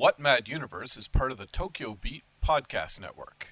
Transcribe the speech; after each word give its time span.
What 0.00 0.18
Mad 0.18 0.48
Universe 0.48 0.96
is 0.96 1.08
part 1.08 1.30
of 1.30 1.36
the 1.36 1.44
Tokyo 1.44 1.92
Beat 1.92 2.22
podcast 2.42 2.98
network. 2.98 3.48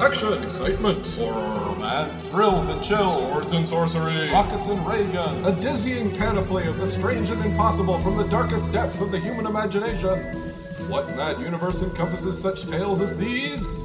Action, 0.00 0.40
excitement, 0.44 1.04
horror, 1.16 1.58
romance, 1.66 2.30
thrills 2.30 2.68
and 2.68 2.80
chills, 2.80 3.14
swords 3.14 3.52
and 3.54 3.68
sorcery, 3.68 4.30
rockets 4.30 4.68
and 4.68 4.86
ray 4.86 5.04
guns, 5.10 5.58
a 5.58 5.62
dizzying 5.68 6.16
panoply 6.16 6.64
of 6.68 6.78
the 6.78 6.86
strange 6.86 7.30
and 7.30 7.44
impossible 7.44 7.98
from 7.98 8.16
the 8.16 8.28
darkest 8.28 8.70
depths 8.70 9.00
of 9.00 9.10
the 9.10 9.18
human 9.18 9.44
imagination. 9.44 10.16
What 10.88 11.16
mad 11.16 11.40
universe 11.40 11.82
encompasses 11.82 12.40
such 12.40 12.66
tales 12.66 13.00
as 13.00 13.16
these? 13.16 13.84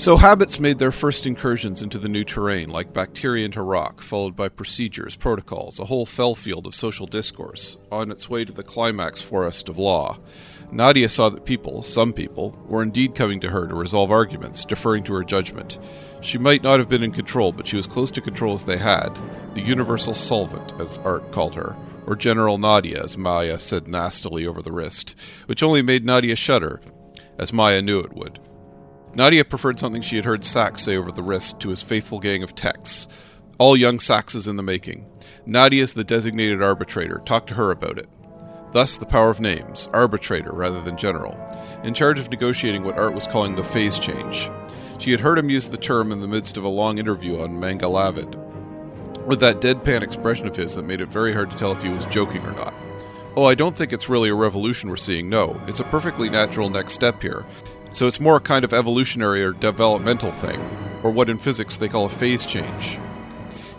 So 0.00 0.16
habits 0.16 0.58
made 0.58 0.78
their 0.78 0.92
first 0.92 1.26
incursions 1.26 1.82
into 1.82 1.98
the 1.98 2.08
new 2.08 2.24
terrain, 2.24 2.70
like 2.70 2.94
bacteria 2.94 3.44
into 3.44 3.60
rock, 3.60 4.00
followed 4.00 4.34
by 4.34 4.48
procedures, 4.48 5.14
protocols, 5.14 5.78
a 5.78 5.84
whole 5.84 6.06
fell 6.06 6.34
field 6.34 6.66
of 6.66 6.74
social 6.74 7.06
discourse, 7.06 7.76
on 7.92 8.10
its 8.10 8.26
way 8.26 8.46
to 8.46 8.52
the 8.52 8.62
climax 8.62 9.20
forest 9.20 9.68
of 9.68 9.76
law. 9.76 10.18
Nadia 10.72 11.06
saw 11.06 11.28
that 11.28 11.44
people, 11.44 11.82
some 11.82 12.14
people, 12.14 12.58
were 12.66 12.82
indeed 12.82 13.14
coming 13.14 13.40
to 13.40 13.50
her 13.50 13.68
to 13.68 13.74
resolve 13.74 14.10
arguments, 14.10 14.64
deferring 14.64 15.04
to 15.04 15.12
her 15.12 15.22
judgment. 15.22 15.78
She 16.22 16.38
might 16.38 16.62
not 16.62 16.78
have 16.80 16.88
been 16.88 17.02
in 17.02 17.12
control, 17.12 17.52
but 17.52 17.66
she 17.66 17.76
was 17.76 17.86
close 17.86 18.10
to 18.12 18.22
control 18.22 18.54
as 18.54 18.64
they 18.64 18.78
had, 18.78 19.10
the 19.52 19.60
universal 19.60 20.14
solvent, 20.14 20.72
as 20.80 20.96
Art 21.04 21.30
called 21.30 21.56
her, 21.56 21.76
or 22.06 22.16
General 22.16 22.56
Nadia, 22.56 23.04
as 23.04 23.18
Maya 23.18 23.58
said 23.58 23.86
nastily 23.86 24.46
over 24.46 24.62
the 24.62 24.72
wrist, 24.72 25.14
which 25.44 25.62
only 25.62 25.82
made 25.82 26.06
Nadia 26.06 26.36
shudder, 26.36 26.80
as 27.36 27.52
Maya 27.52 27.82
knew 27.82 28.00
it 28.00 28.14
would. 28.14 28.40
Nadia 29.14 29.44
preferred 29.44 29.78
something 29.78 30.02
she 30.02 30.16
had 30.16 30.24
heard 30.24 30.44
Sax 30.44 30.82
say 30.82 30.96
over 30.96 31.10
the 31.10 31.22
wrist 31.22 31.60
to 31.60 31.70
his 31.70 31.82
faithful 31.82 32.20
gang 32.20 32.42
of 32.42 32.54
techs. 32.54 33.08
All 33.58 33.76
young 33.76 33.98
Saxes 33.98 34.48
in 34.48 34.56
the 34.56 34.62
making. 34.62 35.06
Nadia 35.44 35.86
the 35.86 36.04
designated 36.04 36.62
arbitrator. 36.62 37.20
Talk 37.24 37.46
to 37.48 37.54
her 37.54 37.70
about 37.70 37.98
it. 37.98 38.08
Thus, 38.72 38.96
the 38.96 39.06
power 39.06 39.30
of 39.30 39.40
names, 39.40 39.88
arbitrator 39.92 40.52
rather 40.52 40.80
than 40.80 40.96
general, 40.96 41.36
in 41.82 41.92
charge 41.92 42.20
of 42.20 42.30
negotiating 42.30 42.84
what 42.84 42.98
Art 42.98 43.14
was 43.14 43.26
calling 43.26 43.56
the 43.56 43.64
phase 43.64 43.98
change. 43.98 44.48
She 44.98 45.10
had 45.10 45.20
heard 45.20 45.38
him 45.38 45.50
use 45.50 45.68
the 45.68 45.76
term 45.76 46.12
in 46.12 46.20
the 46.20 46.28
midst 46.28 46.56
of 46.56 46.62
a 46.62 46.68
long 46.68 46.98
interview 46.98 47.40
on 47.40 47.60
Mangalavid, 47.60 48.36
with 49.26 49.40
that 49.40 49.60
deadpan 49.60 50.02
expression 50.02 50.46
of 50.46 50.54
his 50.54 50.76
that 50.76 50.84
made 50.84 51.00
it 51.00 51.08
very 51.08 51.32
hard 51.32 51.50
to 51.50 51.56
tell 51.56 51.72
if 51.72 51.82
he 51.82 51.88
was 51.88 52.04
joking 52.06 52.44
or 52.44 52.52
not. 52.52 52.74
Oh, 53.36 53.44
I 53.44 53.54
don't 53.54 53.76
think 53.76 53.92
it's 53.92 54.08
really 54.08 54.28
a 54.28 54.34
revolution 54.34 54.88
we're 54.88 54.96
seeing, 54.96 55.28
no. 55.28 55.60
It's 55.66 55.80
a 55.80 55.84
perfectly 55.84 56.28
natural 56.28 56.68
next 56.68 56.92
step 56.92 57.22
here. 57.22 57.44
So 57.92 58.06
it's 58.06 58.20
more 58.20 58.36
a 58.36 58.40
kind 58.40 58.64
of 58.64 58.72
evolutionary 58.72 59.42
or 59.42 59.52
developmental 59.52 60.30
thing, 60.32 60.60
or 61.02 61.10
what 61.10 61.28
in 61.28 61.38
physics 61.38 61.76
they 61.76 61.88
call 61.88 62.06
a 62.06 62.10
phase 62.10 62.46
change. 62.46 62.98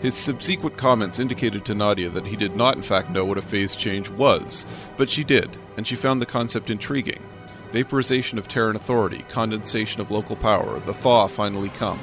His 0.00 0.14
subsequent 0.14 0.76
comments 0.76 1.18
indicated 1.18 1.64
to 1.64 1.74
Nadia 1.74 2.10
that 2.10 2.26
he 2.26 2.36
did 2.36 2.56
not, 2.56 2.76
in 2.76 2.82
fact, 2.82 3.10
know 3.10 3.24
what 3.24 3.38
a 3.38 3.42
phase 3.42 3.76
change 3.76 4.10
was, 4.10 4.66
but 4.96 5.08
she 5.08 5.24
did, 5.24 5.56
and 5.76 5.86
she 5.86 5.96
found 5.96 6.20
the 6.20 6.26
concept 6.26 6.70
intriguing. 6.70 7.22
Vaporization 7.70 8.38
of 8.38 8.48
Terran 8.48 8.76
authority, 8.76 9.24
condensation 9.28 10.00
of 10.00 10.10
local 10.10 10.36
power, 10.36 10.80
the 10.80 10.92
thaw 10.92 11.26
finally 11.26 11.70
come. 11.70 12.00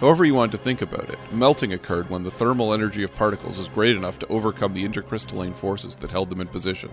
However 0.00 0.24
you 0.24 0.34
want 0.34 0.50
to 0.50 0.58
think 0.58 0.82
about 0.82 1.10
it, 1.10 1.18
melting 1.30 1.72
occurred 1.72 2.10
when 2.10 2.24
the 2.24 2.30
thermal 2.30 2.74
energy 2.74 3.04
of 3.04 3.14
particles 3.14 3.58
was 3.58 3.68
great 3.68 3.94
enough 3.94 4.18
to 4.18 4.26
overcome 4.26 4.72
the 4.72 4.88
intercrystalline 4.88 5.54
forces 5.54 5.94
that 5.96 6.10
held 6.10 6.28
them 6.28 6.40
in 6.40 6.48
position. 6.48 6.90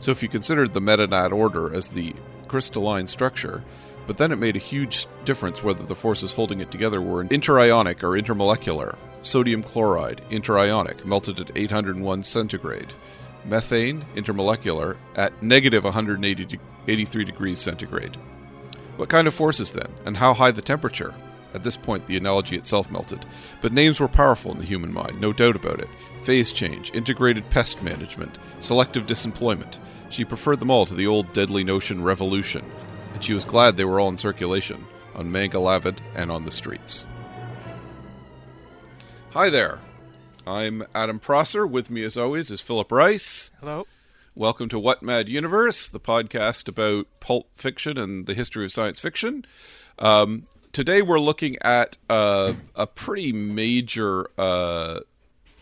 So 0.00 0.10
if 0.10 0.22
you 0.22 0.30
considered 0.30 0.72
the 0.72 0.80
metanat 0.80 1.32
order 1.32 1.74
as 1.74 1.88
the 1.88 2.14
crystalline 2.48 3.08
structure, 3.08 3.62
but 4.06 4.16
then 4.16 4.32
it 4.32 4.36
made 4.36 4.56
a 4.56 4.60
huge 4.60 5.06
difference 5.24 5.62
whether 5.62 5.84
the 5.84 5.94
forces 5.94 6.32
holding 6.32 6.60
it 6.60 6.70
together 6.70 7.00
were 7.00 7.24
interionic 7.24 8.02
or 8.02 8.20
intermolecular. 8.20 8.96
Sodium 9.22 9.62
chloride, 9.62 10.22
interionic, 10.30 11.04
melted 11.04 11.40
at 11.40 11.56
801 11.56 12.22
centigrade. 12.22 12.92
Methane, 13.44 14.04
intermolecular, 14.14 14.96
at 15.14 15.42
negative 15.42 15.84
183 15.84 17.24
degrees 17.24 17.60
centigrade. 17.60 18.16
What 18.96 19.08
kind 19.08 19.26
of 19.26 19.34
forces 19.34 19.72
then, 19.72 19.92
and 20.04 20.16
how 20.16 20.34
high 20.34 20.52
the 20.52 20.62
temperature? 20.62 21.14
At 21.54 21.64
this 21.64 21.76
point, 21.76 22.06
the 22.06 22.16
analogy 22.16 22.56
itself 22.56 22.90
melted. 22.90 23.24
But 23.62 23.72
names 23.72 23.98
were 23.98 24.08
powerful 24.08 24.52
in 24.52 24.58
the 24.58 24.64
human 24.64 24.92
mind, 24.92 25.20
no 25.20 25.32
doubt 25.32 25.56
about 25.56 25.80
it. 25.80 25.88
Phase 26.22 26.52
change, 26.52 26.92
integrated 26.92 27.48
pest 27.50 27.82
management, 27.82 28.38
selective 28.60 29.06
disemployment. 29.06 29.78
She 30.10 30.24
preferred 30.24 30.60
them 30.60 30.70
all 30.70 30.86
to 30.86 30.94
the 30.94 31.06
old 31.06 31.32
deadly 31.32 31.64
notion 31.64 32.02
revolution, 32.02 32.64
and 33.16 33.24
she 33.24 33.32
was 33.32 33.46
glad 33.46 33.78
they 33.78 33.84
were 33.86 33.98
all 33.98 34.10
in 34.10 34.18
circulation 34.18 34.84
on 35.14 35.32
Mangalavid 35.32 36.00
and 36.14 36.30
on 36.30 36.44
the 36.44 36.50
streets. 36.50 37.06
Hi 39.30 39.48
there. 39.48 39.80
I'm 40.46 40.84
Adam 40.94 41.18
Prosser. 41.18 41.66
With 41.66 41.88
me, 41.88 42.02
as 42.02 42.18
always, 42.18 42.50
is 42.50 42.60
Philip 42.60 42.92
Rice. 42.92 43.52
Hello. 43.60 43.86
Welcome 44.34 44.68
to 44.68 44.78
What 44.78 45.02
Mad 45.02 45.30
Universe, 45.30 45.88
the 45.88 45.98
podcast 45.98 46.68
about 46.68 47.06
pulp 47.20 47.48
fiction 47.54 47.96
and 47.96 48.26
the 48.26 48.34
history 48.34 48.66
of 48.66 48.72
science 48.72 49.00
fiction. 49.00 49.46
Um, 49.98 50.44
today, 50.72 51.00
we're 51.00 51.18
looking 51.18 51.56
at 51.62 51.96
uh, 52.10 52.52
a 52.74 52.86
pretty 52.86 53.32
major 53.32 54.28
uh, 54.36 55.00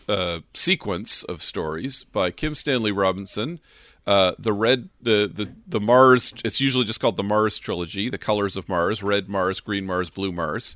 uh, 0.09 0.39
sequence 0.53 1.23
of 1.23 1.41
stories 1.41 2.03
by 2.03 2.31
Kim 2.31 2.53
Stanley 2.53 2.91
Robinson 2.91 3.61
uh, 4.07 4.33
the 4.37 4.53
red 4.53 4.89
the, 5.01 5.29
the 5.33 5.51
the 5.67 5.79
Mars 5.79 6.33
it's 6.43 6.61
usually 6.61 6.85
just 6.85 6.99
called 6.99 7.15
the 7.15 7.23
Mars 7.23 7.57
trilogy, 7.57 8.09
the 8.09 8.17
colors 8.17 8.55
of 8.55 8.69
Mars, 8.69 9.01
red 9.01 9.27
Mars, 9.27 9.59
green 9.59 9.85
Mars, 9.85 10.09
blue 10.09 10.31
Mars. 10.31 10.75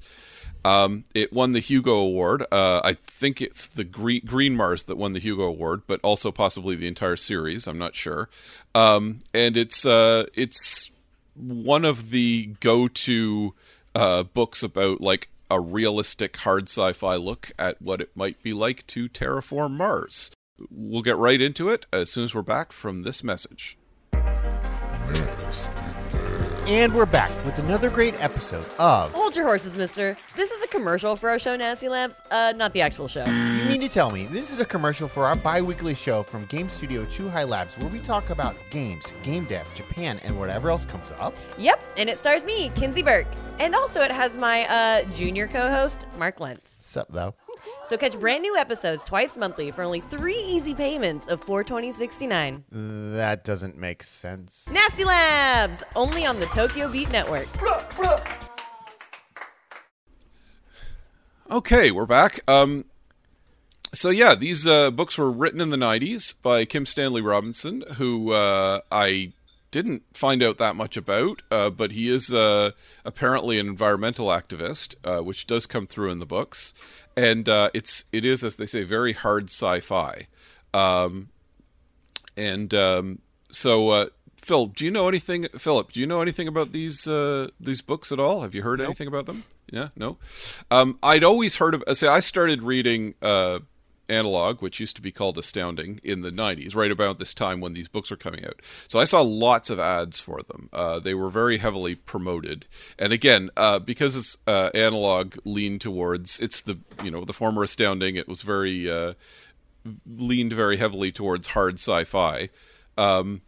Um, 0.65 1.05
it 1.13 1.31
won 1.31 1.53
the 1.53 1.59
Hugo 1.59 1.93
Award. 1.93 2.45
Uh, 2.51 2.81
I 2.83 2.93
think 2.93 3.41
it's 3.41 3.67
the 3.67 3.85
green, 3.85 4.21
green 4.25 4.55
Mars 4.55 4.83
that 4.83 4.97
won 4.97 5.13
the 5.13 5.19
Hugo 5.19 5.43
Award, 5.43 5.83
but 5.87 6.01
also 6.03 6.31
possibly 6.31 6.75
the 6.75 6.87
entire 6.87 7.15
series. 7.15 7.65
I'm 7.65 7.77
not 7.77 7.95
sure. 7.95 8.29
Um, 8.75 9.21
and 9.33 9.55
it's 9.55 9.85
uh, 9.85 10.25
it's 10.33 10.91
one 11.35 11.85
of 11.85 12.09
the 12.09 12.55
go-to 12.59 13.53
uh, 13.95 14.23
books 14.23 14.61
about 14.63 15.01
like 15.01 15.29
a 15.49 15.59
realistic 15.59 16.35
hard 16.37 16.63
sci-fi 16.67 17.15
look 17.15 17.51
at 17.57 17.81
what 17.81 18.01
it 18.01 18.15
might 18.17 18.41
be 18.43 18.53
like 18.53 18.85
to 18.87 19.07
terraform 19.07 19.71
Mars 19.71 20.31
we'll 20.69 21.01
get 21.01 21.17
right 21.17 21.39
into 21.41 21.69
it 21.69 21.85
as 21.91 22.09
soon 22.09 22.23
as 22.23 22.35
we're 22.35 22.41
back 22.41 22.71
from 22.71 23.03
this 23.03 23.23
message. 23.23 23.77
And 26.67 26.93
we're 26.93 27.07
back 27.07 27.31
with 27.45 27.57
another 27.57 27.89
great 27.89 28.13
episode 28.21 28.63
of. 28.77 29.11
Hold 29.13 29.35
your 29.35 29.45
horses, 29.45 29.75
mister. 29.75 30.15
This 30.35 30.51
is 30.51 30.61
a 30.61 30.67
commercial 30.67 31.15
for 31.15 31.27
our 31.27 31.39
show, 31.39 31.55
Nasty 31.55 31.89
Labs, 31.89 32.13
uh, 32.29 32.53
not 32.55 32.73
the 32.73 32.81
actual 32.81 33.07
show. 33.07 33.25
You 33.25 33.65
mean 33.65 33.81
to 33.81 33.89
tell 33.89 34.11
me 34.11 34.27
this 34.27 34.51
is 34.51 34.59
a 34.59 34.65
commercial 34.65 35.07
for 35.07 35.25
our 35.25 35.35
bi 35.35 35.63
weekly 35.63 35.95
show 35.95 36.21
from 36.21 36.45
Game 36.45 36.69
Studio 36.69 37.05
Chuhai 37.05 37.47
Labs 37.49 37.75
where 37.79 37.89
we 37.89 37.97
talk 37.97 38.29
about 38.29 38.55
games, 38.69 39.15
game 39.23 39.45
dev, 39.45 39.65
Japan, 39.73 40.19
and 40.23 40.37
whatever 40.37 40.69
else 40.69 40.85
comes 40.85 41.11
up? 41.19 41.35
Yep, 41.57 41.83
and 41.97 42.07
it 42.07 42.19
stars 42.19 42.45
me, 42.45 42.69
Kinsey 42.75 43.01
Burke. 43.01 43.25
And 43.57 43.73
also 43.73 44.01
it 44.01 44.11
has 44.11 44.37
my 44.37 44.65
uh, 44.67 45.05
junior 45.05 45.47
co 45.47 45.71
host, 45.71 46.05
Mark 46.19 46.39
Lentz. 46.39 46.77
Sup, 46.81 47.07
though? 47.09 47.33
So 47.89 47.97
catch 47.97 48.19
brand 48.19 48.43
new 48.43 48.55
episodes 48.55 49.01
twice 49.01 49.35
monthly 49.35 49.71
for 49.71 49.81
only 49.81 50.01
three 50.01 50.37
easy 50.37 50.75
payments 50.75 51.27
of 51.27 51.43
four 51.43 51.63
twenty 51.63 51.91
sixty 51.91 52.27
nine. 52.27 52.63
That 52.71 53.43
doesn't 53.43 53.79
make 53.79 54.03
sense. 54.03 54.69
Nasty 54.71 55.03
Labs, 55.03 55.81
only 55.95 56.23
on 56.23 56.39
the 56.39 56.45
Tokyo 56.45 56.87
Beat 56.87 57.09
Network. 57.11 57.47
Okay, 61.49 61.89
we're 61.89 62.05
back. 62.05 62.41
Um, 62.47 62.85
so 63.91 64.11
yeah, 64.11 64.35
these 64.35 64.67
uh, 64.67 64.91
books 64.91 65.17
were 65.17 65.31
written 65.31 65.59
in 65.59 65.71
the 65.71 65.77
'90s 65.77 66.35
by 66.43 66.65
Kim 66.65 66.85
Stanley 66.85 67.23
Robinson, 67.23 67.83
who 67.95 68.33
uh, 68.33 68.81
I 68.91 69.31
didn't 69.71 70.03
find 70.13 70.41
out 70.41 70.57
that 70.57 70.75
much 70.75 70.97
about, 70.97 71.41
uh, 71.51 71.69
but 71.69 71.91
he 71.91 72.09
is 72.09 72.33
uh, 72.33 72.71
apparently 73.05 73.59
an 73.59 73.67
environmental 73.67 74.27
activist, 74.27 74.95
uh, 75.03 75.23
which 75.23 75.47
does 75.47 75.65
come 75.65 75.85
through 75.85 76.11
in 76.11 76.19
the 76.19 76.25
books, 76.25 76.73
and 77.15 77.47
uh, 77.47 77.69
it's 77.73 78.05
it 78.11 78.25
is 78.25 78.43
as 78.43 78.55
they 78.55 78.65
say 78.65 78.83
very 78.83 79.13
hard 79.13 79.45
sci-fi, 79.45 80.27
um, 80.73 81.29
and 82.37 82.73
um, 82.73 83.19
so. 83.51 83.89
Uh, 83.89 84.05
Phil, 84.41 84.67
do 84.67 84.85
you 84.85 84.89
know 84.89 85.09
anything? 85.09 85.47
Philip, 85.57 85.91
do 85.91 85.99
you 85.99 86.07
know 86.07 86.21
anything 86.21 86.47
about 86.47 86.71
these 86.71 87.07
uh, 87.07 87.49
these 87.59 87.81
books 87.81 88.11
at 88.11 88.19
all? 88.19 88.41
Have 88.41 88.55
you 88.55 88.63
heard 88.63 88.79
nope. 88.79 88.87
anything 88.87 89.07
about 89.07 89.25
them? 89.25 89.43
Yeah, 89.69 89.89
no. 89.97 90.17
Um, 90.71 90.97
I'd 91.03 91.25
always 91.25 91.57
heard 91.57 91.75
of. 91.75 91.83
Say, 91.95 92.07
I 92.07 92.21
started 92.21 92.63
reading 92.63 93.15
Analog, 94.09 94.61
which 94.61 94.79
used 94.79 94.95
to 94.95 95.01
be 95.01 95.11
called 95.11 95.37
Astounding, 95.37 95.99
in 96.03 96.21
the 96.21 96.31
90s, 96.31 96.75
right 96.75 96.91
about 96.91 97.17
this 97.17 97.33
time 97.33 97.61
when 97.61 97.73
these 97.73 97.87
books 97.87 98.09
were 98.09 98.17
coming 98.17 98.45
out. 98.45 98.61
So 98.87 98.99
I 98.99 99.03
saw 99.03 99.21
lots 99.21 99.69
of 99.69 99.79
ads 99.79 100.19
for 100.19 100.41
them. 100.43 100.69
Uh, 100.73 100.99
they 100.99 101.13
were 101.13 101.29
very 101.29 101.57
heavily 101.57 101.95
promoted. 101.95 102.65
And 102.97 103.13
again, 103.13 103.49
uh, 103.55 103.79
because 103.79 104.37
uh, 104.47 104.71
Analog 104.73 105.35
leaned 105.45 105.81
towards, 105.81 106.39
it's 106.39 106.61
the, 106.61 106.77
you 107.03 107.11
know, 107.11 107.23
the 107.25 107.33
former 107.33 107.63
Astounding, 107.63 108.15
it 108.15 108.27
was 108.27 108.41
very, 108.41 108.89
uh, 108.89 109.13
leaned 110.05 110.53
very 110.53 110.77
heavily 110.77 111.11
towards 111.11 111.47
hard 111.47 111.75
sci 111.75 112.03
fi. 112.03 112.49
Um, 112.97 113.41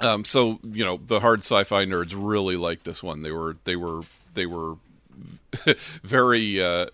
um, 0.00 0.24
so, 0.24 0.58
you 0.62 0.84
know, 0.84 0.98
the 0.98 1.20
hard 1.20 1.40
sci 1.40 1.64
fi 1.64 1.84
nerds 1.84 2.14
really 2.16 2.56
liked 2.56 2.84
this 2.84 3.02
one. 3.02 3.22
They 3.22 3.32
were, 3.32 3.56
they 3.64 3.76
were, 3.76 4.02
they 4.34 4.46
were 4.46 4.76
very 6.02 6.62
uh, 6.62 6.86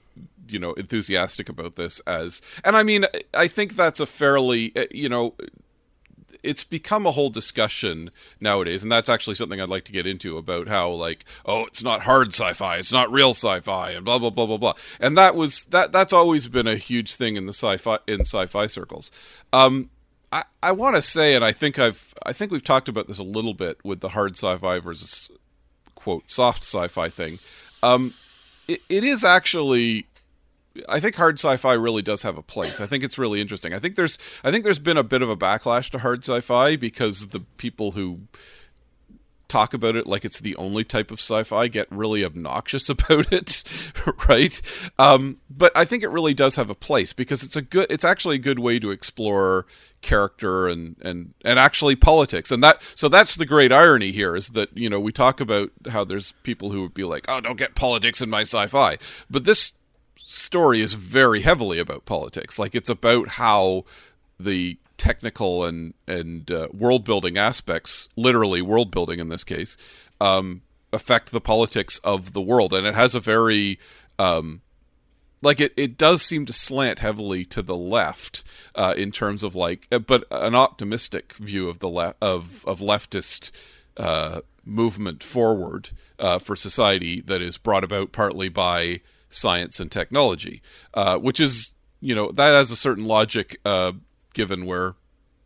you 0.50 0.58
know 0.58 0.72
enthusiastic 0.74 1.48
about 1.48 1.76
this 1.76 2.00
as 2.00 2.42
and 2.64 2.76
i 2.76 2.82
mean 2.82 3.04
i 3.34 3.46
think 3.46 3.76
that's 3.76 4.00
a 4.00 4.06
fairly 4.06 4.72
uh, 4.76 4.84
you 4.90 5.08
know 5.08 5.34
it's 6.42 6.64
become 6.64 7.06
a 7.06 7.10
whole 7.10 7.28
discussion 7.28 8.10
nowadays 8.40 8.82
and 8.82 8.90
that's 8.90 9.08
actually 9.08 9.34
something 9.34 9.60
i'd 9.60 9.68
like 9.68 9.84
to 9.84 9.92
get 9.92 10.06
into 10.06 10.38
about 10.38 10.68
how 10.68 10.90
like 10.90 11.24
oh 11.44 11.64
it's 11.66 11.82
not 11.82 12.02
hard 12.02 12.28
sci-fi 12.28 12.76
it's 12.78 12.92
not 12.92 13.10
real 13.10 13.30
sci-fi 13.30 13.90
and 13.90 14.04
blah 14.04 14.18
blah 14.18 14.30
blah 14.30 14.46
blah 14.46 14.56
blah. 14.56 14.74
And 14.98 15.16
that 15.16 15.34
was 15.34 15.64
that 15.66 15.92
that's 15.92 16.12
always 16.12 16.48
been 16.48 16.66
a 16.66 16.76
huge 16.76 17.14
thing 17.14 17.36
in 17.36 17.46
the 17.46 17.52
sci-fi 17.52 17.98
in 18.06 18.20
sci-fi 18.20 18.66
circles. 18.66 19.10
Um 19.52 19.90
i 20.32 20.44
i 20.62 20.72
want 20.72 20.96
to 20.96 21.02
say 21.02 21.34
and 21.34 21.44
i 21.44 21.52
think 21.52 21.78
i've 21.78 22.14
i 22.24 22.32
think 22.32 22.50
we've 22.50 22.64
talked 22.64 22.88
about 22.88 23.06
this 23.06 23.18
a 23.18 23.24
little 23.24 23.54
bit 23.54 23.78
with 23.84 24.00
the 24.00 24.10
hard 24.10 24.36
sci-fi 24.36 24.78
versus 24.78 25.30
quote 25.94 26.30
soft 26.30 26.62
sci-fi 26.64 27.08
thing. 27.08 27.38
Um 27.82 28.14
it, 28.68 28.80
it 28.88 29.04
is 29.04 29.24
actually 29.24 30.06
I 30.88 31.00
think 31.00 31.16
hard 31.16 31.38
sci-fi 31.38 31.72
really 31.74 32.02
does 32.02 32.22
have 32.22 32.36
a 32.36 32.42
place. 32.42 32.80
I 32.80 32.86
think 32.86 33.04
it's 33.04 33.18
really 33.18 33.40
interesting. 33.40 33.72
I 33.72 33.78
think 33.78 33.96
there's 33.96 34.18
I 34.44 34.50
think 34.50 34.64
there's 34.64 34.78
been 34.78 34.96
a 34.96 35.04
bit 35.04 35.22
of 35.22 35.30
a 35.30 35.36
backlash 35.36 35.90
to 35.90 35.98
hard 35.98 36.24
sci-fi 36.24 36.76
because 36.76 37.28
the 37.28 37.40
people 37.40 37.92
who 37.92 38.20
talk 39.50 39.74
about 39.74 39.96
it 39.96 40.06
like 40.06 40.24
it's 40.24 40.38
the 40.40 40.54
only 40.56 40.84
type 40.84 41.10
of 41.10 41.18
sci-fi 41.18 41.66
get 41.66 41.90
really 41.90 42.24
obnoxious 42.24 42.88
about 42.88 43.30
it 43.32 43.64
right 44.28 44.62
um, 44.98 45.38
but 45.50 45.72
i 45.76 45.84
think 45.84 46.02
it 46.02 46.08
really 46.08 46.32
does 46.32 46.54
have 46.54 46.70
a 46.70 46.74
place 46.74 47.12
because 47.12 47.42
it's 47.42 47.56
a 47.56 47.62
good 47.62 47.86
it's 47.90 48.04
actually 48.04 48.36
a 48.36 48.38
good 48.38 48.60
way 48.60 48.78
to 48.78 48.90
explore 48.90 49.66
character 50.02 50.68
and 50.68 50.96
and 51.02 51.34
and 51.44 51.58
actually 51.58 51.96
politics 51.96 52.50
and 52.50 52.62
that 52.62 52.80
so 52.94 53.08
that's 53.08 53.34
the 53.34 53.44
great 53.44 53.72
irony 53.72 54.12
here 54.12 54.36
is 54.36 54.50
that 54.50 54.74
you 54.74 54.88
know 54.88 55.00
we 55.00 55.12
talk 55.12 55.40
about 55.40 55.70
how 55.90 56.04
there's 56.04 56.32
people 56.44 56.70
who 56.70 56.82
would 56.82 56.94
be 56.94 57.04
like 57.04 57.24
oh 57.28 57.40
don't 57.40 57.58
get 57.58 57.74
politics 57.74 58.22
in 58.22 58.30
my 58.30 58.42
sci-fi 58.42 58.96
but 59.28 59.44
this 59.44 59.72
story 60.30 60.80
is 60.80 60.94
very 60.94 61.42
heavily 61.42 61.78
about 61.78 62.04
politics. 62.04 62.58
Like 62.58 62.74
it's 62.74 62.88
about 62.88 63.28
how 63.28 63.84
the 64.38 64.78
technical 64.96 65.64
and 65.64 65.94
and 66.06 66.50
uh, 66.50 66.68
world 66.72 67.04
building 67.04 67.36
aspects, 67.36 68.08
literally 68.16 68.62
world 68.62 68.90
building 68.90 69.18
in 69.18 69.28
this 69.28 69.44
case, 69.44 69.76
um, 70.20 70.62
affect 70.92 71.32
the 71.32 71.40
politics 71.40 71.98
of 72.04 72.32
the 72.32 72.40
world, 72.40 72.72
and 72.72 72.86
it 72.86 72.94
has 72.94 73.14
a 73.14 73.20
very 73.20 73.78
um, 74.18 74.60
like 75.42 75.60
it, 75.60 75.72
it 75.76 75.98
does 75.98 76.22
seem 76.22 76.46
to 76.46 76.52
slant 76.52 77.00
heavily 77.00 77.44
to 77.46 77.62
the 77.62 77.76
left 77.76 78.44
uh, 78.74 78.94
in 78.96 79.10
terms 79.10 79.42
of 79.42 79.54
like, 79.54 79.88
uh, 79.90 79.98
but 79.98 80.24
an 80.30 80.54
optimistic 80.54 81.32
view 81.34 81.68
of 81.68 81.80
the 81.80 81.88
le- 81.88 82.14
of 82.20 82.64
of 82.66 82.80
leftist 82.80 83.50
uh, 83.96 84.42
movement 84.64 85.24
forward 85.24 85.90
uh, 86.18 86.38
for 86.38 86.54
society 86.54 87.20
that 87.20 87.42
is 87.42 87.58
brought 87.58 87.82
about 87.82 88.12
partly 88.12 88.48
by 88.48 89.00
science 89.30 89.80
and 89.80 89.90
technology, 89.90 90.60
uh, 90.92 91.16
which 91.16 91.40
is 91.40 91.72
you 92.00 92.14
know 92.14 92.30
that 92.32 92.50
has 92.50 92.70
a 92.70 92.76
certain 92.76 93.04
logic 93.04 93.58
uh, 93.64 93.92
given 94.34 94.66
where 94.66 94.94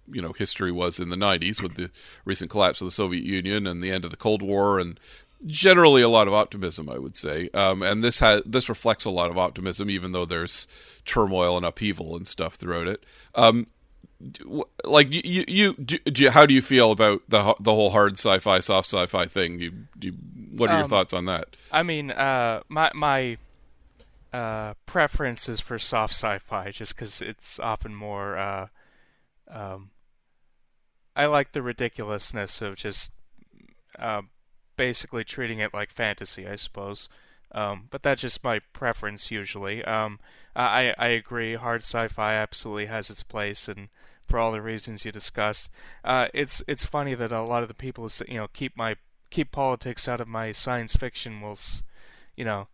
you 0.09 0.21
know 0.21 0.33
history 0.33 0.73
was 0.73 0.99
in 0.99 1.09
the 1.09 1.17
90s 1.17 1.63
with 1.63 1.77
the 1.77 1.91
recent 2.25 2.51
collapse 2.51 2.81
of 2.81 2.87
the 2.87 2.93
Soviet 2.93 3.25
Union 3.25 3.67
and 3.67 3.81
the 3.81 3.91
end 3.91 4.05
of 4.05 4.11
the 4.11 4.17
Cold 4.17 4.43
War 4.43 4.79
and 4.79 4.99
generally 5.47 6.03
a 6.03 6.09
lot 6.09 6.27
of 6.27 6.35
optimism 6.35 6.89
I 6.89 6.99
would 6.99 7.17
say. 7.17 7.49
Um, 7.55 7.83
and 7.83 8.03
this 8.03 8.19
has 8.19 8.43
this 8.45 8.69
reflects 8.69 9.05
a 9.05 9.11
lot 9.11 9.31
of 9.31 9.39
optimism 9.39 9.91
even 9.91 10.13
though 10.13 10.25
there's 10.25 10.67
turmoil 11.05 11.57
and 11.57 11.67
upheaval 11.67 12.17
and 12.17 12.27
stuff 12.27 12.55
throughout 12.55 12.87
it. 12.87 13.05
Um, 13.35 13.67
like 14.85 15.13
you 15.13 15.45
you, 15.47 15.75
do, 15.75 15.99
do, 15.99 16.31
how 16.31 16.47
do 16.47 16.55
you 16.55 16.63
feel 16.63 16.93
about 16.93 17.23
the 17.29 17.55
the 17.61 17.75
whole 17.75 17.91
hard 17.91 18.15
sci-fi 18.15 18.61
soft 18.61 18.89
sci-fi 18.89 19.27
thing? 19.27 19.61
You, 19.61 19.73
you 20.01 20.13
what 20.53 20.71
are 20.71 20.75
your 20.75 20.85
um, 20.85 20.89
thoughts 20.89 21.13
on 21.13 21.27
that? 21.27 21.57
I 21.73 21.83
mean 21.83 22.11
uh, 22.11 22.63
my 22.69 22.91
my 22.95 23.37
uh, 24.35 24.75
preferences 24.85 25.61
for 25.61 25.79
soft 25.79 26.13
sci-fi 26.13 26.73
just 26.73 26.97
because 26.97 27.23
it's 27.23 27.61
often 27.61 27.95
more. 27.95 28.37
Uh, 28.37 28.67
um, 29.49 29.91
I 31.15 31.27
like 31.27 31.53
the 31.53 31.63
ridiculousness 31.63 32.61
of 32.61 32.75
just 32.75 33.13
uh, 33.97 34.23
basically 34.77 35.23
treating 35.23 35.61
it 35.61 35.73
like 35.73 35.93
fantasy, 35.93 36.49
I 36.49 36.57
suppose. 36.57 37.09
Um, 37.53 37.87
but 37.93 38.03
that's 38.03 38.23
just 38.23 38.43
my 38.43 38.59
preference 38.73 39.31
usually. 39.31 39.85
Um, 39.85 40.19
I 40.57 40.93
I 40.99 41.09
agree. 41.09 41.55
Hard 41.55 41.83
sci-fi 41.83 42.35
absolutely 42.35 42.87
has 42.87 43.11
its 43.11 43.23
place, 43.23 43.69
and 43.69 43.89
for 44.27 44.41
all 44.41 44.51
the 44.51 44.61
reasons 44.63 45.05
you 45.05 45.13
discussed, 45.13 45.71
uh, 46.03 46.27
it's 46.35 46.61
it's 46.67 46.85
funny 46.85 47.15
that 47.15 47.31
a 47.31 47.43
lot 47.43 47.63
of 47.63 47.69
the 47.69 47.75
people 47.75 48.11
you 48.27 48.39
know 48.39 48.49
keep 48.49 48.77
my 48.77 48.97
keep 49.31 49.53
politics 49.53 50.09
out 50.09 50.21
of 50.21 50.27
my 50.27 50.51
science 50.51 50.97
fiction 50.97 51.41
will, 51.41 51.57
you 52.35 52.45
know, 52.45 52.67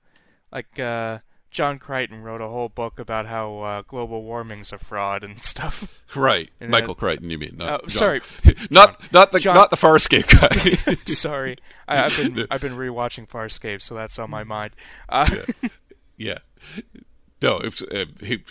like 0.50 0.80
uh, 0.80 1.18
John 1.50 1.78
Crichton 1.78 2.22
wrote 2.22 2.40
a 2.40 2.48
whole 2.48 2.68
book 2.68 3.00
about 3.00 3.26
how 3.26 3.58
uh, 3.60 3.82
global 3.82 4.22
warming's 4.22 4.72
a 4.72 4.78
fraud 4.78 5.24
and 5.24 5.42
stuff. 5.42 6.02
Right, 6.14 6.50
and 6.60 6.70
Michael 6.70 6.94
Crichton, 6.94 7.30
you 7.30 7.38
mean? 7.38 7.56
Not 7.58 7.84
uh, 7.84 7.88
sorry, 7.88 8.20
not 8.70 9.12
not 9.12 9.32
the 9.32 9.40
John, 9.40 9.54
not 9.54 9.70
the 9.70 9.76
Farscape 9.76 10.86
guy. 10.86 10.96
sorry, 11.06 11.58
I, 11.88 12.08
have 12.08 12.16
been 12.16 12.46
I've 12.50 12.60
been 12.60 12.76
rewatching 12.76 13.28
Farscape, 13.28 13.82
so 13.82 13.94
that's 13.94 14.18
on 14.18 14.30
my 14.30 14.44
mind. 14.44 14.74
Uh, 15.08 15.28
yeah. 15.58 15.68
yeah. 16.16 16.38
No, 17.42 17.56
uh, 17.58 18.04
he, 18.20 18.42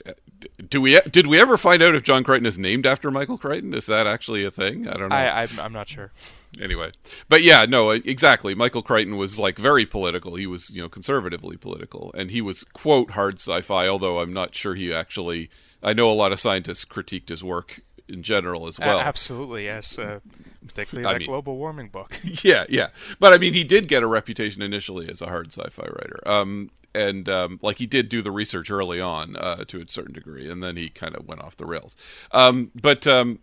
do 0.70 0.82
we 0.82 1.00
did 1.02 1.28
we 1.28 1.40
ever 1.40 1.58
find 1.58 1.82
out 1.82 1.96
if 1.96 2.04
John 2.04 2.24
Crichton 2.24 2.46
is 2.46 2.58
named 2.58 2.86
after 2.86 3.12
Michael 3.12 3.38
Crichton? 3.38 3.74
Is 3.74 3.86
that 3.88 4.08
actually 4.08 4.44
a 4.46 4.52
thing? 4.52 4.88
I 4.88 4.94
don't 4.94 5.10
know. 5.10 5.16
I, 5.16 5.44
I'm, 5.44 5.60
I'm 5.60 5.74
not 5.74 5.88
sure 5.88 6.12
anyway 6.60 6.92
but 7.28 7.44
yeah 7.44 7.66
no 7.66 7.92
exactly 7.92 8.56
michael 8.56 8.82
crichton 8.82 9.18
was 9.18 9.38
like 9.38 9.58
very 9.58 9.86
political 9.86 10.36
he 10.36 10.48
was 10.48 10.70
you 10.72 10.82
know 10.82 10.90
conservatively 10.90 11.58
political 11.58 12.12
and 12.18 12.32
he 12.32 12.42
was 12.42 12.64
quote 12.64 13.12
hard 13.12 13.36
sci-fi 13.36 13.88
although 13.88 14.20
i'm 14.20 14.34
not 14.34 14.56
sure 14.56 14.74
he 14.74 14.92
actually 14.92 15.50
i 15.84 15.94
know 15.94 16.10
a 16.10 16.14
lot 16.14 16.32
of 16.32 16.40
scientists 16.40 16.86
critiqued 16.86 17.30
his 17.30 17.44
work 17.44 17.82
in 18.10 18.24
general 18.24 18.68
as 18.68 18.80
well. 18.80 19.00
Absolutely, 19.00 19.66
yes. 19.66 19.98
Uh, 19.98 20.20
particularly 20.68 21.08
I 21.08 21.14
that 21.14 21.20
mean, 21.20 21.28
global 21.28 21.58
warming 21.58 21.90
book. 21.90 22.20
yeah, 22.44 22.66
yeah. 22.70 22.90
But 23.20 23.34
I 23.34 23.38
mean, 23.38 23.54
he 23.54 23.64
did 23.64 23.88
get 23.88 24.04
a 24.04 24.08
reputation 24.08 24.62
initially 24.62 25.10
as 25.10 25.22
a 25.22 25.28
hard 25.28 25.54
sci-fi 25.54 25.84
writer, 25.84 26.20
um, 26.26 26.70
and 26.94 27.28
um, 27.30 27.60
like 27.62 27.78
he 27.78 27.86
did 27.86 28.10
do 28.10 28.22
the 28.22 28.32
research 28.32 28.72
early 28.72 29.00
on 29.00 29.36
uh, 29.36 29.64
to 29.66 29.82
a 29.82 29.88
certain 29.88 30.14
degree, 30.14 30.50
and 30.50 30.64
then 30.64 30.76
he 30.76 30.90
kind 30.90 31.16
of 31.16 31.28
went 31.28 31.42
off 31.42 31.58
the 31.58 31.66
rails. 31.66 31.96
Um, 32.32 32.72
but 32.76 33.08
um, 33.08 33.40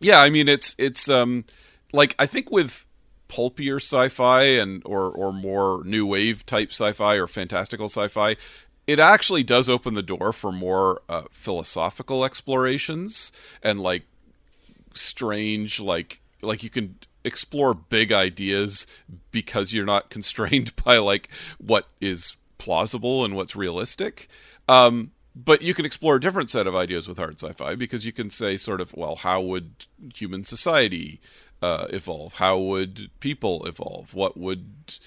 yeah, 0.00 0.20
I 0.20 0.30
mean, 0.30 0.48
it's 0.48 0.74
it's 0.78 1.08
um, 1.08 1.44
like 1.92 2.14
I 2.18 2.26
think 2.26 2.50
with 2.50 2.86
pulpier 3.28 3.76
sci-fi 3.76 4.42
and 4.42 4.82
or 4.84 5.10
or 5.10 5.32
more 5.32 5.82
new 5.84 6.06
wave 6.06 6.46
type 6.46 6.70
sci-fi 6.70 7.16
or 7.16 7.26
fantastical 7.26 7.88
sci-fi 7.88 8.36
it 8.86 8.98
actually 8.98 9.42
does 9.42 9.68
open 9.68 9.94
the 9.94 10.02
door 10.02 10.32
for 10.32 10.52
more 10.52 11.02
uh, 11.08 11.24
philosophical 11.30 12.24
explorations 12.24 13.32
and 13.62 13.80
like 13.80 14.04
strange 14.94 15.80
like 15.80 16.20
like 16.42 16.62
you 16.62 16.70
can 16.70 16.96
explore 17.24 17.74
big 17.74 18.12
ideas 18.12 18.86
because 19.30 19.72
you're 19.72 19.84
not 19.84 20.10
constrained 20.10 20.74
by 20.84 20.98
like 20.98 21.28
what 21.58 21.86
is 22.00 22.36
plausible 22.58 23.24
and 23.24 23.36
what's 23.36 23.56
realistic 23.56 24.28
um, 24.68 25.12
but 25.34 25.60
you 25.60 25.74
can 25.74 25.84
explore 25.84 26.16
a 26.16 26.20
different 26.20 26.50
set 26.50 26.66
of 26.66 26.74
ideas 26.74 27.06
with 27.06 27.18
hard 27.18 27.38
sci-fi 27.38 27.74
because 27.74 28.06
you 28.06 28.12
can 28.12 28.30
say 28.30 28.56
sort 28.56 28.80
of 28.80 28.94
well 28.94 29.16
how 29.16 29.40
would 29.40 29.86
human 30.14 30.44
society 30.44 31.20
uh, 31.62 31.86
evolve? 31.90 32.34
How 32.34 32.58
would 32.58 33.10
people 33.20 33.64
evolve? 33.66 34.14
What 34.14 34.36
would 34.36 34.98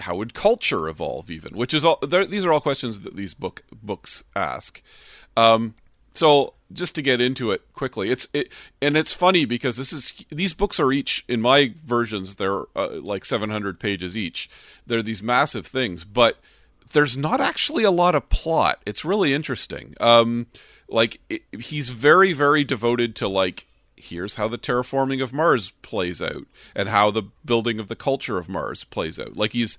how 0.00 0.16
would 0.16 0.34
culture 0.34 0.88
evolve 0.88 1.30
even? 1.30 1.56
Which 1.56 1.74
is 1.74 1.84
all 1.84 1.98
these 2.06 2.44
are 2.44 2.52
all 2.52 2.60
questions 2.60 3.00
that 3.00 3.16
these 3.16 3.34
book 3.34 3.62
books 3.82 4.24
ask. 4.34 4.82
Um, 5.36 5.74
so 6.14 6.54
just 6.72 6.94
to 6.96 7.02
get 7.02 7.20
into 7.20 7.50
it 7.50 7.62
quickly, 7.74 8.10
it's 8.10 8.26
it, 8.32 8.50
and 8.80 8.96
it's 8.96 9.12
funny 9.12 9.44
because 9.44 9.76
this 9.76 9.92
is 9.92 10.12
these 10.30 10.54
books 10.54 10.80
are 10.80 10.92
each 10.92 11.24
in 11.28 11.40
my 11.40 11.72
versions 11.84 12.36
they're 12.36 12.62
uh, 12.74 13.00
like 13.00 13.24
700 13.24 13.78
pages 13.78 14.16
each. 14.16 14.48
They're 14.86 15.02
these 15.02 15.22
massive 15.22 15.66
things, 15.66 16.04
but 16.04 16.38
there's 16.92 17.16
not 17.16 17.40
actually 17.40 17.84
a 17.84 17.90
lot 17.90 18.14
of 18.14 18.28
plot. 18.28 18.80
It's 18.86 19.04
really 19.04 19.34
interesting. 19.34 19.94
Um, 20.00 20.46
like 20.88 21.20
it, 21.28 21.42
he's 21.58 21.90
very 21.90 22.32
very 22.32 22.64
devoted 22.64 23.14
to 23.16 23.28
like 23.28 23.66
here's 23.96 24.34
how 24.36 24.48
the 24.48 24.58
terraforming 24.58 25.22
of 25.22 25.32
Mars 25.32 25.70
plays 25.82 26.20
out 26.20 26.46
and 26.74 26.88
how 26.88 27.10
the 27.10 27.22
building 27.44 27.80
of 27.80 27.88
the 27.88 27.96
culture 27.96 28.38
of 28.38 28.48
Mars 28.48 28.84
plays 28.84 29.18
out. 29.18 29.36
Like 29.36 29.52
he's 29.52 29.78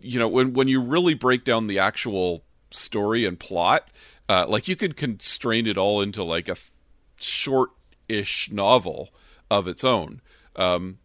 you 0.00 0.18
know 0.18 0.28
when 0.28 0.52
when 0.52 0.68
you 0.68 0.80
really 0.80 1.14
break 1.14 1.44
down 1.44 1.66
the 1.66 1.78
actual 1.78 2.42
story 2.70 3.24
and 3.24 3.38
plot, 3.38 3.88
uh, 4.28 4.46
like 4.48 4.68
you 4.68 4.76
could 4.76 4.96
constrain 4.96 5.66
it 5.66 5.78
all 5.78 6.00
into 6.00 6.22
like 6.22 6.48
a 6.48 6.56
short-ish 7.20 8.50
novel 8.50 9.10
of 9.50 9.66
its 9.66 9.84
own. 9.84 10.20
Um, 10.56 10.98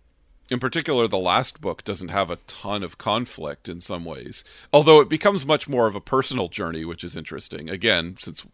in 0.52 0.60
particular, 0.60 1.08
the 1.08 1.18
last 1.18 1.60
book 1.60 1.84
doesn't 1.84 2.10
have 2.10 2.30
a 2.30 2.36
ton 2.48 2.84
of 2.84 3.00
conflict 3.00 3.68
in 3.68 3.82
some 3.82 4.06
ways, 4.06 4.44
although 4.72 5.00
it 5.00 5.10
becomes 5.10 5.46
much 5.46 5.68
more 5.68 5.88
of 5.88 5.96
a 5.96 6.02
personal 6.02 6.50
journey, 6.50 6.86
which 6.86 7.04
is 7.04 7.16
interesting. 7.16 7.68
Again, 7.68 8.16
since 8.20 8.46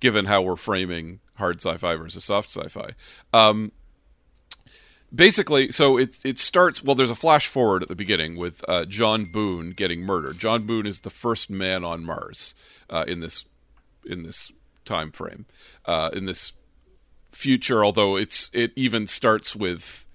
given 0.00 0.24
how 0.24 0.40
we're 0.40 0.56
framing 0.56 1.20
hard 1.36 1.62
sci-fi 1.62 1.96
versus 1.96 2.24
soft 2.24 2.50
sci-fi. 2.50 2.90
Um, 3.32 3.72
basically, 5.14 5.72
so 5.72 5.98
it 5.98 6.18
it 6.24 6.38
starts. 6.38 6.82
Well, 6.82 6.94
there's 6.94 7.10
a 7.10 7.16
flash 7.16 7.46
forward 7.46 7.82
at 7.82 7.88
the 7.88 7.96
beginning 7.96 8.36
with 8.36 8.64
uh, 8.68 8.84
John 8.84 9.24
Boone 9.24 9.70
getting 9.70 10.00
murdered. 10.02 10.38
John 10.38 10.66
Boone 10.66 10.86
is 10.86 11.00
the 11.00 11.10
first 11.10 11.50
man 11.50 11.84
on 11.84 12.04
Mars 12.04 12.54
uh, 12.90 13.04
in 13.06 13.20
this 13.20 13.44
in 14.04 14.22
this 14.22 14.52
time 14.84 15.10
frame 15.10 15.46
uh, 15.84 16.10
in 16.12 16.26
this 16.26 16.52
future. 17.32 17.84
Although 17.84 18.16
it's 18.16 18.50
it 18.52 18.72
even 18.76 19.06
starts 19.06 19.56
with 19.56 20.06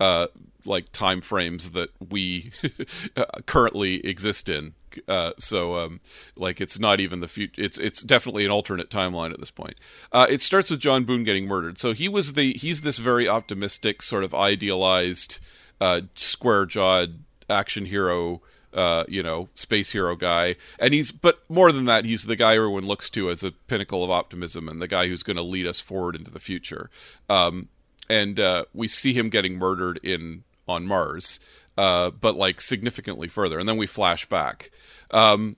uh, 0.00 0.28
like 0.64 0.92
time 0.92 1.20
frames 1.20 1.70
that 1.70 1.90
we 2.10 2.52
currently 3.46 4.04
exist 4.06 4.48
in. 4.48 4.74
Uh, 5.06 5.32
so, 5.38 5.76
um, 5.76 6.00
like, 6.36 6.60
it's 6.60 6.78
not 6.78 7.00
even 7.00 7.20
the 7.20 7.28
future. 7.28 7.60
It's 7.60 7.78
it's 7.78 8.02
definitely 8.02 8.44
an 8.44 8.50
alternate 8.50 8.90
timeline 8.90 9.32
at 9.32 9.40
this 9.40 9.50
point. 9.50 9.76
Uh, 10.12 10.26
it 10.28 10.40
starts 10.40 10.70
with 10.70 10.80
John 10.80 11.04
Boone 11.04 11.24
getting 11.24 11.46
murdered. 11.46 11.78
So 11.78 11.92
he 11.92 12.08
was 12.08 12.34
the 12.34 12.52
he's 12.52 12.82
this 12.82 12.98
very 12.98 13.28
optimistic, 13.28 14.02
sort 14.02 14.24
of 14.24 14.34
idealized, 14.34 15.38
uh, 15.80 16.02
square 16.14 16.66
jawed 16.66 17.20
action 17.48 17.86
hero. 17.86 18.42
Uh, 18.74 19.04
you 19.08 19.22
know, 19.22 19.48
space 19.54 19.92
hero 19.92 20.14
guy, 20.14 20.54
and 20.78 20.92
he's 20.92 21.10
but 21.10 21.38
more 21.48 21.72
than 21.72 21.86
that, 21.86 22.04
he's 22.04 22.24
the 22.24 22.36
guy 22.36 22.54
everyone 22.54 22.84
looks 22.84 23.08
to 23.08 23.30
as 23.30 23.42
a 23.42 23.50
pinnacle 23.50 24.04
of 24.04 24.10
optimism 24.10 24.68
and 24.68 24.80
the 24.80 24.86
guy 24.86 25.08
who's 25.08 25.22
going 25.22 25.38
to 25.38 25.42
lead 25.42 25.66
us 25.66 25.80
forward 25.80 26.14
into 26.14 26.30
the 26.30 26.38
future. 26.38 26.90
Um, 27.30 27.70
and 28.10 28.38
uh, 28.38 28.66
we 28.74 28.86
see 28.86 29.14
him 29.14 29.30
getting 29.30 29.56
murdered 29.56 29.98
in 30.02 30.44
on 30.68 30.86
Mars, 30.86 31.40
uh, 31.78 32.10
but 32.10 32.34
like 32.34 32.60
significantly 32.60 33.28
further. 33.28 33.58
And 33.58 33.68
then 33.68 33.76
we 33.76 33.86
flash 33.86 34.26
back. 34.26 34.70
Um, 35.12 35.56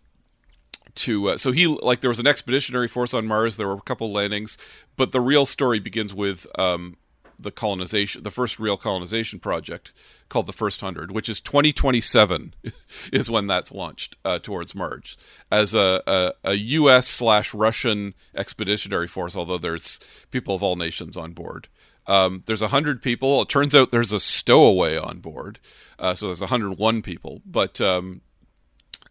to 0.97 1.31
uh, 1.31 1.37
so 1.39 1.51
he 1.51 1.67
like 1.67 2.01
there 2.01 2.11
was 2.11 2.19
an 2.19 2.27
expeditionary 2.27 2.89
force 2.89 3.15
on 3.15 3.27
Mars. 3.27 3.57
There 3.57 3.69
were 3.69 3.75
a 3.75 3.81
couple 3.81 4.13
landings, 4.13 4.59
but 4.97 5.13
the 5.13 5.21
real 5.21 5.47
story 5.47 5.79
begins 5.79 6.13
with 6.13 6.47
um, 6.59 6.97
the 7.39 7.51
colonization, 7.51 8.23
the 8.23 8.31
first 8.31 8.59
real 8.59 8.77
colonization 8.77 9.39
project 9.39 9.93
called 10.29 10.47
the 10.47 10.53
First 10.53 10.81
Hundred, 10.81 11.11
which 11.11 11.29
is 11.29 11.41
2027 11.41 12.55
is 13.13 13.31
when 13.31 13.47
that's 13.47 13.73
launched 13.73 14.17
uh, 14.25 14.41
towards 14.41 14.75
Mars 14.75 15.17
as 15.51 15.75
a, 15.75 16.03
a, 16.07 16.33
a 16.45 16.55
U.S. 16.55 17.07
slash 17.07 17.55
Russian 17.55 18.15
expeditionary 18.35 19.07
force. 19.07 19.37
Although 19.37 19.59
there's 19.59 20.01
people 20.31 20.55
of 20.55 20.63
all 20.63 20.77
nations 20.77 21.17
on 21.17 21.33
board. 21.33 21.69
Um, 22.07 22.43
there's 22.47 22.63
100 22.63 23.03
people. 23.03 23.43
It 23.43 23.49
turns 23.49 23.75
out 23.75 23.91
there's 23.91 24.13
a 24.13 24.21
stowaway 24.21 24.97
on 24.97 25.19
board. 25.19 25.59
Uh, 25.99 26.15
so 26.15 26.27
there's 26.27 26.41
101 26.41 27.03
people. 27.03 27.43
But 27.45 27.81
um, 27.81 28.23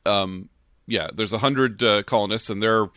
um, 0.06 0.50
yeah, 0.88 1.08
there's 1.14 1.32
100 1.32 1.84
uh, 1.84 2.04
colonists, 2.04 2.50
and 2.50 2.62
they're 2.62 2.88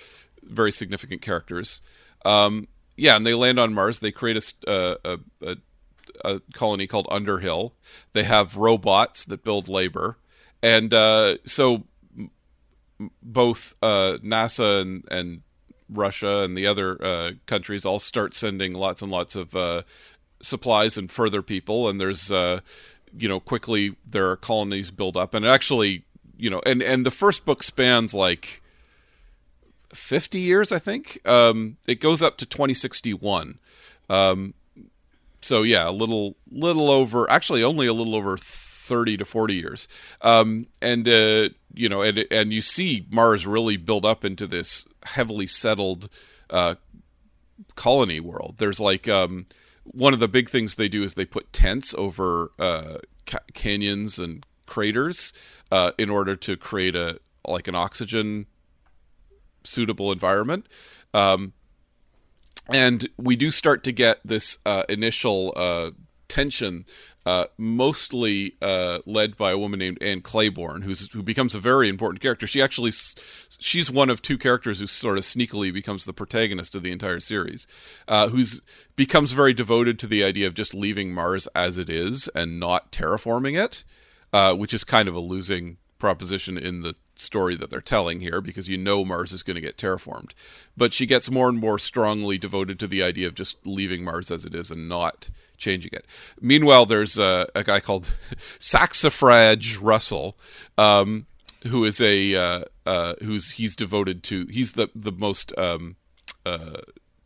very 0.43 0.73
significant 0.73 1.23
characters. 1.23 1.81
Um, 2.25 2.69
yeah, 2.97 3.17
and 3.17 3.27
they 3.27 3.35
land 3.35 3.59
on 3.59 3.75
Mars. 3.75 3.99
They 3.99 4.13
create 4.13 4.37
a, 4.67 4.71
uh, 4.71 4.97
a, 5.05 5.19
a, 5.47 5.57
a, 6.25 6.41
colony 6.53 6.87
called 6.87 7.07
Underhill. 7.11 7.75
They 8.13 8.25
have 8.25 8.57
robots 8.57 9.25
that 9.27 9.45
build 9.45 9.69
labor. 9.69 10.19
And 10.63 10.95
uh, 10.95 11.39
so 11.45 11.85
both 13.23 13.75
uh, 13.83 14.19
NASA 14.23 14.81
and, 14.81 15.05
and 15.11 15.43
Russia 15.93 16.41
and 16.41 16.57
the 16.57 16.67
other 16.67 17.03
uh, 17.05 17.33
countries 17.47 17.85
all 17.85 17.99
start 17.99 18.35
sending 18.35 18.75
lots 18.75 19.03
and 19.03 19.11
lots 19.11 19.35
of 19.37 19.55
uh, 19.55 19.83
supplies 20.41 20.97
and 20.97 21.11
further 21.11 21.43
people, 21.43 21.89
and 21.89 22.01
there's 22.01 22.31
uh, 22.31 22.61
you 23.17 23.29
know 23.29 23.41
quickly 23.41 23.97
there 24.09 24.31
are 24.31 24.37
colonies 24.37 24.91
build 24.91 25.17
up, 25.17 25.35
and 25.35 25.47
actually 25.47 26.05
you 26.37 26.51
know, 26.51 26.61
and 26.67 26.83
and 26.83 27.07
the 27.07 27.11
first 27.11 27.45
book 27.45 27.63
spans 27.63 28.13
like 28.13 28.63
fifty 29.95 30.41
years, 30.41 30.73
I 30.73 30.79
think. 30.79 31.21
Um, 31.27 31.77
it 31.87 32.01
goes 32.01 32.21
up 32.21 32.37
to 32.39 32.47
twenty 32.47 32.75
sixty 32.75 33.15
one. 33.15 33.59
Um, 34.11 34.55
so 35.41 35.63
yeah, 35.63 35.89
a 35.89 35.93
little 35.93 36.37
little 36.51 36.91
over, 36.91 37.31
actually 37.31 37.63
only 37.63 37.87
a 37.87 37.93
little 37.93 38.17
over 38.17 38.37
30 38.83 39.17
to 39.19 39.25
40 39.25 39.55
years. 39.55 39.89
Um, 40.21 40.67
and, 40.81 41.09
uh, 41.09 41.51
you 41.73 41.89
know, 41.89 42.03
and, 42.03 42.27
and 42.31 42.53
you 42.53 42.61
see 42.61 43.07
Mars 43.11 43.47
really 43.47 43.77
build 43.77 44.05
up 44.05 44.25
into 44.25 44.47
this 44.47 44.87
heavily 45.05 45.47
settled 45.47 46.09
uh, 46.51 46.75
colony 47.77 48.21
world. 48.21 48.57
There's 48.59 48.81
like 48.81 49.09
um, 49.09 49.47
one 49.85 50.13
of 50.13 50.21
the 50.21 50.29
big 50.29 50.49
things 50.49 50.75
they 50.75 50.89
do 50.89 51.03
is 51.03 51.15
they 51.15 51.25
put 51.25 51.53
tents 51.53 51.95
over 51.95 52.51
uh, 52.59 52.99
ca- 53.27 53.39
canyons 53.55 54.19
and 54.19 54.45
craters 54.67 55.33
uh, 55.71 55.93
in 55.99 56.11
order 56.11 56.37
to 56.37 56.57
create 56.57 56.97
a 56.97 57.19
like 57.47 57.67
an 57.67 57.75
oxygen 57.75 58.47
suitable 59.65 60.13
environment. 60.13 60.67
Um, 61.15 61.53
and 62.73 63.09
we 63.17 63.37
do 63.37 63.51
start 63.51 63.83
to 63.85 63.93
get 63.93 64.21
this 64.25 64.59
uh, 64.65 64.85
initial 64.89 65.53
uh, 65.57 65.91
tension 66.29 66.87
uh, 67.25 67.47
mostly 67.57 68.57
uh, 68.61 68.99
led 69.07 69.37
by 69.37 69.53
a 69.53 69.59
woman 69.59 69.79
named 69.79 69.99
Ann 70.03 70.21
Clayborne, 70.23 70.83
who's 70.83 71.11
who 71.13 71.23
becomes 71.23 71.55
a 71.55 71.61
very 71.61 71.89
important 71.89 72.21
character. 72.21 72.47
She 72.47 72.61
actually 72.61 72.93
she's 73.59 73.91
one 73.91 74.11
of 74.11 74.23
two 74.23 74.39
characters 74.39 74.81
who 74.81 74.87
sort 74.87 75.19
of 75.19 75.25
sneakily 75.25 75.73
becomes 75.73 76.05
the 76.05 76.13
protagonist 76.13 76.75
of 76.75 76.83
the 76.83 76.91
entire 76.91 77.21
series, 77.21 77.67
uh, 78.09 78.29
who's 78.29 78.61
becomes 78.97 79.33
very 79.33 79.55
devoted 79.55 79.99
to 80.01 80.07
the 80.07 80.25
idea 80.25 80.47
of 80.47 80.55
just 80.55 80.75
leaving 80.75 81.15
Mars 81.15 81.47
as 81.55 81.79
it 81.79 81.89
is 81.89 82.29
and 82.35 82.59
not 82.59 82.91
terraforming 82.91 83.63
it, 83.63 83.85
uh, 84.33 84.55
which 84.55 84.75
is 84.75 84.85
kind 84.85 85.09
of 85.09 85.15
a 85.15 85.21
losing 85.21 85.77
proposition 86.03 86.59
in 86.59 86.81
the 86.81 86.97
story 87.15 87.55
that 87.55 87.71
they're 87.71 87.81
telling 87.81 88.21
here 88.21 88.41
because 88.41 88.69
you 88.69 88.77
know 88.77 89.05
Mars 89.05 89.31
is 89.31 89.45
going 89.45 89.55
to 89.55 89.61
get 89.61 89.77
terraformed. 89.77 90.33
But 90.77 90.93
she 90.93 91.07
gets 91.07 91.31
more 91.31 91.49
and 91.49 91.61
more 91.61 91.79
strongly 91.79 92.39
devoted 92.39 92.81
to 92.81 92.89
the 92.89 93.05
idea 93.05 93.29
of 93.29 93.37
just 93.37 93.65
leaving 93.65 94.03
Mars 94.03 94.29
as 94.29 94.45
it 94.45 94.53
is 94.53 94.73
and 94.73 94.89
not 94.89 95.31
changing 95.57 95.93
it. 95.93 96.05
Meanwhile, 96.41 96.87
there's 96.87 97.19
a, 97.19 97.47
a 97.55 97.63
guy 97.63 97.79
called 97.79 98.13
Saxifrage 98.59 99.79
Russell, 99.81 100.37
um, 100.77 101.27
who 101.69 101.85
is 101.85 102.01
a 102.01 102.35
uh, 102.35 102.65
uh, 102.85 103.15
who's 103.23 103.53
he's 103.53 103.77
devoted 103.77 104.25
to. 104.25 104.47
He's 104.47 104.73
the 104.73 104.89
the 104.97 105.13
most 105.13 105.57
um, 105.57 105.95
uh, 106.45 106.81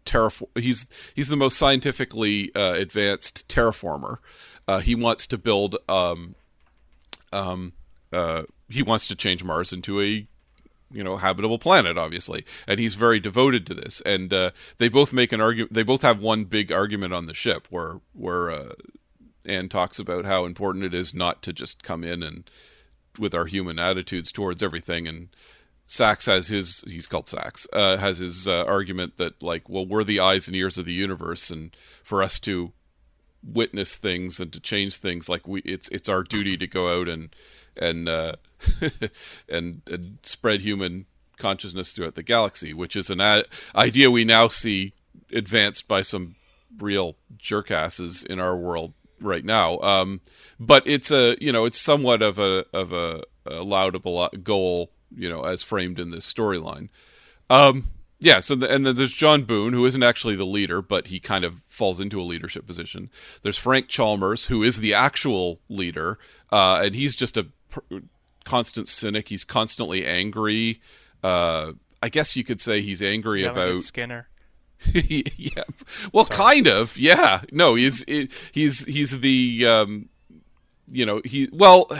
terraform. 0.04 0.48
He's 0.60 0.84
he's 1.14 1.28
the 1.28 1.36
most 1.36 1.56
scientifically 1.56 2.54
uh, 2.54 2.74
advanced 2.74 3.48
terraformer. 3.48 4.18
Uh, 4.68 4.80
he 4.80 4.94
wants 4.94 5.26
to 5.28 5.38
build. 5.38 5.76
Um, 5.88 6.34
um, 7.32 7.72
uh, 8.12 8.44
he 8.68 8.82
wants 8.82 9.06
to 9.08 9.14
change 9.14 9.44
Mars 9.44 9.72
into 9.72 10.00
a 10.00 10.26
you 10.90 11.02
know 11.02 11.16
habitable 11.16 11.58
planet 11.58 11.98
obviously. 11.98 12.44
And 12.66 12.78
he's 12.78 12.94
very 12.94 13.20
devoted 13.20 13.66
to 13.66 13.74
this. 13.74 14.00
And 14.06 14.32
uh, 14.32 14.50
they 14.78 14.88
both 14.88 15.12
make 15.12 15.32
an 15.32 15.40
argument 15.40 15.74
they 15.74 15.82
both 15.82 16.02
have 16.02 16.20
one 16.20 16.44
big 16.44 16.72
argument 16.72 17.12
on 17.12 17.26
the 17.26 17.34
ship 17.34 17.66
where 17.70 18.00
where 18.12 18.50
uh, 18.50 18.72
Ann 19.44 19.68
talks 19.68 19.98
about 19.98 20.24
how 20.24 20.44
important 20.44 20.84
it 20.84 20.94
is 20.94 21.14
not 21.14 21.42
to 21.42 21.52
just 21.52 21.82
come 21.82 22.04
in 22.04 22.22
and 22.22 22.48
with 23.18 23.34
our 23.34 23.46
human 23.46 23.78
attitudes 23.78 24.30
towards 24.30 24.62
everything. 24.62 25.08
And 25.08 25.28
Sax 25.86 26.26
has 26.26 26.48
his 26.48 26.82
he's 26.86 27.06
called 27.06 27.28
Sax 27.28 27.66
uh, 27.72 27.96
has 27.96 28.18
his 28.18 28.46
uh, 28.46 28.64
argument 28.66 29.16
that 29.16 29.42
like 29.42 29.68
well 29.68 29.86
we're 29.86 30.04
the 30.04 30.20
eyes 30.20 30.46
and 30.46 30.56
ears 30.56 30.78
of 30.78 30.84
the 30.84 30.92
universe. 30.92 31.50
And 31.50 31.76
for 32.02 32.22
us 32.22 32.38
to 32.40 32.72
witness 33.42 33.96
things 33.96 34.40
and 34.40 34.52
to 34.52 34.58
change 34.58 34.96
things 34.96 35.28
like 35.28 35.46
we 35.46 35.60
it's 35.60 35.88
it's 35.88 36.08
our 36.08 36.22
duty 36.24 36.56
to 36.56 36.66
go 36.66 37.00
out 37.00 37.08
and 37.08 37.34
and 37.76 38.08
uh, 38.08 38.32
and, 39.48 39.82
and 39.86 40.18
spread 40.22 40.60
human 40.60 41.06
consciousness 41.36 41.92
throughout 41.92 42.14
the 42.14 42.22
galaxy, 42.22 42.72
which 42.72 42.96
is 42.96 43.10
an 43.10 43.20
idea 43.74 44.10
we 44.10 44.24
now 44.24 44.48
see 44.48 44.92
advanced 45.32 45.88
by 45.88 46.02
some 46.02 46.36
real 46.78 47.16
jerkasses 47.36 48.24
in 48.24 48.40
our 48.40 48.56
world 48.56 48.94
right 49.20 49.44
now. 49.44 49.78
Um, 49.80 50.20
but 50.58 50.86
it's 50.86 51.10
a 51.10 51.36
you 51.40 51.52
know 51.52 51.64
it's 51.64 51.80
somewhat 51.80 52.22
of 52.22 52.38
a 52.38 52.64
of 52.72 52.92
a, 52.92 53.22
a 53.46 53.62
laudable 53.62 54.28
goal 54.42 54.90
you 55.14 55.28
know 55.28 55.42
as 55.42 55.62
framed 55.62 55.98
in 55.98 56.10
this 56.10 56.30
storyline. 56.30 56.88
Um, 57.48 57.84
yeah, 58.18 58.40
so 58.40 58.54
the, 58.54 58.72
and 58.72 58.86
then 58.86 58.96
there's 58.96 59.12
John 59.12 59.42
Boone, 59.42 59.74
who 59.74 59.84
isn't 59.84 60.02
actually 60.02 60.36
the 60.36 60.46
leader, 60.46 60.80
but 60.80 61.08
he 61.08 61.20
kind 61.20 61.44
of 61.44 61.60
falls 61.68 62.00
into 62.00 62.20
a 62.20 62.24
leadership 62.24 62.66
position. 62.66 63.10
There's 63.42 63.58
Frank 63.58 63.88
Chalmers, 63.88 64.46
who 64.46 64.62
is 64.62 64.80
the 64.80 64.94
actual 64.94 65.60
leader, 65.68 66.18
uh, 66.50 66.80
and 66.82 66.94
he's 66.94 67.14
just 67.14 67.36
a 67.36 67.48
constant 68.46 68.88
cynic. 68.88 69.28
He's 69.28 69.44
constantly 69.44 70.06
angry. 70.06 70.80
Uh, 71.22 71.72
I 72.00 72.08
guess 72.08 72.36
you 72.36 72.44
could 72.44 72.60
say 72.60 72.80
he's 72.80 73.02
angry 73.02 73.44
at 73.44 73.50
about 73.50 73.82
Skinner. 73.82 74.28
yeah. 74.92 75.64
Well, 76.12 76.24
Sorry. 76.24 76.36
kind 76.36 76.68
of. 76.68 76.96
Yeah. 76.96 77.42
No, 77.52 77.74
he's 77.74 78.04
he's 78.52 78.84
he's 78.86 79.20
the 79.20 79.66
um, 79.66 80.08
you 80.90 81.04
know 81.04 81.20
he 81.24 81.48
well, 81.52 81.90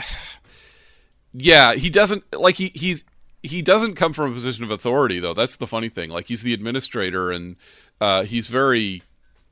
yeah. 1.33 1.73
He 1.73 1.89
doesn't 1.89 2.23
like 2.35 2.55
he 2.55 2.71
he's 2.73 3.03
he 3.43 3.61
doesn't 3.61 3.95
come 3.95 4.13
from 4.13 4.31
a 4.31 4.33
position 4.33 4.63
of 4.63 4.71
authority 4.71 5.19
though. 5.19 5.33
That's 5.33 5.57
the 5.57 5.67
funny 5.67 5.89
thing. 5.89 6.09
Like 6.09 6.27
he's 6.27 6.41
the 6.41 6.53
administrator 6.53 7.31
and 7.31 7.57
uh, 7.99 8.23
he's 8.23 8.47
very 8.47 9.03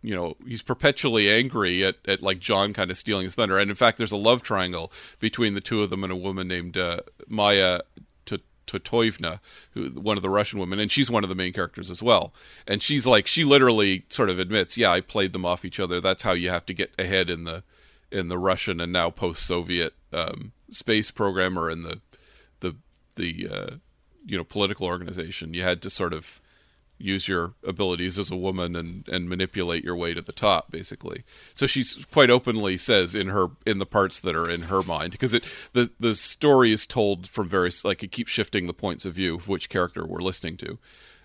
you 0.05 0.15
know 0.15 0.35
he's 0.45 0.61
perpetually 0.61 1.29
angry 1.29 1.83
at, 1.83 1.95
at 2.07 2.21
like 2.21 2.39
John 2.39 2.73
kind 2.73 2.91
of 2.91 2.97
stealing 2.97 3.23
his 3.23 3.35
thunder. 3.35 3.57
And 3.57 3.69
in 3.69 3.75
fact, 3.75 3.97
there's 3.97 4.11
a 4.11 4.17
love 4.17 4.43
triangle 4.43 4.91
between 5.19 5.55
the 5.55 5.61
two 5.61 5.81
of 5.81 5.89
them 5.89 6.03
and 6.03 6.13
a 6.13 6.15
woman 6.15 6.47
named 6.47 6.77
uh, 6.77 6.99
Maya 7.27 7.81
T- 8.25 8.43
Toitovna, 8.67 9.39
who 9.71 9.89
one 9.89 10.15
of 10.17 10.23
the 10.23 10.29
Russian 10.29 10.59
women, 10.59 10.79
and 10.79 10.91
she's 10.91 11.09
one 11.09 11.23
of 11.23 11.29
the 11.29 11.35
main 11.35 11.53
characters 11.53 11.89
as 11.89 12.03
well. 12.03 12.33
And 12.67 12.83
she's 12.83 13.07
like 13.07 13.25
she 13.25 13.43
literally 13.43 14.05
sort 14.09 14.29
of 14.29 14.37
admits, 14.37 14.77
yeah, 14.77 14.91
I 14.91 15.01
played 15.01 15.33
them 15.33 15.45
off 15.45 15.65
each 15.65 15.79
other. 15.79 15.99
That's 15.99 16.23
how 16.23 16.33
you 16.33 16.49
have 16.49 16.65
to 16.67 16.73
get 16.73 16.93
ahead 16.99 17.29
in 17.29 17.45
the 17.45 17.63
in 18.11 18.27
the 18.27 18.37
Russian 18.37 18.79
and 18.79 18.93
now 18.93 19.09
post-Soviet 19.09 19.93
um, 20.13 20.51
space 20.69 21.09
program 21.09 21.57
or 21.57 21.69
in 21.69 21.81
the 21.81 21.99
the 22.59 22.75
the 23.15 23.49
uh, 23.51 23.75
you 24.23 24.37
know 24.37 24.43
political 24.43 24.85
organization. 24.85 25.55
You 25.55 25.63
had 25.63 25.81
to 25.81 25.89
sort 25.89 26.13
of 26.13 26.39
use 26.97 27.27
your 27.27 27.53
abilities 27.65 28.17
as 28.17 28.31
a 28.31 28.35
woman 28.35 28.75
and 28.75 29.07
and 29.09 29.27
manipulate 29.27 29.83
your 29.83 29.95
way 29.95 30.13
to 30.13 30.21
the 30.21 30.31
top 30.31 30.71
basically. 30.71 31.23
So 31.53 31.67
she's 31.67 32.05
quite 32.05 32.29
openly 32.29 32.77
says 32.77 33.15
in 33.15 33.29
her 33.29 33.47
in 33.65 33.79
the 33.79 33.85
parts 33.85 34.19
that 34.21 34.35
are 34.35 34.49
in 34.49 34.63
her 34.63 34.81
mind 34.81 35.11
because 35.11 35.33
it 35.33 35.43
the 35.73 35.91
the 35.99 36.15
story 36.15 36.71
is 36.71 36.87
told 36.87 37.27
from 37.27 37.47
various 37.47 37.83
like 37.83 38.03
it 38.03 38.11
keeps 38.11 38.31
shifting 38.31 38.67
the 38.67 38.73
points 38.73 39.05
of 39.05 39.13
view 39.13 39.35
of 39.35 39.47
which 39.47 39.69
character 39.69 40.05
we're 40.05 40.21
listening 40.21 40.57
to. 40.57 40.77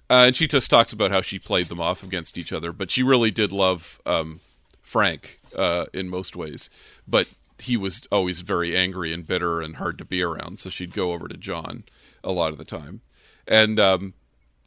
Uh, 0.09 0.25
and 0.27 0.35
she 0.35 0.49
just 0.49 0.71
talks 0.71 0.93
about 0.93 1.13
how 1.13 1.21
she 1.21 1.39
played 1.39 1.69
them 1.69 1.81
off 1.81 2.03
against 2.03 2.37
each 2.37 2.53
other 2.53 2.73
but 2.73 2.91
she 2.91 3.03
really 3.03 3.31
did 3.31 3.53
love 3.53 4.01
um 4.07 4.41
frank 4.83 5.41
uh 5.57 5.87
in 5.93 6.09
most 6.09 6.35
ways. 6.35 6.69
But 7.07 7.29
he 7.59 7.77
was 7.77 8.03
always 8.11 8.41
very 8.41 8.77
angry 8.77 9.13
and 9.13 9.27
bitter 9.27 9.61
and 9.61 9.77
hard 9.77 9.99
to 9.99 10.05
be 10.05 10.23
around 10.23 10.59
so 10.59 10.71
she'd 10.71 10.95
go 10.95 11.13
over 11.13 11.29
to 11.29 11.37
john 11.37 11.85
a 12.25 12.33
lot 12.33 12.53
of 12.53 12.59
the 12.59 12.65
time. 12.65 13.03
And 13.47 13.79
um 13.79 14.15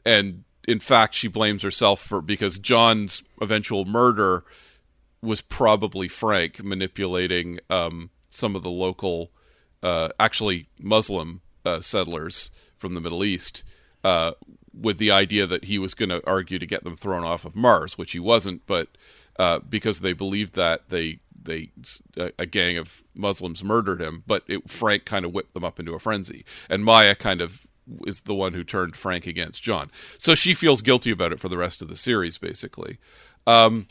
and 0.06 0.44
in 0.68 0.80
fact 0.80 1.16
she 1.16 1.28
blames 1.28 1.62
herself 1.62 2.02
for 2.02 2.22
because 2.22 2.60
John's 2.60 3.24
eventual 3.42 3.86
murder 3.86 4.44
was 5.22 5.42
probably 5.42 6.08
Frank 6.08 6.64
manipulating 6.64 7.60
um, 7.70 8.10
some 8.30 8.56
of 8.56 8.64
the 8.64 8.72
local, 8.72 9.32
uh, 9.82 10.10
actually 10.20 10.68
Muslim 10.80 11.42
uh, 11.66 11.80
settlers 11.80 12.52
from 12.76 12.94
the 12.94 13.02
Middle 13.02 13.24
East, 13.24 13.64
uh, 14.04 14.34
with 14.74 14.98
the 14.98 15.12
idea 15.12 15.48
that 15.48 15.66
he 15.66 15.80
was 15.80 15.94
going 15.94 16.10
to 16.10 16.22
argue 16.28 16.60
to 16.60 16.66
get 16.66 16.84
them 16.84 16.96
thrown 16.96 17.24
off 17.24 17.46
of 17.46 17.56
Mars, 17.56 17.98
which 17.98 18.12
he 18.12 18.20
wasn't, 18.20 18.66
but 18.66 18.90
uh, 19.40 19.60
because 19.60 20.00
they 20.00 20.14
believed 20.14 20.54
that 20.56 20.90
they 20.90 21.20
they 21.42 21.72
a, 22.18 22.32
a 22.40 22.46
gang 22.46 22.78
of 22.78 23.04
Muslims 23.16 23.64
murdered 23.64 24.02
him, 24.02 24.24
but 24.26 24.44
it, 24.48 24.70
Frank 24.70 25.06
kind 25.06 25.26
of 25.26 25.34
whipped 25.34 25.54
them 25.54 25.64
up 25.64 25.80
into 25.80 25.94
a 25.94 26.00
frenzy, 26.00 26.44
and 26.70 26.84
Maya 26.84 27.16
kind 27.16 27.42
of 27.42 27.68
is 28.06 28.22
the 28.22 28.34
one 28.34 28.54
who 28.54 28.64
turned 28.64 28.96
Frank 28.96 29.28
against 29.28 29.64
John. 29.64 29.92
So 30.18 30.36
she 30.36 30.54
feels 30.54 30.82
guilty 30.82 31.12
about 31.12 31.32
it 31.34 31.40
for 31.40 31.50
the 31.50 31.58
rest 31.58 31.82
of 31.82 31.88
the 31.88 31.96
series, 31.96 32.38
basically. 32.38 32.98
Um, 33.46 33.88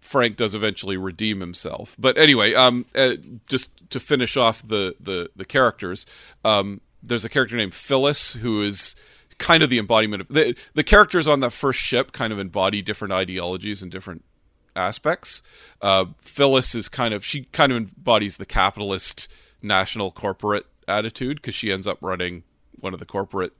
Frank 0.00 0.36
does 0.36 0.54
eventually 0.54 0.96
redeem 0.96 1.40
himself, 1.40 1.96
but 1.98 2.16
anyway, 2.16 2.54
um, 2.54 2.86
uh, 2.94 3.14
just 3.48 3.70
to 3.90 4.00
finish 4.00 4.36
off 4.36 4.66
the 4.66 4.94
the, 5.00 5.30
the 5.36 5.44
characters, 5.44 6.06
um, 6.44 6.80
there's 7.02 7.24
a 7.24 7.28
character 7.28 7.56
named 7.56 7.74
Phyllis 7.74 8.34
who 8.34 8.62
is 8.62 8.94
kind 9.38 9.62
of 9.62 9.70
the 9.70 9.78
embodiment 9.78 10.22
of 10.22 10.28
the 10.28 10.56
the 10.74 10.84
characters 10.84 11.28
on 11.28 11.40
that 11.40 11.52
first 11.52 11.80
ship. 11.80 12.12
Kind 12.12 12.32
of 12.32 12.38
embody 12.38 12.80
different 12.82 13.12
ideologies 13.12 13.82
and 13.82 13.90
different 13.90 14.24
aspects. 14.76 15.42
Uh, 15.82 16.06
Phyllis 16.20 16.74
is 16.74 16.88
kind 16.88 17.12
of 17.12 17.24
she 17.24 17.44
kind 17.44 17.72
of 17.72 17.78
embodies 17.78 18.36
the 18.36 18.46
capitalist 18.46 19.28
national 19.62 20.10
corporate 20.10 20.66
attitude 20.86 21.36
because 21.36 21.54
she 21.54 21.72
ends 21.72 21.86
up 21.86 21.98
running 22.00 22.44
one 22.80 22.94
of 22.94 23.00
the 23.00 23.06
corporate 23.06 23.52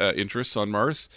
uh, 0.00 0.12
interests 0.16 0.56
on 0.56 0.70
Mars. 0.70 1.08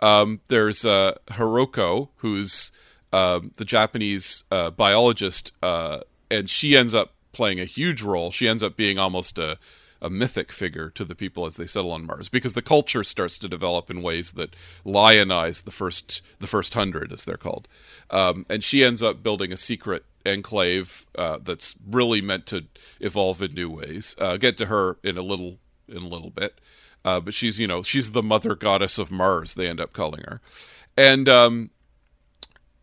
Um, 0.00 0.40
there's 0.48 0.84
uh, 0.84 1.16
Hiroko, 1.28 2.10
who's 2.16 2.72
um, 3.12 3.52
the 3.56 3.64
Japanese 3.64 4.44
uh, 4.50 4.70
biologist, 4.70 5.52
uh, 5.62 6.00
and 6.30 6.50
she 6.50 6.76
ends 6.76 6.94
up 6.94 7.14
playing 7.32 7.60
a 7.60 7.64
huge 7.64 8.02
role. 8.02 8.30
She 8.30 8.48
ends 8.48 8.62
up 8.62 8.76
being 8.76 8.98
almost 8.98 9.38
a, 9.38 9.58
a 10.02 10.10
mythic 10.10 10.52
figure 10.52 10.90
to 10.90 11.04
the 11.04 11.14
people 11.14 11.46
as 11.46 11.56
they 11.56 11.66
settle 11.66 11.92
on 11.92 12.06
Mars 12.06 12.28
because 12.28 12.54
the 12.54 12.62
culture 12.62 13.04
starts 13.04 13.38
to 13.38 13.48
develop 13.48 13.90
in 13.90 14.02
ways 14.02 14.32
that 14.32 14.54
lionize 14.84 15.62
the 15.62 15.70
first 15.70 16.22
the 16.40 16.46
first 16.46 16.74
hundred, 16.74 17.12
as 17.12 17.24
they're 17.24 17.36
called. 17.36 17.68
Um, 18.10 18.44
and 18.50 18.62
she 18.62 18.84
ends 18.84 19.02
up 19.02 19.22
building 19.22 19.52
a 19.52 19.56
secret 19.56 20.04
enclave 20.26 21.06
uh, 21.16 21.38
that's 21.42 21.74
really 21.88 22.20
meant 22.20 22.46
to 22.46 22.64
evolve 23.00 23.40
in 23.40 23.54
new 23.54 23.70
ways. 23.70 24.16
Uh, 24.18 24.36
get 24.36 24.58
to 24.58 24.66
her 24.66 24.98
in 25.02 25.16
a 25.16 25.22
little 25.22 25.58
in 25.88 25.98
a 25.98 26.08
little 26.08 26.30
bit. 26.30 26.60
Uh, 27.06 27.20
but 27.20 27.32
she's 27.32 27.60
you 27.60 27.68
know 27.68 27.82
she's 27.82 28.10
the 28.10 28.22
mother 28.22 28.56
goddess 28.56 28.98
of 28.98 29.12
Mars. 29.12 29.54
They 29.54 29.68
end 29.68 29.80
up 29.80 29.92
calling 29.92 30.22
her, 30.22 30.40
and 30.96 31.28
um, 31.28 31.70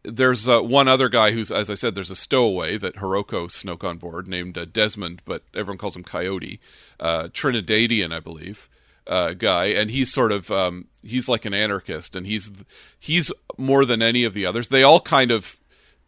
there's 0.04 0.48
uh, 0.48 0.62
one 0.62 0.88
other 0.88 1.10
guy 1.10 1.32
who's 1.32 1.52
as 1.52 1.70
I 1.70 1.74
said, 1.76 1.94
there's 1.94 2.10
a 2.10 2.16
stowaway 2.16 2.78
that 2.78 2.96
Hiroko 2.96 3.52
snuck 3.52 3.84
on 3.84 3.98
board 3.98 4.30
named 4.30 4.58
uh, 4.58 4.64
Desmond, 4.64 5.22
but 5.26 5.44
everyone 5.54 5.78
calls 5.78 5.98
him 5.98 6.04
Coyote, 6.04 6.62
uh, 7.02 7.24
Trinidadian, 7.34 8.14
I 8.14 8.22
believe, 8.22 8.70
uh, 9.08 9.34
guy, 9.34 9.66
and 9.66 9.92
he's 9.92 10.14
sort 10.14 10.32
of 10.32 10.50
um, 10.50 10.88
he's 11.04 11.28
like 11.28 11.44
an 11.44 11.54
anarchist, 11.54 12.16
and 12.16 12.26
he's 12.26 12.50
he's 12.98 13.30
more 13.58 13.84
than 13.84 14.02
any 14.02 14.24
of 14.24 14.34
the 14.34 14.46
others. 14.46 14.70
They 14.70 14.84
all 14.84 15.02
kind 15.02 15.32
of 15.32 15.60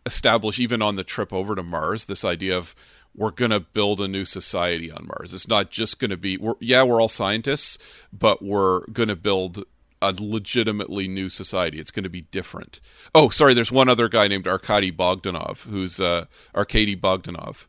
establish 0.05 0.57
even 0.57 0.81
on 0.81 0.95
the 0.95 1.03
trip 1.03 1.33
over 1.33 1.53
to 1.53 1.63
Mars 1.63 2.05
this 2.05 2.23
idea 2.23 2.57
of 2.57 2.75
we're 3.15 3.31
going 3.31 3.51
to 3.51 3.59
build 3.59 4.01
a 4.01 4.07
new 4.07 4.25
society 4.25 4.91
on 4.91 5.07
Mars. 5.07 5.33
It's 5.33 5.47
not 5.47 5.71
just 5.71 5.99
going 5.99 6.11
to 6.11 6.17
be, 6.17 6.37
we're, 6.37 6.55
yeah, 6.59 6.83
we're 6.83 7.01
all 7.01 7.07
scientists, 7.07 7.77
but 8.11 8.43
we're 8.43 8.85
going 8.87 9.09
to 9.09 9.15
build 9.15 9.63
a 10.01 10.13
legitimately 10.19 11.07
new 11.07 11.29
society. 11.29 11.79
It's 11.79 11.91
going 11.91 12.03
to 12.03 12.09
be 12.09 12.21
different. 12.21 12.81
Oh, 13.13 13.29
sorry, 13.29 13.53
there's 13.53 13.71
one 13.71 13.89
other 13.89 14.09
guy 14.09 14.27
named 14.27 14.47
Arkady 14.47 14.91
Bogdanov, 14.91 15.63
who's 15.63 15.99
uh, 15.99 16.25
Arkady 16.53 16.95
Bogdanov, 16.95 17.67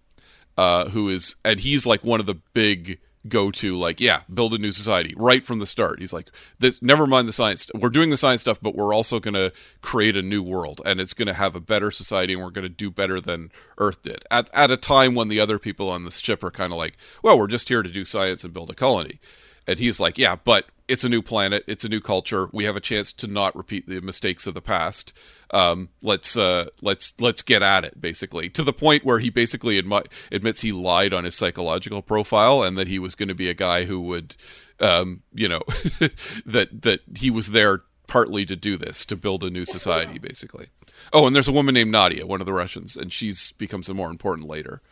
uh, 0.56 0.88
who 0.88 1.08
is, 1.08 1.36
and 1.44 1.60
he's 1.60 1.86
like 1.86 2.04
one 2.04 2.20
of 2.20 2.26
the 2.26 2.40
big 2.52 2.98
go 3.28 3.50
to 3.50 3.76
like 3.76 4.00
yeah 4.00 4.22
build 4.32 4.54
a 4.54 4.58
new 4.58 4.72
society 4.72 5.14
right 5.16 5.44
from 5.44 5.58
the 5.58 5.66
start. 5.66 6.00
He's 6.00 6.12
like 6.12 6.30
this 6.58 6.80
never 6.82 7.06
mind 7.06 7.28
the 7.28 7.32
science 7.32 7.70
we're 7.74 7.88
doing 7.88 8.10
the 8.10 8.16
science 8.16 8.40
stuff 8.40 8.58
but 8.60 8.74
we're 8.74 8.94
also 8.94 9.20
going 9.20 9.34
to 9.34 9.52
create 9.82 10.16
a 10.16 10.22
new 10.22 10.42
world 10.42 10.80
and 10.84 11.00
it's 11.00 11.14
going 11.14 11.26
to 11.26 11.34
have 11.34 11.54
a 11.54 11.60
better 11.60 11.90
society 11.90 12.32
and 12.32 12.42
we're 12.42 12.50
going 12.50 12.64
to 12.64 12.68
do 12.68 12.90
better 12.90 13.20
than 13.20 13.50
earth 13.78 14.02
did. 14.02 14.24
At, 14.30 14.48
at 14.52 14.70
a 14.70 14.76
time 14.76 15.14
when 15.14 15.28
the 15.28 15.40
other 15.40 15.58
people 15.58 15.90
on 15.90 16.04
the 16.04 16.10
ship 16.10 16.42
are 16.42 16.50
kind 16.50 16.72
of 16.72 16.78
like 16.78 16.96
well 17.22 17.38
we're 17.38 17.46
just 17.46 17.68
here 17.68 17.82
to 17.82 17.90
do 17.90 18.04
science 18.04 18.44
and 18.44 18.52
build 18.52 18.70
a 18.70 18.74
colony. 18.74 19.20
And 19.66 19.78
he's 19.78 20.00
like 20.00 20.18
yeah 20.18 20.36
but 20.36 20.66
it's 20.88 21.04
a 21.04 21.08
new 21.08 21.22
planet 21.22 21.64
it's 21.66 21.84
a 21.84 21.88
new 21.88 22.00
culture 22.00 22.48
we 22.52 22.64
have 22.64 22.76
a 22.76 22.80
chance 22.80 23.12
to 23.12 23.26
not 23.26 23.54
repeat 23.56 23.86
the 23.86 24.00
mistakes 24.00 24.46
of 24.46 24.54
the 24.54 24.62
past 24.62 25.12
um, 25.52 25.90
let's 26.02 26.36
uh, 26.36 26.66
let's 26.82 27.14
let's 27.20 27.42
get 27.42 27.62
at 27.62 27.84
it 27.84 28.00
basically 28.00 28.48
to 28.50 28.64
the 28.64 28.72
point 28.72 29.04
where 29.04 29.20
he 29.20 29.30
basically 29.30 29.80
admi- 29.80 30.06
admits 30.32 30.60
he 30.60 30.72
lied 30.72 31.12
on 31.12 31.24
his 31.24 31.34
psychological 31.34 32.02
profile 32.02 32.62
and 32.62 32.76
that 32.76 32.88
he 32.88 32.98
was 32.98 33.14
going 33.14 33.28
to 33.28 33.34
be 33.34 33.48
a 33.48 33.54
guy 33.54 33.84
who 33.84 34.00
would 34.00 34.36
um, 34.80 35.22
you 35.32 35.48
know 35.48 35.62
that 36.44 36.82
that 36.82 37.00
he 37.16 37.30
was 37.30 37.52
there 37.52 37.82
partly 38.08 38.44
to 38.44 38.56
do 38.56 38.76
this 38.76 39.04
to 39.04 39.16
build 39.16 39.44
a 39.44 39.50
new 39.50 39.64
society 39.64 40.18
basically. 40.18 40.68
Oh 41.12 41.26
and 41.26 41.34
there's 41.34 41.48
a 41.48 41.52
woman 41.52 41.74
named 41.74 41.92
nadia 41.92 42.26
one 42.26 42.40
of 42.40 42.46
the 42.46 42.52
russians 42.52 42.96
and 42.96 43.12
she's 43.12 43.52
becomes 43.52 43.88
more 43.88 44.10
important 44.10 44.48
later. 44.48 44.82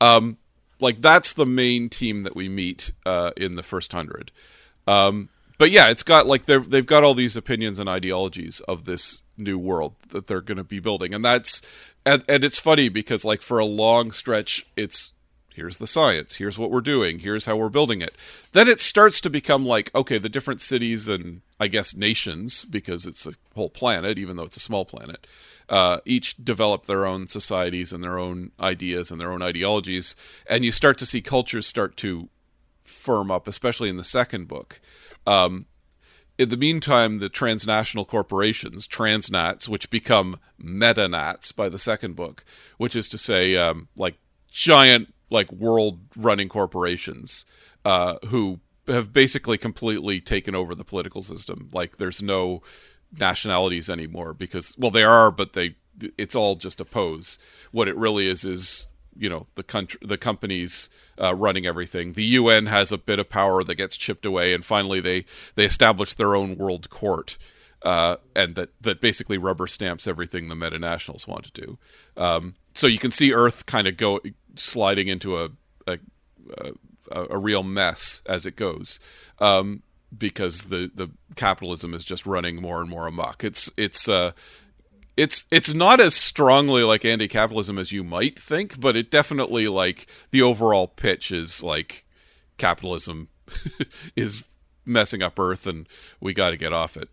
Um, 0.00 0.36
like 0.78 1.00
that's 1.00 1.32
the 1.32 1.46
main 1.46 1.88
team 1.88 2.24
that 2.24 2.36
we 2.36 2.48
meet 2.48 2.92
uh, 3.06 3.30
in 3.36 3.54
the 3.54 3.62
first 3.62 3.92
hundred. 3.92 4.32
Um, 4.86 5.30
but 5.62 5.70
yeah, 5.70 5.90
it's 5.90 6.02
got 6.02 6.26
like 6.26 6.46
they've 6.46 6.68
they've 6.68 6.86
got 6.86 7.04
all 7.04 7.14
these 7.14 7.36
opinions 7.36 7.78
and 7.78 7.88
ideologies 7.88 8.58
of 8.62 8.84
this 8.84 9.22
new 9.36 9.56
world 9.56 9.94
that 10.08 10.26
they're 10.26 10.40
going 10.40 10.58
to 10.58 10.64
be 10.64 10.80
building, 10.80 11.14
and 11.14 11.24
that's 11.24 11.62
and 12.04 12.24
and 12.28 12.42
it's 12.42 12.58
funny 12.58 12.88
because 12.88 13.24
like 13.24 13.42
for 13.42 13.60
a 13.60 13.64
long 13.64 14.10
stretch, 14.10 14.66
it's 14.74 15.12
here's 15.54 15.78
the 15.78 15.86
science, 15.86 16.34
here's 16.34 16.58
what 16.58 16.72
we're 16.72 16.80
doing, 16.80 17.20
here's 17.20 17.44
how 17.44 17.56
we're 17.56 17.68
building 17.68 18.02
it. 18.02 18.16
Then 18.50 18.66
it 18.66 18.80
starts 18.80 19.20
to 19.20 19.30
become 19.30 19.64
like 19.64 19.94
okay, 19.94 20.18
the 20.18 20.28
different 20.28 20.60
cities 20.60 21.06
and 21.06 21.42
I 21.60 21.68
guess 21.68 21.94
nations 21.94 22.64
because 22.64 23.06
it's 23.06 23.24
a 23.24 23.34
whole 23.54 23.70
planet, 23.70 24.18
even 24.18 24.36
though 24.36 24.42
it's 24.42 24.56
a 24.56 24.68
small 24.68 24.84
planet. 24.84 25.28
Uh, 25.68 26.00
each 26.04 26.34
develop 26.44 26.86
their 26.86 27.06
own 27.06 27.28
societies 27.28 27.92
and 27.92 28.02
their 28.02 28.18
own 28.18 28.50
ideas 28.58 29.12
and 29.12 29.20
their 29.20 29.30
own 29.30 29.42
ideologies, 29.42 30.16
and 30.48 30.64
you 30.64 30.72
start 30.72 30.98
to 30.98 31.06
see 31.06 31.20
cultures 31.20 31.68
start 31.68 31.96
to 31.98 32.28
firm 32.82 33.30
up, 33.30 33.46
especially 33.46 33.88
in 33.88 33.96
the 33.96 34.02
second 34.02 34.48
book. 34.48 34.80
Um, 35.26 35.66
in 36.38 36.48
the 36.48 36.56
meantime, 36.56 37.18
the 37.18 37.28
transnational 37.28 38.04
corporations, 38.04 38.88
transnats, 38.88 39.68
which 39.68 39.90
become 39.90 40.38
metanats 40.60 41.54
by 41.54 41.68
the 41.68 41.78
second 41.78 42.16
book, 42.16 42.44
which 42.78 42.96
is 42.96 43.06
to 43.08 43.18
say, 43.18 43.56
um, 43.56 43.88
like 43.96 44.16
giant, 44.50 45.12
like 45.30 45.52
world-running 45.52 46.48
corporations 46.48 47.46
uh, 47.84 48.16
who 48.26 48.60
have 48.86 49.12
basically 49.12 49.58
completely 49.58 50.20
taken 50.20 50.54
over 50.54 50.74
the 50.74 50.84
political 50.84 51.22
system. 51.22 51.68
Like, 51.72 51.98
there's 51.98 52.22
no 52.22 52.62
nationalities 53.18 53.90
anymore 53.90 54.34
because, 54.34 54.74
well, 54.78 54.90
there 54.90 55.10
are, 55.10 55.30
but 55.30 55.52
they 55.52 55.76
it's 56.16 56.34
all 56.34 56.56
just 56.56 56.80
a 56.80 56.84
pose. 56.84 57.38
What 57.70 57.88
it 57.88 57.96
really 57.96 58.26
is 58.26 58.44
is 58.44 58.86
you 59.16 59.28
know 59.28 59.46
the 59.54 59.62
country 59.62 59.98
the 60.02 60.18
companies 60.18 60.88
uh, 61.20 61.34
running 61.34 61.66
everything. 61.66 62.12
The 62.14 62.24
un 62.36 62.66
has 62.66 62.92
a 62.92 62.98
bit 62.98 63.18
of 63.18 63.28
power 63.28 63.62
that 63.64 63.74
gets 63.74 63.96
chipped 63.96 64.26
away 64.26 64.54
and 64.54 64.64
finally 64.64 65.00
they 65.00 65.24
they 65.54 65.64
establish 65.64 66.14
their 66.14 66.34
own 66.34 66.56
world 66.56 66.90
court 66.90 67.38
uh, 67.84 68.16
and 68.34 68.54
that 68.54 68.70
that 68.80 69.00
basically 69.00 69.38
rubber 69.38 69.66
stamps 69.66 70.06
everything 70.06 70.48
the 70.48 70.54
metanationals 70.54 71.26
want 71.26 71.44
to 71.44 71.60
do. 71.60 71.78
Um, 72.16 72.54
so 72.74 72.86
you 72.86 72.98
can 72.98 73.10
see 73.10 73.32
earth 73.32 73.66
kind 73.66 73.86
of 73.86 73.96
go 73.96 74.20
sliding 74.54 75.08
into 75.08 75.38
a 75.38 75.50
a, 75.86 75.98
a, 77.10 77.26
a 77.30 77.38
real 77.38 77.62
mess 77.62 78.22
as 78.26 78.46
it 78.46 78.56
goes 78.56 79.00
um, 79.40 79.82
because 80.16 80.64
the 80.64 80.90
the 80.94 81.08
capitalism 81.36 81.94
is 81.94 82.04
just 82.04 82.26
running 82.26 82.60
more 82.60 82.80
and 82.80 82.90
more 82.90 83.06
amok. 83.06 83.44
It's 83.44 83.70
it's 83.76 84.08
uh, 84.08 84.32
it's 85.16 85.46
it's 85.50 85.74
not 85.74 86.00
as 86.00 86.14
strongly 86.14 86.82
like 86.82 87.04
anti-capitalism 87.04 87.78
as 87.78 87.92
you 87.92 88.02
might 88.02 88.38
think, 88.38 88.80
but 88.80 88.96
it 88.96 89.10
definitely 89.10 89.68
like 89.68 90.06
the 90.30 90.42
overall 90.42 90.88
pitch 90.88 91.30
is 91.30 91.62
like 91.62 92.06
capitalism 92.56 93.28
is 94.16 94.44
messing 94.84 95.22
up 95.22 95.38
Earth, 95.38 95.66
and 95.66 95.86
we 96.20 96.32
got 96.32 96.50
to 96.50 96.56
get 96.56 96.72
off 96.72 96.96
it. 96.96 97.08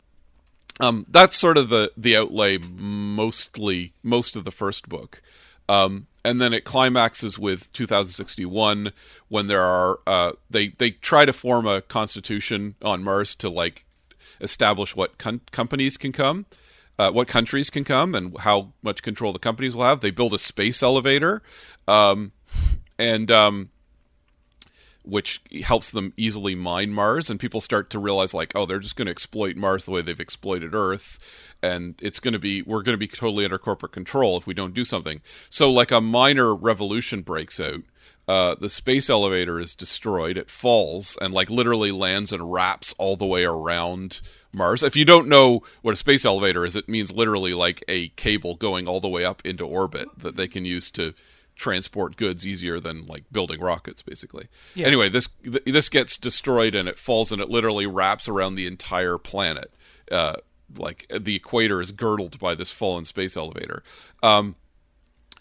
Um, 0.79 1.05
that's 1.09 1.38
sort 1.38 1.57
of 1.57 1.69
the 1.69 1.91
the 1.97 2.15
outlay 2.15 2.57
mostly 2.57 3.93
most 4.01 4.35
of 4.35 4.45
the 4.45 4.51
first 4.51 4.88
book, 4.88 5.21
um, 5.67 6.07
and 6.23 6.39
then 6.39 6.53
it 6.53 6.63
climaxes 6.63 7.38
with 7.38 7.71
2061 7.73 8.93
when 9.27 9.47
there 9.47 9.62
are 9.62 9.99
uh, 10.07 10.31
they 10.49 10.69
they 10.69 10.91
try 10.91 11.25
to 11.25 11.33
form 11.33 11.67
a 11.67 11.81
constitution 11.81 12.75
on 12.81 13.03
Mars 13.03 13.35
to 13.35 13.49
like 13.49 13.85
establish 14.39 14.95
what 14.95 15.17
com- 15.17 15.41
companies 15.51 15.97
can 15.97 16.13
come 16.13 16.45
uh, 16.99 17.09
what 17.09 17.29
countries 17.29 17.69
can 17.69 17.85
come 17.85 18.13
and 18.13 18.38
how 18.39 18.73
much 18.83 19.01
control 19.01 19.31
the 19.31 19.39
companies 19.39 19.73
will 19.73 19.85
have. 19.85 20.01
They 20.01 20.12
build 20.12 20.33
a 20.33 20.38
space 20.38 20.83
elevator, 20.83 21.41
um, 21.88 22.33
and 22.99 23.31
um, 23.31 23.69
which 25.03 25.41
helps 25.63 25.89
them 25.89 26.13
easily 26.17 26.55
mine 26.55 26.91
Mars. 26.91 27.29
And 27.29 27.39
people 27.39 27.62
start 27.62 27.89
to 27.91 27.99
realize, 27.99 28.33
like, 28.33 28.51
oh, 28.53 28.65
they're 28.65 28.79
just 28.79 28.97
going 28.97 29.05
to 29.05 29.12
exploit 29.12 29.55
Mars 29.55 29.85
the 29.85 29.91
way 29.91 30.01
they've 30.01 30.19
exploited 30.19 30.75
Earth, 30.75 31.17
and 31.63 31.95
it's 32.01 32.19
going 32.19 32.33
to 32.33 32.39
be 32.39 32.62
we're 32.63 32.83
going 32.83 32.93
to 32.93 32.97
be 32.97 33.07
totally 33.07 33.45
under 33.45 33.57
corporate 33.57 33.93
control 33.93 34.38
if 34.38 34.45
we 34.45 34.53
don't 34.53 34.73
do 34.73 34.83
something. 34.83 35.21
So, 35.49 35.71
like, 35.71 35.91
a 35.91 36.01
minor 36.01 36.53
revolution 36.53 37.21
breaks 37.21 37.62
out. 37.62 37.83
Uh, 38.27 38.55
the 38.59 38.69
space 38.69 39.09
elevator 39.09 39.57
is 39.59 39.73
destroyed. 39.73 40.38
It 40.38 40.51
falls 40.51 41.17
and 41.19 41.33
like 41.33 41.49
literally 41.49 41.91
lands 41.91 42.31
and 42.31 42.53
wraps 42.53 42.93
all 42.99 43.15
the 43.15 43.25
way 43.25 43.43
around 43.43 44.21
Mars. 44.51 44.83
If 44.83 44.95
you 44.95 45.05
don't 45.05 45.27
know 45.27 45.63
what 45.81 45.93
a 45.93 45.97
space 45.97 46.25
elevator 46.25 46.65
is, 46.65 46.75
it 46.75 46.89
means 46.89 47.12
literally 47.12 47.53
like 47.53 47.83
a 47.88 48.09
cable 48.09 48.55
going 48.55 48.88
all 48.88 48.99
the 48.99 49.07
way 49.07 49.23
up 49.23 49.41
into 49.45 49.65
orbit 49.65 50.07
that 50.17 50.35
they 50.35 50.47
can 50.47 50.65
use 50.65 50.89
to 50.91 51.13
transport 51.55 52.15
goods 52.15 52.47
easier 52.47 52.79
than 52.79 53.05
like 53.05 53.25
building 53.31 53.59
rockets 53.59 54.01
basically. 54.01 54.47
Yeah. 54.75 54.88
Anyway, 54.88 55.09
this 55.09 55.27
th- 55.43 55.63
this 55.65 55.89
gets 55.89 56.17
destroyed 56.17 56.73
and 56.73 56.88
it 56.88 56.97
falls 56.97 57.31
and 57.31 57.41
it 57.41 57.49
literally 57.49 57.85
wraps 57.85 58.27
around 58.27 58.55
the 58.55 58.65
entire 58.65 59.17
planet. 59.17 59.71
Uh, 60.12 60.38
like 60.77 61.05
the 61.13 61.35
equator 61.35 61.81
is 61.81 61.91
girdled 61.91 62.39
by 62.39 62.55
this 62.55 62.71
fallen 62.71 63.05
space 63.05 63.35
elevator. 63.35 63.83
Um, 64.23 64.55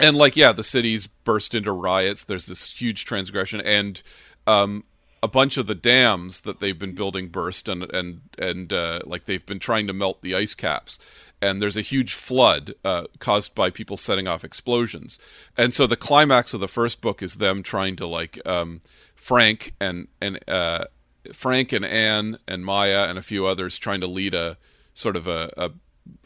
and 0.00 0.16
like 0.16 0.36
yeah, 0.36 0.52
the 0.52 0.64
cities 0.64 1.06
burst 1.06 1.54
into 1.54 1.72
riots. 1.72 2.24
There's 2.24 2.46
this 2.46 2.70
huge 2.72 3.04
transgression 3.04 3.60
and 3.60 4.02
um, 4.46 4.84
a 5.22 5.28
bunch 5.28 5.56
of 5.56 5.66
the 5.66 5.74
dams 5.74 6.40
that 6.40 6.60
they've 6.60 6.78
been 6.78 6.94
building 6.94 7.28
burst 7.28 7.68
and 7.68 7.82
and 7.92 8.20
and 8.38 8.72
uh, 8.72 9.00
like 9.04 9.24
they've 9.24 9.46
been 9.46 9.58
trying 9.58 9.86
to 9.86 9.92
melt 9.92 10.22
the 10.22 10.34
ice 10.34 10.54
caps. 10.54 10.98
And 11.40 11.62
there's 11.62 11.76
a 11.76 11.82
huge 11.82 12.14
flood 12.14 12.74
uh, 12.84 13.04
caused 13.20 13.54
by 13.54 13.70
people 13.70 13.96
setting 13.96 14.26
off 14.26 14.42
explosions. 14.42 15.20
And 15.56 15.72
so 15.72 15.86
the 15.86 15.96
climax 15.96 16.52
of 16.52 16.58
the 16.58 16.66
first 16.66 17.00
book 17.00 17.22
is 17.22 17.36
them 17.36 17.62
trying 17.62 17.94
to 17.96 18.08
like 18.08 18.44
um, 18.44 18.80
Frank 19.14 19.74
and 19.80 20.08
and 20.20 20.38
uh, 20.48 20.86
Frank 21.32 21.72
and 21.72 21.84
Ann 21.84 22.38
and 22.48 22.64
Maya 22.64 23.06
and 23.08 23.18
a 23.18 23.22
few 23.22 23.46
others 23.46 23.78
trying 23.78 24.00
to 24.00 24.06
lead 24.06 24.34
a 24.34 24.56
sort 24.94 25.16
of 25.16 25.28
a, 25.28 25.52
a, 25.56 25.70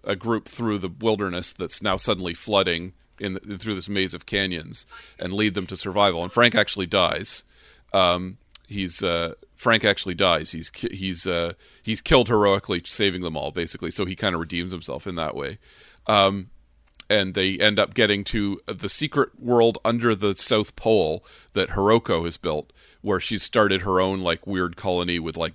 a 0.05 0.17
group 0.17 0.49
through 0.49 0.79
the 0.79 0.89
wilderness 0.89 1.53
that's 1.53 1.83
now 1.83 1.97
suddenly 1.97 2.33
flooding 2.33 2.95
in 3.21 3.35
the, 3.35 3.59
through 3.59 3.75
this 3.75 3.89
maze 3.89 4.15
of 4.15 4.27
canyons 4.27 4.87
and 5.19 5.33
lead 5.33 5.55
them 5.55 5.67
to 5.67 5.77
survival. 5.77 6.23
And 6.23 6.33
Frank 6.33 6.55
actually 6.55 6.87
dies. 6.87 7.45
Um, 7.93 8.39
he's 8.73 9.03
uh, 9.03 9.35
Frank 9.55 9.85
actually 9.85 10.15
dies. 10.15 10.51
He's 10.51 10.71
he's 10.91 11.27
uh, 11.27 11.53
he's 11.83 12.01
killed 12.01 12.29
heroically, 12.29 12.83
saving 12.85 13.23
them 13.23 13.37
all, 13.37 13.53
basically. 13.53 13.91
So 13.91 14.05
he 14.05 14.17
kind 14.17 14.35
of 14.35 14.41
redeems 14.41 14.73
himself 14.73 15.07
in 15.07 15.15
that 15.17 15.37
way. 15.37 15.59
Um, 16.07 16.51
and 17.09 17.35
they 17.35 17.59
end 17.59 17.79
up 17.79 17.95
getting 17.95 18.25
to 18.25 18.61
the 18.67 18.89
secret 18.89 19.39
world 19.39 19.79
under 19.85 20.15
the 20.15 20.35
South 20.35 20.75
Pole 20.77 21.25
that 21.53 21.71
Hiroko 21.71 22.25
has 22.25 22.37
built, 22.37 22.73
where 23.03 23.21
she's 23.21 23.43
started 23.43 23.83
her 23.83 24.01
own 24.01 24.21
like 24.21 24.47
weird 24.47 24.77
colony 24.77 25.19
with 25.19 25.37
like 25.37 25.55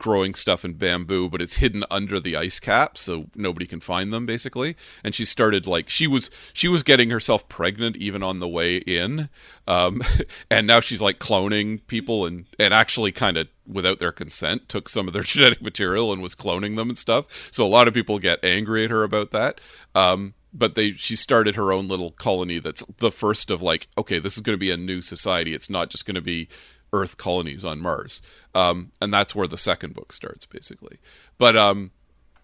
growing 0.00 0.34
stuff 0.34 0.64
in 0.64 0.72
bamboo, 0.72 1.28
but 1.28 1.42
it's 1.42 1.56
hidden 1.56 1.84
under 1.90 2.18
the 2.18 2.34
ice 2.34 2.58
cap, 2.58 2.96
so 2.96 3.26
nobody 3.36 3.66
can 3.66 3.80
find 3.80 4.12
them 4.12 4.26
basically. 4.26 4.74
And 5.04 5.14
she 5.14 5.24
started 5.24 5.66
like 5.66 5.88
she 5.88 6.06
was 6.06 6.30
she 6.52 6.66
was 6.66 6.82
getting 6.82 7.10
herself 7.10 7.48
pregnant 7.48 7.96
even 7.96 8.22
on 8.22 8.40
the 8.40 8.48
way 8.48 8.78
in, 8.78 9.28
um, 9.68 10.02
and 10.50 10.66
now 10.66 10.80
she's 10.80 11.02
like 11.02 11.20
cloning 11.20 11.86
people 11.86 12.26
and 12.26 12.46
and 12.58 12.74
actually 12.74 13.12
kind 13.12 13.36
of 13.36 13.46
without 13.66 14.00
their 14.00 14.10
consent 14.10 14.68
took 14.68 14.88
some 14.88 15.06
of 15.06 15.12
their 15.12 15.22
genetic 15.34 15.62
material 15.62 16.12
and 16.12 16.22
was 16.22 16.34
cloning 16.34 16.76
them 16.76 16.88
and 16.88 16.98
stuff. 16.98 17.50
So 17.52 17.64
a 17.64 17.68
lot 17.68 17.86
of 17.86 17.94
people 17.94 18.18
get 18.18 18.44
angry 18.44 18.84
at 18.84 18.90
her 18.90 19.04
about 19.04 19.30
that. 19.30 19.60
Um, 19.94 20.34
but 20.52 20.74
they 20.74 20.92
she 20.92 21.14
started 21.14 21.54
her 21.54 21.72
own 21.72 21.86
little 21.86 22.10
colony 22.10 22.58
that's 22.58 22.84
the 22.98 23.12
first 23.12 23.52
of 23.52 23.62
like 23.62 23.86
okay 23.96 24.18
this 24.18 24.34
is 24.34 24.40
going 24.40 24.54
to 24.54 24.58
be 24.58 24.72
a 24.72 24.76
new 24.76 25.00
society 25.00 25.54
it's 25.54 25.70
not 25.70 25.90
just 25.90 26.04
going 26.04 26.16
to 26.16 26.20
be 26.20 26.48
Earth 26.92 27.16
colonies 27.16 27.64
on 27.64 27.80
Mars, 27.80 28.22
um, 28.54 28.92
and 29.00 29.12
that's 29.12 29.34
where 29.34 29.46
the 29.46 29.58
second 29.58 29.94
book 29.94 30.12
starts, 30.12 30.46
basically. 30.46 30.98
But 31.38 31.56
um, 31.56 31.92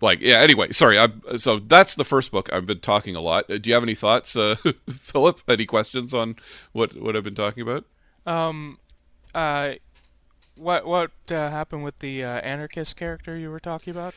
like, 0.01 0.21
yeah. 0.21 0.41
Anyway, 0.41 0.73
sorry. 0.73 0.99
I, 0.99 1.09
so 1.37 1.59
that's 1.59 1.95
the 1.95 2.05
first 2.05 2.31
book. 2.31 2.53
I've 2.53 2.67
been 2.67 2.81
talking 2.81 3.17
a 3.17 3.21
lot. 3.21 3.51
Uh, 3.51 3.59
do 3.59 3.71
you 3.71 3.75
have 3.75 3.83
any 3.83 3.95
thoughts, 3.95 4.37
uh, 4.37 4.57
Philip? 4.91 5.41
Any 5.49 5.67
questions 5.67 6.13
on 6.13 6.37
what 6.73 7.01
what 7.01 7.17
I've 7.17 7.25
been 7.25 7.35
talking 7.35 7.63
about? 7.63 7.85
Um, 8.27 8.79
uh, 9.35 9.75
what 10.57 10.87
what 10.87 11.11
uh, 11.31 11.51
happened 11.51 11.85
with 11.85 11.99
the 12.01 12.25
uh, 12.25 12.41
anarchist 12.41 12.97
character 12.97 13.37
you 13.37 13.51
were 13.51 13.61
talking 13.61 13.91
about? 13.91 14.15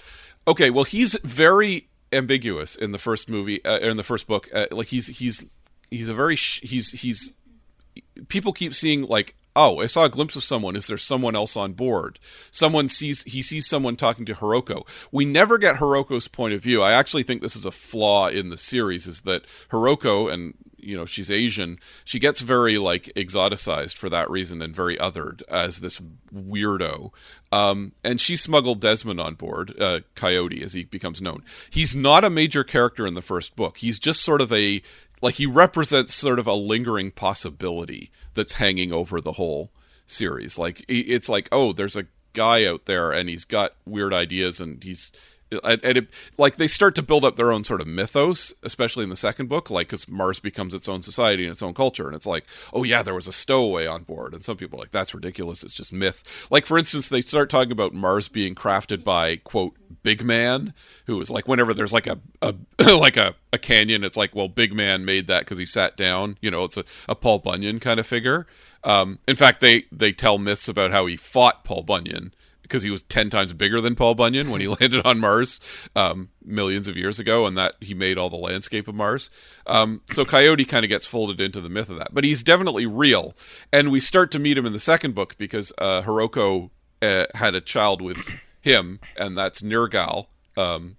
Okay, 0.48 0.70
well, 0.70 0.84
he's 0.84 1.14
very 1.24 1.88
ambiguous 2.12 2.76
in 2.76 2.92
the 2.92 2.98
first 2.98 3.30
movie, 3.30 3.64
uh, 3.64 3.80
in 3.80 3.98
the 3.98 4.04
first 4.04 4.28
book. 4.28 4.50
Uh, 4.54 4.66
like 4.72 4.88
he's 4.88 5.08
he's 5.08 5.46
he's 5.90 6.10
a 6.10 6.14
very 6.14 6.36
sh- 6.36 6.62
he's 6.64 6.92
he's 6.92 7.34
people 8.28 8.52
keep 8.52 8.74
seeing 8.74 9.04
like 9.04 9.36
oh, 9.60 9.82
I 9.82 9.88
saw 9.88 10.06
a 10.06 10.10
glimpse 10.10 10.38
of 10.38 10.44
someone. 10.44 10.78
Is 10.78 10.88
there 10.88 10.98
someone 10.98 11.36
else 11.36 11.58
on 11.58 11.74
board? 11.74 12.18
Someone 12.50 12.88
sees 12.88 13.24
he 13.24 13.42
sees 13.42 13.68
someone 13.68 13.98
talking 13.98 14.26
to 14.26 14.34
Hiroko. 14.34 14.88
We 15.12 15.26
never 15.26 15.58
get 15.58 15.76
Hiroko's 15.76 16.30
point 16.30 16.54
of 16.54 16.64
view. 16.64 16.82
I 16.82 16.94
actually 16.94 17.24
think 17.24 17.42
this 17.42 17.58
is 17.58 17.66
a 17.66 17.72
flaw 17.72 18.30
in 18.30 18.50
the 18.50 18.58
series 18.58 19.06
is 19.06 19.22
that 19.22 19.44
Hiroko 19.70 20.32
and 20.32 20.54
you 20.78 20.96
know 20.96 21.06
she's 21.06 21.30
Asian. 21.30 21.78
She 22.06 22.20
gets 22.20 22.40
very 22.40 22.78
like 22.78 23.12
exoticized 23.18 23.98
for 23.98 24.10
that 24.10 24.30
reason 24.30 24.62
and 24.62 24.74
very 24.74 24.96
othered 24.96 25.44
as 25.50 25.82
this 25.82 26.00
weirdo. 26.34 27.12
Um, 27.52 27.92
and 28.02 28.22
she 28.22 28.38
smuggled 28.38 28.80
Desmond 28.80 29.20
on 29.20 29.36
board, 29.36 29.74
uh, 29.82 30.02
Coyote 30.16 30.64
as 30.64 30.72
he 30.72 30.86
becomes 30.86 31.22
known. 31.22 31.44
He's 31.70 31.96
not 31.96 32.24
a 32.24 32.30
major 32.30 32.64
character 32.64 33.06
in 33.06 33.16
the 33.16 33.22
first 33.22 33.58
book. 33.58 33.78
He's 33.78 34.00
just 34.00 34.22
sort 34.22 34.40
of 34.40 34.54
a 34.54 34.82
like 35.22 35.36
he 35.36 35.46
represents 35.46 36.16
sort 36.16 36.40
of 36.40 36.48
a 36.48 36.54
lingering 36.54 37.12
possibility 37.12 38.10
that's 38.40 38.54
hanging 38.54 38.94
over 38.94 39.20
the 39.20 39.34
whole 39.34 39.70
series. 40.06 40.58
Like 40.58 40.86
it's 40.88 41.28
like, 41.28 41.50
oh, 41.52 41.74
there's 41.74 41.98
a 41.98 42.08
guy 42.32 42.66
out 42.66 42.86
there 42.86 43.12
and 43.12 43.28
he's 43.28 43.44
got 43.44 43.74
weird 43.86 44.14
ideas 44.14 44.62
and 44.62 44.82
he's 44.82 45.12
and 45.52 45.80
it, 45.84 46.08
like 46.38 46.58
they 46.58 46.68
start 46.68 46.96
to 46.96 47.02
build 47.02 47.26
up 47.26 47.36
their 47.36 47.52
own 47.52 47.64
sort 47.64 47.82
of 47.82 47.88
mythos, 47.88 48.54
especially 48.64 49.04
in 49.04 49.10
the 49.10 49.16
second 49.16 49.48
book, 49.48 49.70
like 49.70 49.88
because 49.88 50.08
Mars 50.08 50.40
becomes 50.40 50.74
its 50.74 50.88
own 50.88 51.02
society 51.02 51.44
and 51.44 51.52
its 51.52 51.64
own 51.64 51.74
culture, 51.74 52.08
and 52.08 52.16
it's 52.16 52.26
like, 52.26 52.46
oh 52.74 52.84
yeah, 52.84 53.02
there 53.02 53.16
was 53.16 53.28
a 53.28 53.32
stowaway 53.32 53.88
on 53.88 54.04
board, 54.04 54.34
and 54.34 54.44
some 54.44 54.58
people 54.58 54.78
are 54.78 54.84
like 54.84 54.92
that's 54.92 55.14
ridiculous, 55.14 55.64
it's 55.64 55.74
just 55.74 55.92
myth. 55.92 56.48
Like 56.52 56.66
for 56.66 56.78
instance, 56.78 57.10
they 57.10 57.22
start 57.22 57.50
talking 57.50 57.72
about 57.72 57.94
Mars 57.94 58.28
being 58.28 58.56
crafted 58.56 59.04
by 59.04 59.38
quote 59.38 59.76
Big 60.04 60.24
Man, 60.24 60.74
who 61.06 61.20
is 61.20 61.32
like 61.32 61.48
whenever 61.48 61.74
there's 61.74 61.94
like 61.94 62.08
a, 62.08 62.20
a 62.42 62.54
like 62.96 63.18
a, 63.18 63.36
a 63.52 63.58
canyon, 63.58 64.04
it's 64.04 64.18
like 64.18 64.36
well 64.36 64.48
Big 64.48 64.74
Man 64.74 65.04
made 65.04 65.28
that 65.28 65.42
because 65.42 65.58
he 65.58 65.66
sat 65.66 65.98
down, 65.98 66.38
you 66.42 66.52
know, 66.52 66.64
it's 66.64 66.78
a, 66.78 66.86
a 67.08 67.16
Paul 67.16 67.40
Bunyan 67.40 67.80
kind 67.80 68.00
of 68.00 68.06
figure. 68.06 68.46
Um, 68.84 69.20
in 69.28 69.36
fact, 69.36 69.62
they 69.62 69.86
they 69.92 70.12
tell 70.12 70.38
myths 70.38 70.68
about 70.68 70.92
how 70.92 71.06
he 71.06 71.18
fought 71.18 71.64
Paul 71.64 71.84
Bunyan 71.84 72.34
because 72.70 72.84
he 72.84 72.92
was 72.92 73.02
10 73.04 73.30
times 73.30 73.52
bigger 73.54 73.82
than 73.82 73.96
Paul 73.96 74.16
Bunyan 74.16 74.50
when 74.50 74.62
he 74.62 74.68
landed 74.80 75.06
on 75.06 75.20
Mars 75.20 75.60
um, 75.96 76.30
millions 76.46 76.88
of 76.88 76.96
years 76.96 77.20
ago, 77.20 77.46
and 77.46 77.58
that 77.58 77.76
he 77.82 77.94
made 77.94 78.18
all 78.18 78.30
the 78.30 78.38
landscape 78.38 78.88
of 78.88 78.96
Mars. 78.96 79.30
Um, 79.68 80.02
so 80.12 80.24
Coyote 80.24 80.66
kind 80.66 80.86
of 80.86 80.90
gets 80.90 81.06
folded 81.06 81.42
into 81.42 81.60
the 81.60 81.70
myth 81.70 81.90
of 81.90 81.98
that. 81.98 82.14
But 82.14 82.24
he's 82.24 82.44
definitely 82.44 82.86
real. 82.86 83.36
And 83.74 83.92
we 83.92 84.00
start 84.00 84.32
to 84.32 84.40
meet 84.40 84.58
him 84.58 84.66
in 84.66 84.74
the 84.74 84.80
second 84.80 85.16
book 85.16 85.38
because 85.38 85.74
uh, 85.78 86.04
Hiroko 86.04 86.70
uh, 87.02 87.26
had 87.34 87.56
a 87.56 87.62
child 87.62 88.02
with 88.02 88.40
him, 88.62 89.00
and 89.18 89.38
that's 89.38 89.62
Nirgal. 89.62 90.28
Um, 90.56 90.98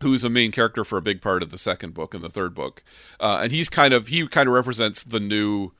who's 0.00 0.22
a 0.22 0.30
main 0.30 0.52
character 0.52 0.84
for 0.84 0.96
a 0.96 1.02
big 1.02 1.20
part 1.20 1.42
of 1.42 1.50
the 1.50 1.58
second 1.58 1.92
book 1.92 2.14
and 2.14 2.22
the 2.22 2.28
third 2.28 2.54
book, 2.54 2.82
uh, 3.20 3.40
and 3.42 3.52
he's 3.52 3.68
kind 3.68 3.92
of 3.92 4.08
he 4.08 4.26
kind 4.28 4.48
of 4.48 4.54
represents 4.54 5.02
the 5.02 5.20
new 5.20 5.72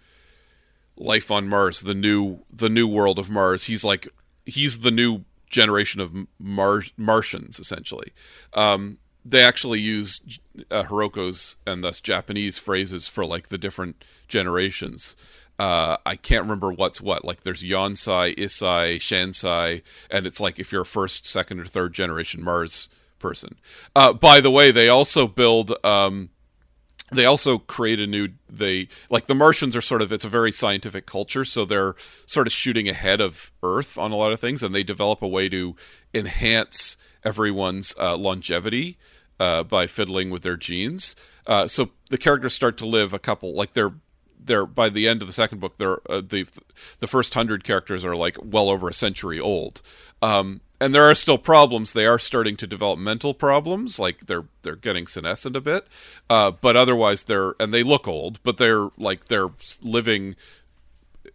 life 0.97 1.31
on 1.31 1.49
Mars, 1.49 1.81
the 1.81 1.95
new 1.95 2.41
the 2.53 2.69
new 2.69 2.87
world 2.87 3.19
of 3.19 3.31
Mars. 3.31 3.65
He's 3.65 3.85
like 3.85 4.09
he's 4.49 4.81
the 4.81 4.91
new 4.91 5.25
generation 5.49 6.01
of 6.01 6.15
Mar- 6.39 6.83
Martians 6.97 7.59
essentially. 7.59 8.13
Um, 8.55 8.99
they 9.25 9.43
actually 9.43 9.81
use 9.81 10.41
uh, 10.71 10.85
Hiroko's 10.85 11.57
and 11.67 11.85
thus 11.85 12.01
Japanese 12.01 12.59
phrases 12.59 13.09
for 13.09 13.25
like 13.25 13.49
the 13.49 13.59
different 13.59 14.05
generations. 14.27 15.17
Uh, 15.59 15.97
I 16.07 16.17
can't 16.17 16.43
remember 16.43 16.73
what's 16.73 17.01
what. 17.01 17.25
Like 17.25 17.43
there's 17.43 17.63
Yonsei, 17.63 18.37
Issei, 18.37 18.97
Sansei, 18.97 19.83
and 20.11 20.27
it's 20.27 20.41
like 20.41 20.59
if 20.59 20.71
you're 20.71 20.83
a 20.83 20.87
first, 20.87 21.27
second, 21.27 21.61
or 21.61 21.65
third 21.65 21.93
generation 21.93 22.43
Mars 22.43 22.89
person. 23.19 23.57
Uh, 23.97 24.13
by 24.13 24.41
the 24.41 24.51
way, 24.51 24.71
they 24.71 24.89
also 24.89 25.27
build. 25.27 25.73
Um, 25.85 26.31
they 27.11 27.25
also 27.25 27.59
create 27.59 28.01
a 28.01 28.07
new. 28.07 28.29
They 28.49 28.89
like 29.11 29.27
the 29.27 29.35
Martians 29.35 29.75
are 29.77 29.81
sort 29.81 30.03
of. 30.03 30.13
It's 30.13 30.25
a 30.25 30.29
very 30.29 30.53
scientific 30.53 31.07
culture, 31.07 31.45
so 31.45 31.65
they're 31.65 31.95
sort 32.27 32.47
of 32.47 32.53
shooting 32.53 32.89
ahead 32.89 33.21
of 33.21 33.51
Earth 33.63 33.97
on 33.99 34.13
a 34.13 34.17
lot 34.17 34.33
of 34.33 34.41
things, 34.41 34.63
and 34.63 34.75
they 34.75 34.83
develop 34.83 35.23
a 35.23 35.29
way 35.29 35.49
to 35.49 35.77
enhance 36.13 36.97
everyone's 37.25 37.95
uh, 37.99 38.17
longevity 38.17 38.99
uh, 39.41 39.63
by 39.63 39.87
fiddling 39.87 40.31
with 40.31 40.43
their 40.43 40.57
genes. 40.57 41.17
Uh, 41.47 41.67
so 41.67 41.91
the 42.11 42.19
characters 42.19 42.55
start 42.55 42.77
to 42.79 42.87
live 42.87 43.13
a 43.13 43.19
couple 43.19 43.55
like 43.55 43.73
they're 43.73 43.95
they're 44.39 44.67
by 44.67 44.89
the 44.89 45.09
end 45.09 45.23
of 45.23 45.29
the 45.29 45.33
second 45.33 45.61
book 45.61 45.79
they're 45.79 45.99
uh, 46.11 46.21
the 46.21 46.47
the 47.01 47.07
first 47.07 47.35
hundred 47.35 47.65
characters 47.65 48.05
are 48.05 48.17
like 48.17 48.37
well 48.43 48.69
over 48.69 48.89
a 48.89 48.95
century 48.95 49.41
old 49.41 49.81
um, 50.21 50.61
and 50.81 50.95
there 50.95 51.05
are 51.05 51.15
still 51.15 51.39
problems. 51.39 51.93
They 51.93 52.07
are 52.07 52.19
starting 52.19 52.57
to 52.57 52.67
develop 52.67 52.99
mental 52.99 53.35
problems, 53.35 53.99
like 53.99 54.27
they're 54.27 54.47
they're 54.63 54.77
getting 54.77 55.07
senescent 55.07 55.57
a 55.57 55.61
bit, 55.61 55.87
uh, 56.31 56.51
but 56.53 56.77
otherwise 56.77 57.25
they're 57.25 57.55
and 57.59 57.75
they 57.75 57.83
look 57.83 58.07
old, 58.07 58.43
but 58.43 58.59
they're 58.59 58.89
like 58.97 59.27
they're 59.27 59.51
living 59.83 60.37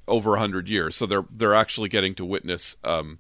over 0.08 0.38
hundred 0.38 0.69
years, 0.69 0.95
so 0.95 1.06
they're 1.06 1.25
they're 1.29 1.56
actually 1.56 1.89
getting 1.89 2.15
to 2.15 2.25
witness 2.25 2.77
um, 2.84 3.19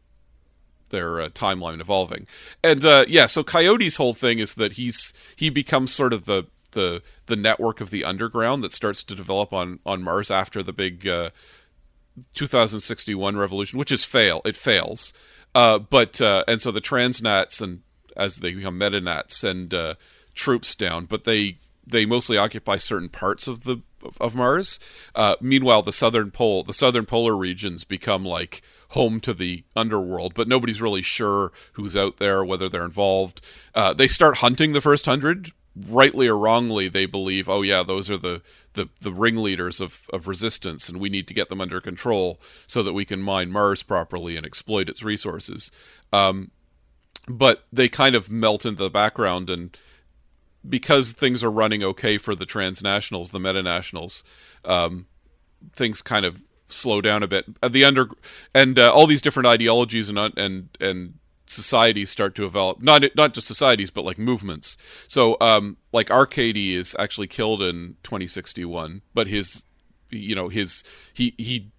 their 0.89 1.19
uh, 1.19 1.29
timeline 1.29 1.81
evolving. 1.81 2.25
And 2.63 2.85
uh, 2.85 3.05
yeah, 3.07 3.25
so 3.25 3.43
Coyote's 3.43 3.97
whole 3.97 4.13
thing 4.13 4.39
is 4.39 4.53
that 4.53 4.73
he's 4.73 5.13
he 5.35 5.49
becomes 5.49 5.93
sort 5.93 6.13
of 6.13 6.25
the 6.25 6.45
the 6.71 7.01
the 7.25 7.35
network 7.35 7.81
of 7.81 7.89
the 7.89 8.03
underground 8.05 8.63
that 8.63 8.71
starts 8.71 9.03
to 9.03 9.15
develop 9.15 9.51
on 9.51 9.79
on 9.85 10.01
Mars 10.01 10.31
after 10.31 10.63
the 10.63 10.73
big 10.73 11.05
uh, 11.07 11.31
2061 12.33 13.35
revolution, 13.35 13.79
which 13.79 13.91
is 13.91 14.05
fail. 14.05 14.41
It 14.45 14.55
fails. 14.55 15.13
Uh, 15.55 15.79
but 15.79 16.19
uh, 16.21 16.43
and 16.47 16.61
so 16.61 16.71
the 16.71 16.81
transnats 16.81 17.61
and 17.61 17.81
as 18.15 18.37
they 18.37 18.53
become 18.53 18.79
metanats 18.79 19.31
send 19.31 19.73
uh, 19.73 19.95
troops 20.33 20.75
down, 20.75 21.05
but 21.05 21.23
they 21.23 21.57
they 21.85 22.05
mostly 22.05 22.37
occupy 22.37 22.77
certain 22.77 23.09
parts 23.09 23.47
of 23.47 23.63
the 23.63 23.81
of 24.19 24.35
Mars. 24.35 24.79
Uh, 25.15 25.35
meanwhile, 25.41 25.81
the 25.81 25.93
southern 25.93 26.31
pole, 26.31 26.63
the 26.63 26.73
southern 26.73 27.05
polar 27.05 27.35
regions 27.35 27.83
become 27.83 28.25
like 28.25 28.61
home 28.89 29.19
to 29.21 29.33
the 29.33 29.63
underworld, 29.75 30.33
but 30.33 30.47
nobody's 30.47 30.81
really 30.81 31.01
sure 31.01 31.51
who's 31.73 31.95
out 31.95 32.17
there, 32.17 32.43
whether 32.43 32.69
they're 32.69 32.85
involved. 32.85 33.41
Uh, 33.73 33.93
they 33.93 34.07
start 34.07 34.37
hunting 34.37 34.73
the 34.73 34.81
first 34.81 35.05
hundred, 35.05 35.51
rightly 35.75 36.27
or 36.27 36.37
wrongly. 36.37 36.87
They 36.87 37.05
believe, 37.05 37.49
oh 37.49 37.61
yeah, 37.61 37.83
those 37.83 38.09
are 38.09 38.17
the 38.17 38.41
the, 38.73 38.89
the 39.01 39.11
ringleaders 39.11 39.79
of, 39.79 40.09
of 40.11 40.27
resistance, 40.27 40.89
and 40.89 40.99
we 40.99 41.09
need 41.09 41.27
to 41.27 41.33
get 41.33 41.49
them 41.49 41.61
under 41.61 41.79
control 41.79 42.41
so 42.65 42.81
that 42.81 42.93
we 42.93 43.05
can 43.05 43.21
mine 43.21 43.51
Mars 43.51 43.83
properly 43.83 44.35
and 44.35 44.45
exploit 44.45 44.89
its 44.89 45.03
resources. 45.03 45.71
Um, 46.11 46.51
but 47.27 47.65
they 47.71 47.87
kind 47.87 48.15
of 48.15 48.31
melt 48.31 48.65
into 48.65 48.83
the 48.83 48.89
background, 48.89 49.49
and 49.49 49.77
because 50.67 51.11
things 51.11 51.43
are 51.43 51.51
running 51.51 51.83
okay 51.83 52.17
for 52.17 52.35
the 52.35 52.45
transnationals, 52.45 53.31
the 53.31 53.39
metanationals, 53.39 54.23
um, 54.65 55.05
things 55.71 56.01
kind 56.01 56.25
of 56.25 56.41
slow 56.67 57.01
down 57.01 57.23
a 57.23 57.27
bit. 57.27 57.45
Uh, 57.61 57.69
the 57.69 57.85
under 57.85 58.09
and 58.53 58.77
uh, 58.79 58.91
all 58.91 59.07
these 59.07 59.21
different 59.21 59.47
ideologies 59.47 60.09
and 60.09 60.17
and 60.17 60.69
and 60.79 61.19
societies 61.45 62.09
start 62.09 62.35
to 62.35 62.41
develop 62.41 62.81
not 62.81 63.03
not 63.15 63.33
just 63.33 63.47
societies 63.47 63.89
but 63.89 64.05
like 64.05 64.17
movements. 64.17 64.77
So 65.07 65.37
um 65.41 65.77
like 65.91 66.09
Arkady 66.09 66.75
is 66.75 66.95
actually 66.97 67.27
killed 67.27 67.61
in 67.61 67.97
2061 68.03 69.01
but 69.13 69.27
his 69.27 69.65
you 70.09 70.35
know 70.35 70.49
his 70.49 70.83
he 71.13 71.33
he, 71.37 71.71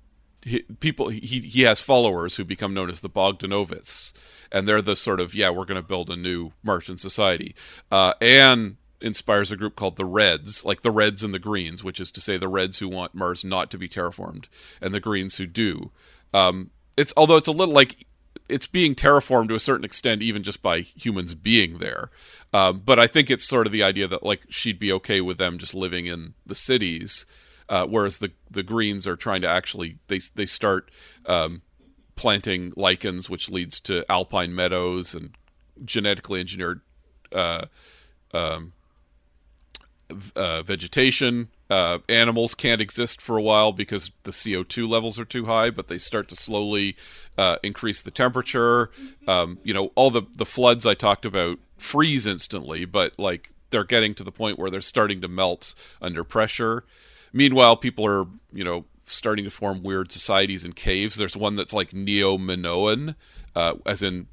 he 0.42 0.62
people 0.80 1.08
he 1.08 1.40
he 1.40 1.62
has 1.62 1.80
followers 1.80 2.36
who 2.36 2.44
become 2.44 2.74
known 2.74 2.90
as 2.90 3.00
the 3.00 3.10
Bogdanovists. 3.10 4.12
And 4.52 4.68
they're 4.68 4.82
the 4.82 4.96
sort 4.96 5.20
of 5.20 5.34
yeah 5.34 5.50
we're 5.50 5.64
going 5.64 5.80
to 5.80 5.86
build 5.86 6.10
a 6.10 6.16
new 6.16 6.52
martian 6.62 6.98
society. 6.98 7.54
Uh 7.90 8.14
and 8.20 8.76
inspires 9.00 9.52
a 9.52 9.56
group 9.56 9.76
called 9.76 9.96
the 9.96 10.04
Reds, 10.04 10.64
like 10.64 10.80
the 10.80 10.90
Reds 10.90 11.22
and 11.22 11.34
the 11.34 11.38
Greens, 11.38 11.84
which 11.84 12.00
is 12.00 12.10
to 12.10 12.20
say 12.20 12.38
the 12.38 12.48
Reds 12.48 12.78
who 12.78 12.88
want 12.88 13.14
Mars 13.14 13.44
not 13.44 13.70
to 13.70 13.78
be 13.78 13.88
terraformed 13.88 14.46
and 14.80 14.94
the 14.94 15.00
Greens 15.00 15.36
who 15.36 15.46
do. 15.46 15.90
Um, 16.32 16.70
it's 16.96 17.12
although 17.16 17.36
it's 17.36 17.48
a 17.48 17.52
little 17.52 17.74
like 17.74 18.06
it's 18.48 18.66
being 18.66 18.94
terraformed 18.94 19.48
to 19.48 19.54
a 19.54 19.60
certain 19.60 19.84
extent, 19.84 20.22
even 20.22 20.42
just 20.42 20.62
by 20.62 20.80
humans 20.80 21.34
being 21.34 21.78
there. 21.78 22.10
Um, 22.52 22.82
but 22.84 22.98
I 22.98 23.06
think 23.06 23.30
it's 23.30 23.44
sort 23.44 23.66
of 23.66 23.72
the 23.72 23.82
idea 23.82 24.06
that 24.06 24.22
like 24.22 24.42
she'd 24.48 24.78
be 24.78 24.92
okay 24.92 25.20
with 25.20 25.38
them 25.38 25.58
just 25.58 25.74
living 25.74 26.06
in 26.06 26.34
the 26.44 26.54
cities, 26.54 27.26
uh, 27.68 27.86
whereas 27.86 28.18
the 28.18 28.32
the 28.50 28.62
Greens 28.62 29.06
are 29.06 29.16
trying 29.16 29.42
to 29.42 29.48
actually 29.48 29.98
they 30.08 30.20
they 30.34 30.46
start 30.46 30.90
um, 31.26 31.62
planting 32.16 32.72
lichens, 32.76 33.30
which 33.30 33.50
leads 33.50 33.80
to 33.80 34.04
alpine 34.10 34.54
meadows 34.54 35.14
and 35.14 35.34
genetically 35.84 36.40
engineered 36.40 36.80
uh, 37.32 37.66
um, 38.32 38.72
uh, 40.36 40.62
vegetation. 40.62 41.48
Uh, 41.70 41.98
animals 42.08 42.54
can't 42.54 42.80
exist 42.80 43.22
for 43.22 43.38
a 43.38 43.42
while 43.42 43.72
because 43.72 44.10
the 44.24 44.30
CO2 44.30 44.88
levels 44.88 45.18
are 45.18 45.24
too 45.24 45.46
high, 45.46 45.70
but 45.70 45.88
they 45.88 45.96
start 45.96 46.28
to 46.28 46.36
slowly 46.36 46.94
uh, 47.38 47.56
increase 47.62 48.02
the 48.02 48.10
temperature. 48.10 48.90
Um, 49.26 49.58
you 49.64 49.72
know, 49.72 49.90
all 49.94 50.10
the 50.10 50.22
the 50.36 50.44
floods 50.44 50.84
I 50.84 50.94
talked 50.94 51.24
about 51.24 51.58
freeze 51.78 52.26
instantly, 52.26 52.84
but 52.84 53.18
like 53.18 53.50
they're 53.70 53.84
getting 53.84 54.14
to 54.14 54.24
the 54.24 54.32
point 54.32 54.58
where 54.58 54.70
they're 54.70 54.80
starting 54.82 55.20
to 55.22 55.28
melt 55.28 55.74
under 56.02 56.22
pressure. 56.22 56.84
Meanwhile, 57.32 57.76
people 57.76 58.06
are 58.06 58.26
you 58.52 58.64
know 58.64 58.84
starting 59.04 59.44
to 59.44 59.50
form 59.50 59.82
weird 59.82 60.12
societies 60.12 60.64
in 60.64 60.72
caves. 60.72 61.16
There's 61.16 61.36
one 61.36 61.56
that's 61.56 61.72
like 61.72 61.94
Neo 61.94 62.36
Minoan, 62.36 63.16
uh, 63.56 63.74
as 63.86 64.02
in 64.02 64.26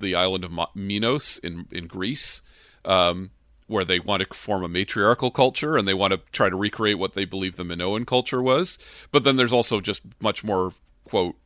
the 0.00 0.14
island 0.14 0.44
of 0.44 0.52
Minos 0.74 1.38
in 1.38 1.66
in 1.70 1.86
Greece. 1.86 2.40
Um, 2.84 3.30
where 3.66 3.84
they 3.84 3.98
want 3.98 4.22
to 4.22 4.34
form 4.36 4.62
a 4.62 4.68
matriarchal 4.68 5.30
culture 5.30 5.76
and 5.76 5.88
they 5.88 5.94
want 5.94 6.12
to 6.12 6.20
try 6.32 6.48
to 6.48 6.56
recreate 6.56 6.98
what 6.98 7.14
they 7.14 7.24
believe 7.24 7.56
the 7.56 7.64
Minoan 7.64 8.06
culture 8.06 8.42
was. 8.42 8.78
But 9.10 9.24
then 9.24 9.36
there's 9.36 9.52
also 9.52 9.80
just 9.80 10.02
much 10.20 10.44
more 10.44 10.72
quote 11.04 11.36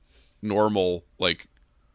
normal 0.42 1.04
like 1.18 1.46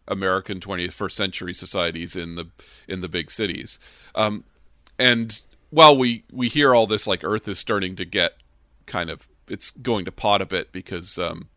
American 0.08 0.60
21st 0.60 1.12
century 1.12 1.54
societies 1.54 2.16
in 2.16 2.36
the 2.36 2.48
in 2.88 3.02
the 3.02 3.10
big 3.10 3.32
cities. 3.32 3.80
Um, 4.14 4.44
and 4.98 5.42
while 5.70 5.98
we 5.98 6.24
we 6.32 6.48
hear 6.48 6.74
all 6.74 6.88
this, 6.88 7.08
like 7.08 7.24
Earth 7.24 7.48
is 7.48 7.60
starting 7.60 7.96
to 7.96 8.06
get 8.06 8.34
kind 8.86 9.10
of 9.10 9.28
it's 9.48 9.72
going 9.72 10.06
to 10.06 10.12
pot 10.12 10.42
a 10.42 10.46
bit 10.46 10.72
because 10.72 11.20
um, 11.20 11.50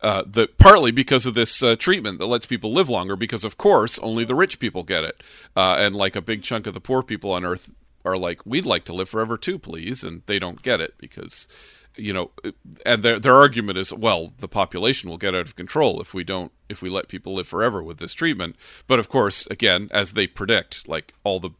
uh, 0.00 0.22
the 0.26 0.46
partly 0.58 0.90
because 0.90 1.26
of 1.26 1.34
this 1.34 1.62
uh, 1.62 1.76
treatment 1.76 2.18
that 2.18 2.26
lets 2.26 2.46
people 2.46 2.72
live 2.72 2.88
longer. 2.88 3.16
Because 3.16 3.44
of 3.44 3.58
course, 3.58 3.98
only 3.98 4.24
the 4.24 4.34
rich 4.34 4.58
people 4.58 4.82
get 4.82 5.04
it, 5.04 5.22
uh, 5.56 5.76
and 5.78 5.96
like 5.96 6.16
a 6.16 6.22
big 6.22 6.42
chunk 6.42 6.66
of 6.66 6.74
the 6.74 6.80
poor 6.80 7.02
people 7.02 7.32
on 7.32 7.44
Earth 7.44 7.70
are 8.04 8.16
like, 8.16 8.44
"We'd 8.46 8.66
like 8.66 8.84
to 8.84 8.92
live 8.92 9.08
forever 9.08 9.36
too, 9.36 9.58
please," 9.58 10.04
and 10.04 10.22
they 10.26 10.38
don't 10.38 10.62
get 10.62 10.80
it 10.80 10.94
because, 10.98 11.48
you 11.96 12.12
know, 12.12 12.30
and 12.86 13.02
their 13.02 13.18
their 13.18 13.34
argument 13.34 13.78
is, 13.78 13.92
well, 13.92 14.32
the 14.38 14.48
population 14.48 15.10
will 15.10 15.18
get 15.18 15.34
out 15.34 15.46
of 15.46 15.56
control 15.56 16.00
if 16.00 16.14
we 16.14 16.22
don't 16.22 16.52
if 16.68 16.80
we 16.80 16.88
let 16.88 17.08
people 17.08 17.34
live 17.34 17.48
forever 17.48 17.82
with 17.82 17.98
this 17.98 18.14
treatment. 18.14 18.56
But 18.86 19.00
of 19.00 19.08
course, 19.08 19.46
again, 19.48 19.88
as 19.90 20.12
they 20.12 20.26
predict, 20.26 20.88
like 20.88 21.14
all 21.24 21.40
the 21.40 21.50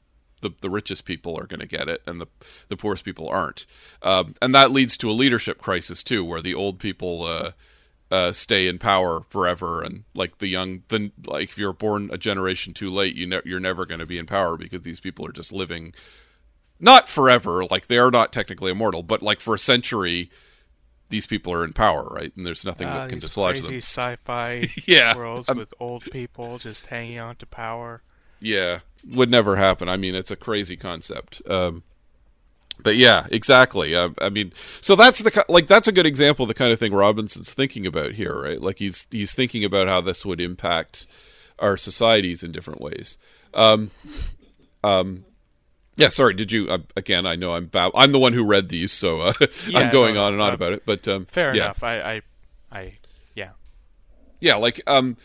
the, 0.41 0.51
the 0.61 0.71
richest 0.71 1.05
people 1.05 1.37
are 1.37 1.47
going 1.47 1.59
to 1.59 1.67
get 1.67 1.89
it 1.89 2.01
and 2.07 2.21
the 2.21 2.27
the 2.69 2.77
poorest 2.77 3.05
people 3.05 3.29
aren't 3.29 3.67
um, 4.03 4.35
and 4.41 4.55
that 4.55 4.71
leads 4.71 4.97
to 4.97 5.11
a 5.11 5.13
leadership 5.13 5.59
crisis 5.59 6.03
too 6.05 6.25
where 6.25 6.41
the 6.41 6.55
old 6.55 6.79
people 6.79 7.25
uh, 7.25 7.51
uh, 8.11 8.33
stay 8.33 8.67
in 8.69 8.79
power 8.79 9.23
forever 9.29 9.83
and 9.83 10.05
like 10.15 10.39
the 10.39 10.47
young 10.49 10.83
the 10.89 11.11
like 11.27 11.51
if 11.51 11.59
you're 11.59 11.73
born 11.75 12.09
a 12.13 12.19
generation 12.19 12.73
too 12.73 12.91
late 12.91 13.15
you 13.15 13.27
ne- 13.27 13.43
you're 13.45 13.61
never 13.61 13.85
going 13.85 14.01
to 14.01 14.07
be 14.07 14.19
in 14.19 14.27
power 14.27 14.57
because 14.57 14.83
these 14.83 15.01
people 15.01 15.27
are 15.27 15.33
just 15.33 15.53
living 15.53 15.93
not 16.81 17.09
forever 17.09 17.65
like 17.67 17.87
they 17.87 17.99
are 17.99 18.11
not 18.11 18.33
technically 18.33 18.71
immortal 18.71 19.03
but 19.03 19.23
like 19.23 19.41
for 19.41 19.55
a 19.55 19.59
century 19.59 20.31
these 21.11 21.27
people 21.27 21.53
are 21.53 21.65
in 21.65 21.73
power, 21.73 22.09
right? 22.11 22.35
And 22.37 22.47
there's 22.47 22.65
nothing 22.65 22.89
Ah, 22.89 23.01
that 23.01 23.09
can 23.09 23.19
dislodge 23.19 23.63
crazy 23.63 23.77
them. 23.77 23.79
sci-fi 23.79 24.71
Yeah, 24.87 25.15
worlds 25.15 25.49
um, 25.49 25.57
with 25.57 25.73
old 25.79 26.11
people 26.11 26.59
just 26.59 26.87
hanging 26.89 27.19
on 27.19 27.37
to 27.37 27.47
power. 27.47 28.03
Yeah, 28.41 28.81
would 29.05 29.31
never 29.31 29.57
happen. 29.57 29.89
I 29.89 29.97
mean, 29.97 30.15
it's 30.15 30.31
a 30.31 30.37
crazy 30.37 30.77
concept. 30.77 31.43
Um, 31.49 31.83
but 32.83 32.97
yeah, 32.97 33.27
exactly. 33.31 33.95
Uh, 33.95 34.11
I 34.21 34.29
mean, 34.29 34.53
so 34.81 34.95
that's 34.97 35.19
the 35.21 35.45
like 35.49 35.67
that's 35.67 35.89
a 35.89 35.93
good 35.93 36.07
example 36.07 36.45
of 36.45 36.49
the 36.49 36.55
kind 36.55 36.73
of 36.73 36.79
thing 36.79 36.93
Robinson's 36.93 37.53
thinking 37.53 37.87
about 37.87 38.13
here, 38.13 38.41
right? 38.41 38.61
Like 38.61 38.79
he's 38.79 39.07
he's 39.11 39.33
thinking 39.35 39.65
about 39.65 39.89
how 39.89 40.01
this 40.01 40.25
would 40.27 40.41
impact 40.41 41.07
our 41.59 41.77
societies 41.77 42.43
in 42.43 42.53
different 42.53 42.81
ways. 42.81 43.19
Um, 43.55 43.91
um, 44.85 45.25
yeah, 45.97 46.09
sorry. 46.09 46.35
Did 46.35 46.53
you 46.53 46.69
uh, 46.69 46.79
again? 46.97 47.27
I 47.27 47.35
know 47.35 47.53
I'm 47.55 47.67
bab- 47.67 47.93
I'm 47.95 48.13
the 48.13 48.19
one 48.21 48.33
who 48.33 48.45
read 48.45 48.69
these, 48.69 48.93
so 48.93 49.21
uh, 49.21 49.33
Yeah, 49.69 49.79
I'm 49.81 49.91
going 49.93 50.15
no, 50.15 50.25
on 50.25 50.33
and 50.35 50.43
on 50.43 50.51
uh, 50.51 50.55
about 50.55 50.73
it. 50.73 50.85
But 50.87 51.09
um, 51.09 51.27
Fair 51.27 51.55
yeah. 51.57 51.65
enough. 51.65 51.83
I, 51.83 52.01
I, 52.01 52.23
I, 52.71 52.99
yeah. 53.35 53.51
Yeah, 54.41 54.55
like 54.57 54.81
um, 54.87 55.17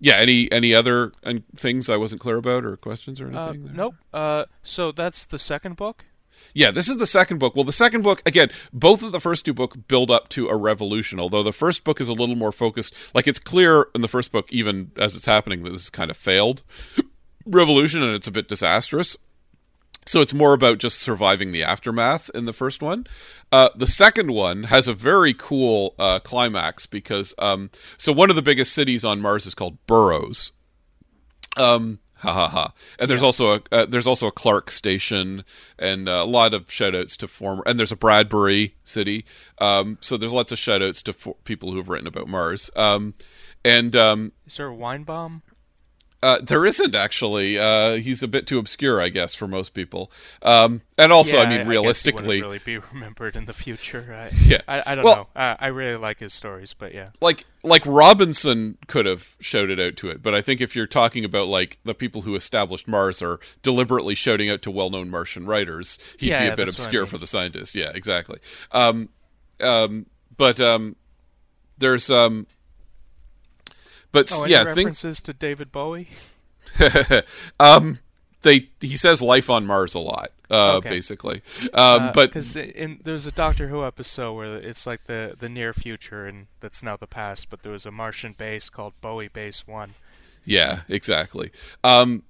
yeah. 0.00 0.16
Any 0.16 0.52
any 0.52 0.74
other 0.74 1.12
uh, 1.24 1.34
things 1.56 1.88
I 1.88 1.96
wasn't 1.96 2.20
clear 2.20 2.36
about 2.36 2.64
or 2.66 2.76
questions 2.76 3.20
or 3.20 3.34
Uh, 3.34 3.46
anything? 3.48 3.64
there? 3.64 3.74
nope. 3.74 3.94
Uh, 4.12 4.44
so 4.62 4.92
that's 4.92 5.24
the 5.24 5.38
second 5.38 5.76
book. 5.76 6.04
Yeah, 6.52 6.70
this 6.70 6.88
is 6.88 6.98
the 6.98 7.06
second 7.06 7.38
book. 7.38 7.54
Well, 7.54 7.64
the 7.64 7.72
second 7.72 8.02
book, 8.02 8.22
again, 8.26 8.50
both 8.72 9.02
of 9.02 9.12
the 9.12 9.20
first 9.20 9.44
two 9.44 9.54
books 9.54 9.76
build 9.76 10.10
up 10.10 10.28
to 10.30 10.48
a 10.48 10.56
revolution, 10.56 11.18
although 11.18 11.42
the 11.42 11.52
first 11.52 11.84
book 11.84 12.00
is 12.00 12.08
a 12.08 12.12
little 12.12 12.36
more 12.36 12.52
focused. 12.52 12.94
Like, 13.14 13.26
it's 13.26 13.38
clear 13.38 13.86
in 13.94 14.02
the 14.02 14.08
first 14.08 14.30
book, 14.32 14.52
even 14.52 14.92
as 14.96 15.16
it's 15.16 15.26
happening, 15.26 15.64
that 15.64 15.70
this 15.70 15.82
is 15.82 15.90
kind 15.90 16.10
of 16.10 16.16
failed 16.16 16.62
revolution 17.46 18.02
and 18.02 18.14
it's 18.14 18.26
a 18.26 18.32
bit 18.32 18.48
disastrous. 18.48 19.16
So 20.06 20.20
it's 20.20 20.34
more 20.34 20.52
about 20.52 20.78
just 20.78 20.98
surviving 20.98 21.52
the 21.52 21.62
aftermath 21.62 22.30
in 22.34 22.44
the 22.44 22.52
first 22.52 22.82
one. 22.82 23.06
Uh, 23.50 23.70
the 23.74 23.86
second 23.86 24.30
one 24.30 24.64
has 24.64 24.86
a 24.86 24.94
very 24.94 25.32
cool 25.32 25.94
uh, 25.98 26.20
climax 26.20 26.86
because, 26.86 27.34
um, 27.38 27.70
so 27.96 28.12
one 28.12 28.28
of 28.28 28.36
the 28.36 28.42
biggest 28.42 28.72
cities 28.72 29.04
on 29.04 29.20
Mars 29.20 29.46
is 29.46 29.54
called 29.54 29.78
Burroughs. 29.86 30.52
Um, 31.56 32.00
ha 32.24 32.32
ha 32.32 32.48
ha. 32.48 32.72
And 32.98 33.10
there's 33.10 33.22
also 33.22 33.54
a 33.54 33.60
uh, 33.70 33.86
there's 33.86 34.06
also 34.06 34.26
a 34.26 34.32
Clarke 34.32 34.70
station 34.70 35.44
and 35.78 36.08
uh, 36.08 36.22
a 36.24 36.26
lot 36.26 36.54
of 36.54 36.70
shout 36.70 36.94
outs 36.94 37.16
to 37.18 37.28
former 37.28 37.62
and 37.66 37.78
there's 37.78 37.92
a 37.92 37.96
Bradbury 37.96 38.74
city. 38.82 39.24
Um, 39.58 39.98
so 40.00 40.16
there's 40.16 40.32
lots 40.32 40.52
of 40.52 40.58
shout 40.58 40.82
outs 40.82 41.02
to 41.02 41.12
for, 41.12 41.36
people 41.44 41.72
who've 41.72 41.88
written 41.88 42.06
about 42.06 42.28
Mars. 42.28 42.70
Um, 42.74 43.14
and 43.64 43.94
um, 43.96 44.32
Is 44.46 44.56
there 44.56 44.68
a 44.68 44.74
Weinbaum? 44.74 45.42
Uh, 46.24 46.38
there 46.42 46.64
isn't 46.64 46.94
actually. 46.94 47.58
Uh, 47.58 47.96
he's 47.96 48.22
a 48.22 48.28
bit 48.28 48.46
too 48.46 48.58
obscure, 48.58 49.00
I 49.00 49.10
guess, 49.10 49.34
for 49.34 49.46
most 49.46 49.74
people. 49.74 50.10
Um, 50.42 50.80
and 50.96 51.12
also, 51.12 51.36
yeah, 51.36 51.42
I 51.42 51.46
mean, 51.48 51.60
he 51.60 51.66
realistically, 51.68 52.42
wouldn't 52.42 52.42
really 52.44 52.58
be 52.64 52.78
remembered 52.92 53.36
in 53.36 53.44
the 53.44 53.52
future. 53.52 54.14
I, 54.16 54.34
Yeah. 54.46 54.60
I, 54.66 54.82
I 54.86 54.94
don't 54.94 55.04
Well- 55.04 55.16
know. 55.16 55.28
I, 55.36 55.56
I 55.60 55.66
really 55.68 55.96
like 55.98 56.20
his 56.20 56.32
stories, 56.32 56.72
but 56.74 56.94
yeah. 56.94 57.10
like 57.20 57.44
like 57.62 57.82
Robinson 57.86 58.76
could 58.88 59.06
have 59.06 59.36
shouted 59.40 59.78
out 59.80 59.96
to 59.96 60.08
it, 60.10 60.22
but 60.22 60.34
I 60.34 60.42
think 60.42 60.60
if 60.60 60.74
you're 60.76 60.86
talking 60.86 61.24
about 61.24 61.46
like 61.48 61.78
the 61.84 61.94
people 61.94 62.22
who 62.22 62.34
established 62.36 62.86
Mars 62.88 63.22
are 63.22 63.38
deliberately 63.62 64.14
shouting 64.14 64.50
out 64.50 64.60
to 64.62 64.70
well-known 64.70 65.10
Martian 65.10 65.46
writers, 65.46 65.98
he'd 66.18 66.28
Yeah, 66.28 66.40
be 66.40 66.44
a 66.46 66.48
yeah, 66.50 66.54
bit 66.56 66.68
I 66.68 66.70
obscure 66.70 67.02
mean. 67.02 67.10
for 67.10 67.18
the 67.18 67.26
scientists. 67.26 67.74
Yeah, 67.74 67.90
exactly. 67.94 68.38
Um, 68.72 69.08
um, 69.60 70.06
but 70.36 70.60
um, 70.60 70.96
there's 71.78 72.10
um, 72.10 72.46
but 74.14 74.32
Oh, 74.32 74.42
any 74.44 74.52
yeah, 74.52 74.64
things 74.64 74.76
references 74.76 75.20
to 75.22 75.34
David 75.34 75.70
Bowie? 75.70 76.08
um, 77.60 77.98
they 78.42 78.68
he 78.80 78.96
says 78.96 79.20
life 79.20 79.50
on 79.50 79.66
Mars 79.66 79.94
a 79.94 79.98
lot, 79.98 80.30
uh, 80.50 80.76
Okay. 80.76 80.88
basically. 80.88 81.42
Um, 81.74 82.10
but 82.14 82.30
because 82.30 82.56
in 82.56 83.00
there's 83.02 83.26
a 83.26 83.32
Doctor 83.32 83.68
Who 83.68 83.84
episode 83.84 84.32
where 84.34 84.56
it's 84.56 84.86
like 84.86 85.04
the 85.04 85.34
the 85.38 85.48
near 85.48 85.72
future 85.72 86.26
and 86.26 86.46
that's 86.60 86.82
now 86.82 86.96
the 86.96 87.06
past, 87.06 87.50
but 87.50 87.62
there 87.62 87.72
was 87.72 87.84
a 87.84 87.90
Martian 87.90 88.32
base 88.32 88.70
called 88.70 88.94
Bowie 89.00 89.28
Base 89.28 89.66
One. 89.66 89.94
Yeah, 90.44 90.80
exactly. 90.88 91.50
Um, 91.82 92.22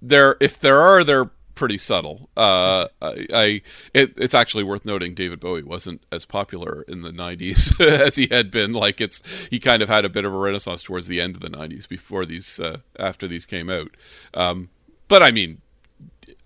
there, 0.00 0.36
if 0.40 0.58
there 0.58 0.78
are, 0.78 1.04
they're 1.04 1.30
pretty 1.62 1.78
subtle. 1.78 2.28
Uh, 2.36 2.88
I, 3.00 3.26
I 3.32 3.62
it, 3.94 4.14
it's 4.16 4.34
actually 4.34 4.64
worth 4.64 4.84
noting 4.84 5.14
David 5.14 5.38
Bowie 5.38 5.62
wasn't 5.62 6.02
as 6.10 6.24
popular 6.24 6.82
in 6.88 7.02
the 7.02 7.12
'90s 7.12 7.80
as 8.00 8.16
he 8.16 8.26
had 8.32 8.50
been. 8.50 8.72
Like 8.72 9.00
it's 9.00 9.46
he 9.46 9.60
kind 9.60 9.80
of 9.80 9.88
had 9.88 10.04
a 10.04 10.08
bit 10.08 10.24
of 10.24 10.34
a 10.34 10.36
renaissance 10.36 10.82
towards 10.82 11.06
the 11.06 11.20
end 11.20 11.36
of 11.36 11.40
the 11.40 11.50
'90s 11.50 11.88
before 11.88 12.26
these 12.26 12.58
uh, 12.58 12.78
after 12.98 13.28
these 13.28 13.46
came 13.46 13.70
out. 13.70 13.92
Um, 14.34 14.70
but 15.06 15.22
I 15.22 15.30
mean, 15.30 15.60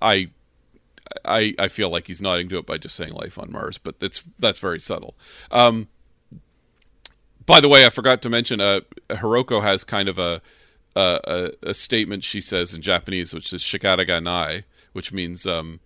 I. 0.03 0.29
I, 1.25 1.55
I 1.57 1.69
feel 1.69 1.89
like 1.89 2.09
he's 2.09 2.21
nodding 2.21 2.49
to 2.49 2.59
it 2.59 2.67
by 2.67 2.79
just 2.79 2.97
saying 2.97 3.13
life 3.13 3.39
on 3.39 3.53
Mars, 3.53 3.79
but 3.79 3.95
it's 4.01 4.25
that's 4.41 4.59
very 4.59 4.81
subtle. 4.81 5.15
Um, 5.53 5.87
by 7.47 7.61
the 7.61 7.69
way, 7.69 7.87
I 7.87 7.91
forgot 7.91 8.23
to 8.23 8.29
mention, 8.29 8.61
uh, 8.61 8.81
Hiroko 9.09 9.63
has 9.63 9.85
kind 9.85 10.09
of 10.09 10.19
a, 10.19 10.43
a 10.97 11.53
a 11.63 11.75
statement 11.75 12.25
she 12.25 12.41
says 12.41 12.75
in 12.75 12.83
Japanese, 12.83 13.33
which 13.33 13.53
is 13.53 13.63
"shikata 13.63 14.05
ga 14.05 14.19
nai," 14.19 14.65
which 14.97 15.13
means 15.13 15.47
um, 15.47 15.79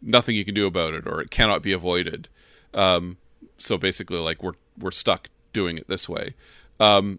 nothing 0.00 0.36
you 0.36 0.44
can 0.44 0.54
do 0.54 0.64
about 0.64 0.94
it, 0.94 1.08
or 1.08 1.20
it 1.20 1.28
cannot 1.28 1.60
be 1.60 1.72
avoided. 1.72 2.28
Um, 2.72 3.16
so 3.58 3.76
basically, 3.76 4.18
like 4.18 4.44
we're 4.44 4.52
we're 4.78 4.92
stuck 4.92 5.28
doing 5.52 5.76
it 5.76 5.88
this 5.88 6.08
way, 6.08 6.34
um, 6.78 7.18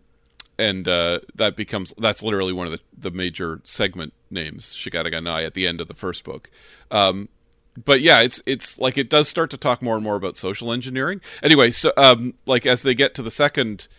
and 0.57 0.87
uh, 0.87 1.19
that 1.35 1.57
becomes 1.57 1.93
that's 1.97 2.23
literally 2.23 2.53
one 2.53 2.67
of 2.67 2.71
the 2.71 2.79
the 2.97 3.11
major 3.11 3.59
segment 3.65 4.13
names, 4.31 4.73
"shikata 4.73 5.11
ga 5.11 5.19
nai," 5.19 5.43
at 5.43 5.55
the 5.55 5.67
end 5.67 5.81
of 5.81 5.89
the 5.89 5.93
first 5.93 6.23
book. 6.23 6.49
Um, 6.89 7.27
but 7.83 7.99
yeah, 7.99 8.21
it's 8.21 8.41
it's 8.45 8.79
like 8.79 8.97
it 8.97 9.09
does 9.09 9.27
start 9.27 9.49
to 9.51 9.57
talk 9.57 9.81
more 9.81 9.95
and 9.95 10.03
more 10.05 10.15
about 10.15 10.37
social 10.37 10.71
engineering. 10.71 11.19
Anyway, 11.43 11.69
so 11.71 11.91
um, 11.97 12.35
like 12.45 12.65
as 12.65 12.81
they 12.81 12.95
get 12.95 13.13
to 13.15 13.21
the 13.21 13.29
second 13.29 13.89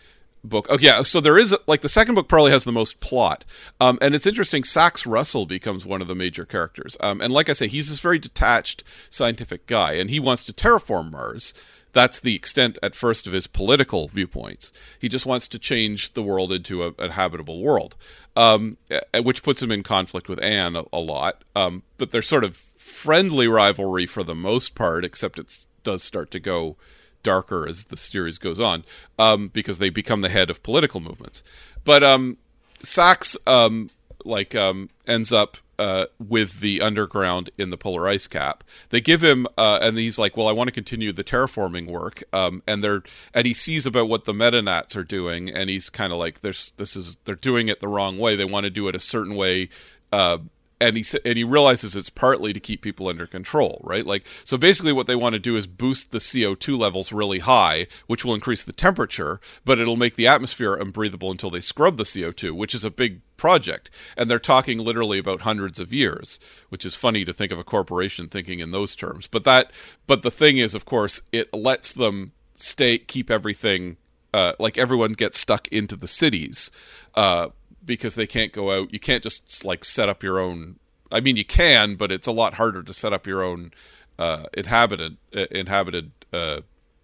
book, 0.44 0.66
oh 0.68 0.79
yeah, 0.79 1.03
so 1.03 1.20
there 1.20 1.38
is 1.38 1.55
like 1.66 1.81
the 1.81 1.88
second 1.88 2.14
book 2.14 2.29
probably 2.29 2.53
has 2.53 2.64
the 2.64 2.72
most 2.72 3.01
plot, 3.01 3.44
um, 3.81 3.99
and 4.01 4.14
it's 4.14 4.27
interesting. 4.27 4.64
Sax 4.64 5.07
Russell 5.07 5.46
becomes 5.46 5.85
one 5.85 6.01
of 6.01 6.09
the 6.09 6.14
major 6.14 6.44
characters, 6.44 6.96
um, 7.01 7.20
and 7.20 7.33
like 7.33 7.49
I 7.49 7.53
say, 7.53 7.68
he's 7.68 7.88
this 7.90 8.01
very 8.01 8.18
detached 8.18 8.85
scientific 9.11 9.66
guy, 9.66 9.94
and 9.94 10.11
he 10.11 10.20
wants 10.20 10.44
to 10.44 10.53
terraform 10.53 11.11
Mars. 11.11 11.55
That's 11.92 12.20
the 12.20 12.35
extent 12.35 12.79
at 12.83 12.94
first 12.94 13.27
of 13.27 13.33
his 13.33 13.46
political 13.46 14.09
viewpoints. 14.09 14.70
He 15.01 15.09
just 15.09 15.25
wants 15.25 15.49
to 15.49 15.59
change 15.59 16.12
the 16.12 16.22
world 16.22 16.53
into 16.53 16.85
a, 16.85 16.88
a 16.99 17.11
habitable 17.12 17.62
world, 17.62 17.96
um, 18.37 18.77
which 19.22 19.42
puts 19.42 19.62
him 19.62 19.72
in 19.72 19.83
conflict 19.83 20.29
with 20.29 20.42
Ann 20.42 20.77
a, 20.77 20.85
a 20.92 21.01
lot. 21.01 21.40
Um, 21.55 21.85
but 21.96 22.11
they're 22.11 22.20
sort 22.20 22.44
of 22.44 22.59
friendly 22.77 23.49
rivalry 23.49 24.05
for 24.05 24.22
the 24.22 24.35
most 24.35 24.75
part, 24.75 25.07
except 25.07 25.38
it 25.38 25.66
does 25.85 26.03
start 26.03 26.31
to 26.33 26.40
go 26.40 26.77
darker 27.26 27.66
as 27.68 27.84
the 27.84 27.96
series 27.96 28.38
goes 28.38 28.60
on 28.60 28.84
um, 29.18 29.48
because 29.48 29.78
they 29.78 29.90
become 29.90 30.20
the 30.20 30.28
head 30.28 30.48
of 30.48 30.62
political 30.62 31.00
movements. 31.00 31.42
But 31.84 32.04
um, 32.04 32.36
Sax 32.84 33.36
um, 33.48 33.90
like 34.24 34.54
um, 34.54 34.90
ends 35.08 35.32
up 35.32 35.56
uh, 35.78 36.06
with 36.20 36.60
the 36.60 36.80
underground 36.80 37.50
in 37.58 37.70
the 37.70 37.76
polar 37.76 38.08
ice 38.08 38.28
cap. 38.28 38.62
They 38.90 39.00
give 39.00 39.22
him, 39.22 39.48
uh, 39.58 39.80
and 39.82 39.98
he's 39.98 40.20
like, 40.20 40.36
"Well, 40.36 40.46
I 40.46 40.52
want 40.52 40.68
to 40.68 40.72
continue 40.72 41.12
the 41.12 41.24
terraforming 41.24 41.88
work." 41.88 42.22
Um, 42.32 42.62
and 42.66 42.82
they're 42.82 43.02
and 43.34 43.44
he 43.44 43.52
sees 43.52 43.86
about 43.86 44.08
what 44.08 44.24
the 44.24 44.32
metanats 44.32 44.94
are 44.94 45.04
doing, 45.04 45.50
and 45.50 45.68
he's 45.68 45.90
kind 45.90 46.12
of 46.12 46.18
like, 46.18 46.42
"There's 46.42 46.72
this 46.76 46.94
is 46.94 47.16
they're 47.24 47.34
doing 47.34 47.68
it 47.68 47.80
the 47.80 47.88
wrong 47.88 48.18
way. 48.18 48.36
They 48.36 48.44
want 48.44 48.64
to 48.64 48.70
do 48.70 48.86
it 48.86 48.94
a 48.94 49.00
certain 49.00 49.34
way." 49.34 49.68
Uh, 50.12 50.38
and 50.80 50.96
he 50.96 51.18
and 51.24 51.38
he 51.38 51.44
realizes 51.44 51.96
it's 51.96 52.10
partly 52.10 52.52
to 52.52 52.60
keep 52.60 52.82
people 52.82 53.08
under 53.08 53.26
control, 53.26 53.80
right? 53.84 54.04
Like 54.04 54.26
so 54.44 54.56
basically 54.56 54.92
what 54.92 55.06
they 55.06 55.16
want 55.16 55.32
to 55.32 55.38
do 55.38 55.56
is 55.56 55.66
boost 55.66 56.12
the 56.12 56.18
CO2 56.18 56.78
levels 56.78 57.12
really 57.12 57.38
high, 57.38 57.86
which 58.06 58.24
will 58.24 58.34
increase 58.34 58.62
the 58.62 58.72
temperature, 58.72 59.40
but 59.64 59.78
it'll 59.78 59.96
make 59.96 60.16
the 60.16 60.26
atmosphere 60.26 60.76
unbreathable 60.76 61.30
until 61.30 61.50
they 61.50 61.60
scrub 61.60 61.96
the 61.96 62.02
CO2, 62.02 62.52
which 62.52 62.74
is 62.74 62.84
a 62.84 62.90
big 62.90 63.20
project. 63.36 63.90
And 64.16 64.30
they're 64.30 64.38
talking 64.38 64.78
literally 64.78 65.18
about 65.18 65.42
hundreds 65.42 65.78
of 65.78 65.92
years, 65.94 66.38
which 66.68 66.84
is 66.84 66.94
funny 66.94 67.24
to 67.24 67.32
think 67.32 67.52
of 67.52 67.58
a 67.58 67.64
corporation 67.64 68.28
thinking 68.28 68.60
in 68.60 68.70
those 68.70 68.94
terms. 68.94 69.26
But 69.26 69.44
that 69.44 69.70
but 70.06 70.22
the 70.22 70.30
thing 70.30 70.58
is 70.58 70.74
of 70.74 70.84
course 70.84 71.22
it 71.32 71.52
lets 71.54 71.92
them 71.92 72.32
stay 72.54 72.98
keep 72.98 73.30
everything 73.30 73.96
uh, 74.34 74.52
like 74.58 74.76
everyone 74.76 75.12
gets 75.12 75.38
stuck 75.38 75.66
into 75.68 75.96
the 75.96 76.08
cities 76.08 76.70
uh, 77.14 77.48
because 77.87 78.14
they 78.14 78.27
can't 78.27 78.53
go 78.53 78.70
out. 78.70 78.92
You 78.92 79.01
can't 79.01 79.22
just 79.22 79.64
like 79.64 79.85
set 79.85 80.09
up 80.09 80.22
your 80.22 80.38
own. 80.38 80.77
I 81.11 81.20
mean, 81.20 81.37
you 81.37 81.44
can, 81.44 81.94
but 81.94 82.12
it's 82.12 82.27
a 82.27 82.33
lot 82.33 82.55
harder 82.55 82.83
to 82.83 82.92
set 82.92 83.12
up 83.12 83.27
your 83.27 83.42
own 83.42 83.70
uh, 84.18 84.44
inhabited 84.53 85.16
uh, 85.35 85.46
inhabited 85.51 86.11
uh, 86.33 86.61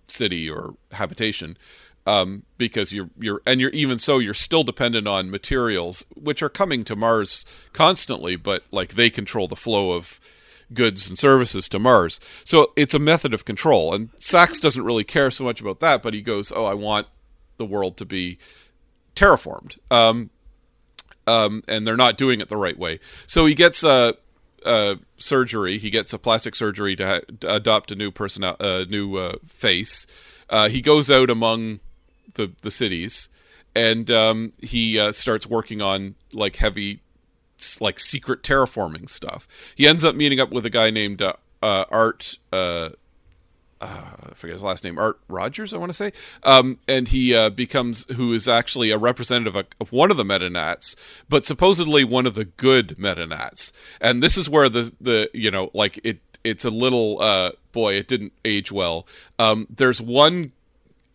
city 0.09 0.51
or 0.51 0.75
habitation 0.93 1.57
um, 2.07 2.43
because 2.59 2.93
you're 2.93 3.11
you're 3.19 3.43
and 3.47 3.61
you're 3.61 3.71
even 3.71 3.99
so 3.99 4.19
you're 4.19 4.35
still 4.35 4.65
dependent 4.65 5.07
on 5.07 5.31
materials 5.31 6.05
which 6.15 6.43
are 6.43 6.49
coming 6.49 6.85
to 6.85 6.97
Mars 6.97 7.45
constantly, 7.73 8.37
but 8.37 8.65
like 8.71 8.95
they 8.95 9.11
control 9.11 9.49
the 9.49 9.57
flow 9.57 9.93
of 9.93 10.21
goods 10.73 11.09
and 11.09 11.19
services 11.19 11.69
to 11.69 11.79
Mars. 11.79 12.19
So 12.45 12.73
it's 12.77 12.95
a 12.95 12.99
method 12.99 13.35
of 13.35 13.45
control. 13.45 13.95
And 13.95 14.09
Sax 14.19 14.59
doesn't 14.59 14.85
really 14.85 15.05
care 15.05 15.31
so 15.31 15.45
much 15.45 15.61
about 15.61 15.81
that, 15.81 16.03
but 16.03 16.15
he 16.15 16.23
goes, 16.23 16.53
"Oh, 16.55 16.65
I 16.65 16.75
want 16.75 17.07
the 17.59 17.67
world 17.67 17.97
to 17.99 18.05
be 18.05 18.39
terraformed." 19.15 19.79
Um, 19.91 20.31
um, 21.27 21.63
and 21.69 21.87
they're 21.87 21.97
not 21.97 22.17
doing 22.17 22.41
it 22.41 22.49
the 22.49 22.57
right 22.57 22.79
way. 22.79 23.01
So 23.27 23.47
he 23.47 23.55
gets 23.55 23.85
a, 23.85 24.17
a 24.65 24.99
surgery. 25.19 25.79
He 25.79 25.91
gets 25.91 26.13
a 26.13 26.19
plastic 26.19 26.55
surgery 26.55 26.97
to, 26.97 27.07
ha- 27.07 27.21
to 27.41 27.55
adopt 27.55 27.93
a 27.93 27.97
new 27.97 28.11
person, 28.11 28.43
a 28.45 28.85
new 28.87 29.17
uh, 29.17 29.37
face. 29.47 30.07
Uh, 30.49 30.69
he 30.69 30.81
goes 30.81 31.11
out 31.11 31.31
among 31.31 31.81
the 32.35 32.53
the 32.63 32.71
cities, 32.71 33.29
and 33.75 34.11
um, 34.11 34.53
he 34.61 34.99
uh, 34.99 35.13
starts 35.13 35.47
working 35.47 35.81
on 35.81 36.15
like 36.33 36.57
heavy, 36.57 37.01
like 37.81 38.01
secret 38.01 38.43
terraforming 38.43 39.09
stuff. 39.09 39.49
He 39.75 39.87
ends 39.87 40.05
up 40.05 40.15
meeting 40.15 40.41
up 40.41 40.51
with 40.51 40.67
a 40.67 40.71
guy 40.71 40.91
named 40.91 41.23
uh, 41.23 41.35
uh, 41.63 41.85
Art. 41.91 42.39
Uh, 43.83 44.29
I 44.31 44.35
forget 44.35 44.55
his 44.55 44.63
last 44.63 44.85
name, 44.85 44.97
Art 44.97 45.19
Rogers, 45.27 45.75
I 45.75 45.77
want 45.77 45.91
to 45.91 45.97
say, 45.97 46.13
um, 46.45 46.79
and 46.87 47.09
he 47.09 47.35
uh, 47.35 47.51
becomes 47.51 48.07
who 48.15 48.33
is 48.33 48.47
actually 48.47 48.91
a 48.91 48.97
representative 48.97 49.57
of, 49.57 49.67
of 49.81 49.91
one 49.91 50.13
of 50.13 50.17
the 50.17 50.25
Metanats, 50.25 50.95
but 51.29 51.45
supposedly 51.45 52.05
one 52.05 52.25
of 52.25 52.35
the 52.37 52.45
good 52.45 52.97
Metanats. 52.97 53.73
And 54.01 54.23
this 54.23 54.39
is 54.39 54.49
where 54.49 54.69
the 54.69 54.93
the 55.01 55.29
you 55.35 55.51
know 55.51 55.71
like 55.75 55.99
it 56.05 56.21
it's 56.45 56.65
a 56.65 56.71
little 56.71 57.21
uh, 57.21 57.53
boy, 57.73 57.95
it 57.95 58.07
didn't 58.07 58.33
age 58.45 58.71
well. 58.71 59.05
Um, 59.41 59.67
there's 59.69 60.01
one 60.01 60.53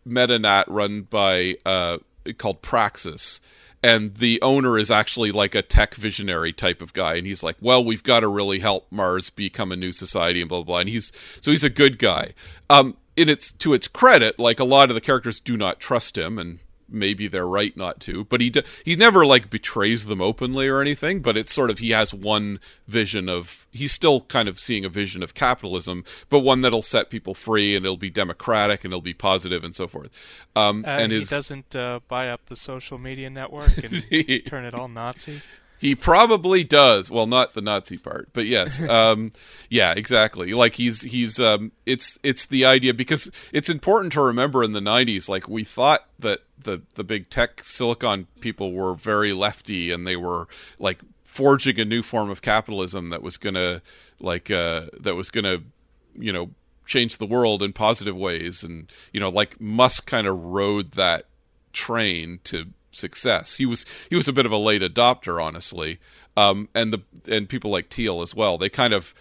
Metanat 0.06 0.66
run 0.68 1.04
by 1.04 1.56
uh, 1.66 2.00
called 2.38 2.62
Praxis. 2.62 3.40
And 3.84 4.16
the 4.16 4.42
owner 4.42 4.78
is 4.78 4.90
actually 4.90 5.32
like 5.32 5.54
a 5.54 5.62
tech 5.62 5.94
visionary 5.96 6.52
type 6.52 6.82
of 6.82 6.94
guy, 6.94 7.16
and 7.16 7.28
he's 7.28 7.44
like, 7.44 7.58
"Well, 7.62 7.84
we've 7.84 8.04
got 8.04 8.22
to 8.22 8.28
really 8.28 8.60
help 8.60 8.88
Mars 8.92 9.30
become 9.30 9.72
a 9.72 9.76
new 9.76 9.92
society, 9.92 10.42
and 10.42 10.50
blah 10.50 10.60
blah." 10.60 10.66
blah. 10.66 10.80
And 10.80 10.90
he's 10.90 11.12
so 11.42 11.52
he's 11.52 11.64
a 11.64 11.70
good 11.70 12.00
guy. 12.00 12.34
Um, 12.70 12.98
in 13.16 13.30
its 13.30 13.52
to 13.54 13.74
its 13.74 13.88
credit, 13.88 14.40
like 14.40 14.60
a 14.60 14.64
lot 14.64 14.90
of 14.90 14.96
the 14.96 15.02
characters 15.02 15.40
do 15.40 15.58
not 15.58 15.80
trust 15.80 16.18
him, 16.18 16.38
and 16.38 16.60
maybe 16.90 17.28
they're 17.28 17.48
right 17.48 17.76
not 17.76 18.00
to. 18.02 18.26
But 18.26 18.42
he 18.42 18.50
d- 18.50 18.64
he 18.86 18.96
never 18.96 19.26
like 19.26 19.50
betrays 19.50 20.06
them 20.06 20.22
openly 20.22 20.68
or 20.68 20.82
anything. 20.82 21.22
But 21.22 21.38
it's 21.38 21.54
sort 21.54 21.70
of 21.70 21.80
he 21.80 21.92
has 21.92 22.14
one 22.14 22.60
vision 22.88 23.30
of 23.30 23.68
he's 23.72 23.92
still 23.92 24.22
kind 24.22 24.48
of 24.48 24.60
seeing 24.60 24.86
a 24.86 24.90
vision 24.90 25.24
of 25.24 25.34
capitalism, 25.34 26.04
but 26.30 26.40
one 26.40 26.62
that'll 26.62 26.82
set 26.82 27.10
people 27.10 27.34
free 27.34 27.76
and 27.76 27.86
it'll 27.86 27.98
be 27.98 28.10
democratic 28.10 28.84
and 28.84 28.92
it'll 28.94 29.02
be 29.02 29.14
positive 29.14 29.64
and 29.64 29.76
so 29.76 29.88
forth. 29.88 30.10
Um, 30.56 30.84
Uh, 30.86 30.90
and 30.92 31.12
he 31.12 31.20
his 31.20 31.30
doesn't 31.30 31.76
uh, 31.76 32.00
buy 32.08 32.30
up 32.30 32.46
the 32.48 32.56
social 32.56 32.98
media 32.98 33.30
network 33.30 33.78
and 33.78 34.06
turn 34.46 34.66
it 34.66 34.74
all 34.74 34.88
Nazi. 34.88 35.42
He 35.80 35.96
probably 35.96 36.64
does. 36.64 37.12
Well, 37.12 37.28
not 37.28 37.54
the 37.54 37.62
Nazi 37.62 37.98
part, 37.98 38.30
but 38.34 38.46
yes. 38.46 38.82
Um, 38.88 39.32
yeah, 39.70 39.94
exactly. 39.96 40.54
Like 40.54 40.76
he's 40.76 41.02
he's 41.02 41.40
um, 41.40 41.72
it's 41.86 42.18
it's 42.24 42.46
the 42.46 42.66
idea 42.66 42.94
because 42.94 43.30
it's 43.52 43.70
important 43.70 44.14
to 44.14 44.22
remember 44.22 44.64
in 44.64 44.72
the 44.72 44.80
'90s. 44.80 45.30
Like 45.30 45.48
we 45.48 45.64
thought 45.64 46.08
that 46.18 46.40
the 46.58 46.82
the 46.96 47.04
big 47.04 47.30
tech 47.30 47.64
silicon 47.64 48.28
people 48.40 48.72
were 48.72 48.96
very 48.96 49.34
lefty 49.34 49.92
and 49.92 50.08
they 50.08 50.16
were 50.16 50.48
like 50.80 51.02
forging 51.24 51.80
a 51.80 51.86
new 51.86 52.02
form 52.02 52.30
of 52.30 52.42
capitalism 52.42 53.10
that 53.10 53.22
was 53.22 53.38
gonna 53.38 53.82
like 54.20 54.50
uh, 54.50 54.88
that 55.00 55.16
was 55.16 55.30
gonna 55.30 55.60
you 56.18 56.32
know 56.34 56.50
change 56.86 57.18
the 57.18 57.26
world 57.26 57.62
in 57.62 57.74
positive 57.74 58.16
ways 58.16 58.64
and 58.64 58.92
you 59.14 59.20
know 59.20 59.30
like 59.30 59.60
Musk 59.62 60.08
kind 60.08 60.26
of 60.26 60.42
rode 60.44 60.94
that 60.94 61.26
train 61.74 62.40
to 62.46 62.68
success. 62.98 63.58
He 63.58 63.66
was 63.66 63.86
he 64.10 64.16
was 64.16 64.28
a 64.28 64.34
bit 64.34 64.46
of 64.46 64.52
a 64.52 64.58
late 64.58 64.82
adopter, 64.82 65.42
honestly, 65.42 66.00
um, 66.36 66.70
and 66.76 66.94
the 66.94 67.02
and 67.32 67.48
people 67.48 67.72
like 67.72 67.90
Thiel 67.90 68.22
as 68.22 68.36
well. 68.36 68.58
They 68.58 68.70
kind 68.70 68.94
of 68.94 69.14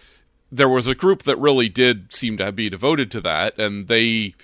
there 0.51 0.69
was 0.69 0.87
a 0.87 0.95
group 0.95 1.23
that 1.23 1.37
really 1.37 1.69
did 1.69 2.13
seem 2.13 2.37
to 2.37 2.51
be 2.51 2.69
devoted 2.69 3.11
to 3.11 3.21
that, 3.21 3.57
and 3.57 3.87
they 3.87 4.35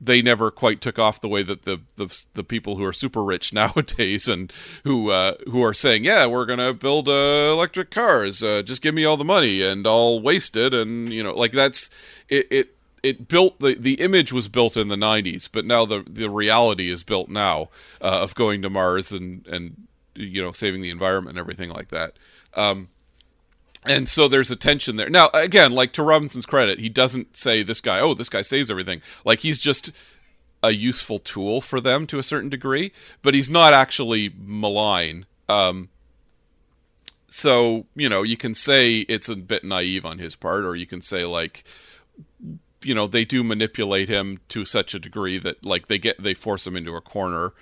they 0.00 0.20
never 0.20 0.50
quite 0.50 0.80
took 0.80 0.98
off 0.98 1.20
the 1.20 1.28
way 1.28 1.44
that 1.44 1.62
the 1.62 1.80
the, 1.94 2.24
the 2.34 2.44
people 2.44 2.76
who 2.76 2.84
are 2.84 2.92
super 2.92 3.22
rich 3.22 3.52
nowadays 3.52 4.28
and 4.28 4.52
who 4.84 5.10
uh, 5.10 5.34
who 5.50 5.62
are 5.62 5.74
saying, 5.74 6.04
yeah, 6.04 6.26
we're 6.26 6.46
gonna 6.46 6.74
build 6.74 7.08
uh, 7.08 7.52
electric 7.52 7.90
cars. 7.90 8.42
Uh, 8.42 8.62
just 8.62 8.82
give 8.82 8.94
me 8.94 9.04
all 9.04 9.16
the 9.16 9.24
money 9.24 9.62
and 9.62 9.86
I'll 9.86 10.20
waste 10.20 10.56
it, 10.56 10.74
and 10.74 11.12
you 11.12 11.22
know, 11.22 11.34
like 11.34 11.52
that's 11.52 11.88
it. 12.28 12.48
it 12.50 12.76
it 13.02 13.28
built 13.28 13.58
the 13.60 13.74
the 13.74 13.94
image 13.94 14.32
was 14.32 14.48
built 14.48 14.76
in 14.76 14.88
the 14.88 14.96
90s 14.96 15.48
but 15.50 15.64
now 15.64 15.84
the 15.84 16.04
the 16.08 16.30
reality 16.30 16.88
is 16.88 17.02
built 17.02 17.28
now 17.28 17.68
uh, 18.00 18.22
of 18.22 18.34
going 18.34 18.62
to 18.62 18.70
mars 18.70 19.12
and 19.12 19.46
and 19.46 19.88
you 20.14 20.42
know 20.42 20.52
saving 20.52 20.82
the 20.82 20.90
environment 20.90 21.36
and 21.36 21.38
everything 21.38 21.70
like 21.70 21.88
that. 21.88 22.14
Um 22.54 22.88
and 23.84 24.08
so 24.08 24.28
there's 24.28 24.50
a 24.50 24.56
tension 24.56 24.96
there. 24.96 25.10
Now 25.10 25.30
again 25.34 25.72
like 25.72 25.92
to 25.94 26.02
robinson's 26.02 26.46
credit 26.46 26.78
he 26.78 26.88
doesn't 26.88 27.36
say 27.36 27.62
this 27.62 27.80
guy 27.80 28.00
oh 28.00 28.14
this 28.14 28.28
guy 28.28 28.42
saves 28.42 28.70
everything. 28.70 29.02
Like 29.24 29.40
he's 29.40 29.58
just 29.58 29.90
a 30.62 30.70
useful 30.70 31.18
tool 31.18 31.60
for 31.60 31.80
them 31.80 32.06
to 32.06 32.18
a 32.18 32.22
certain 32.22 32.50
degree 32.50 32.92
but 33.22 33.34
he's 33.34 33.50
not 33.50 33.72
actually 33.72 34.32
malign. 34.38 35.26
Um 35.48 35.88
so 37.28 37.86
you 37.96 38.08
know 38.08 38.22
you 38.22 38.36
can 38.36 38.54
say 38.54 38.98
it's 39.00 39.28
a 39.28 39.36
bit 39.36 39.64
naive 39.64 40.04
on 40.04 40.18
his 40.18 40.36
part 40.36 40.64
or 40.64 40.76
you 40.76 40.86
can 40.86 41.00
say 41.00 41.24
like 41.24 41.64
you 42.84 42.94
know 42.94 43.06
they 43.06 43.24
do 43.24 43.42
manipulate 43.42 44.08
him 44.08 44.40
to 44.48 44.64
such 44.64 44.94
a 44.94 44.98
degree 44.98 45.38
that 45.38 45.64
like 45.64 45.88
they 45.88 45.98
get 45.98 46.22
they 46.22 46.34
force 46.34 46.66
him 46.66 46.76
into 46.76 46.94
a 46.94 47.00
corner 47.00 47.52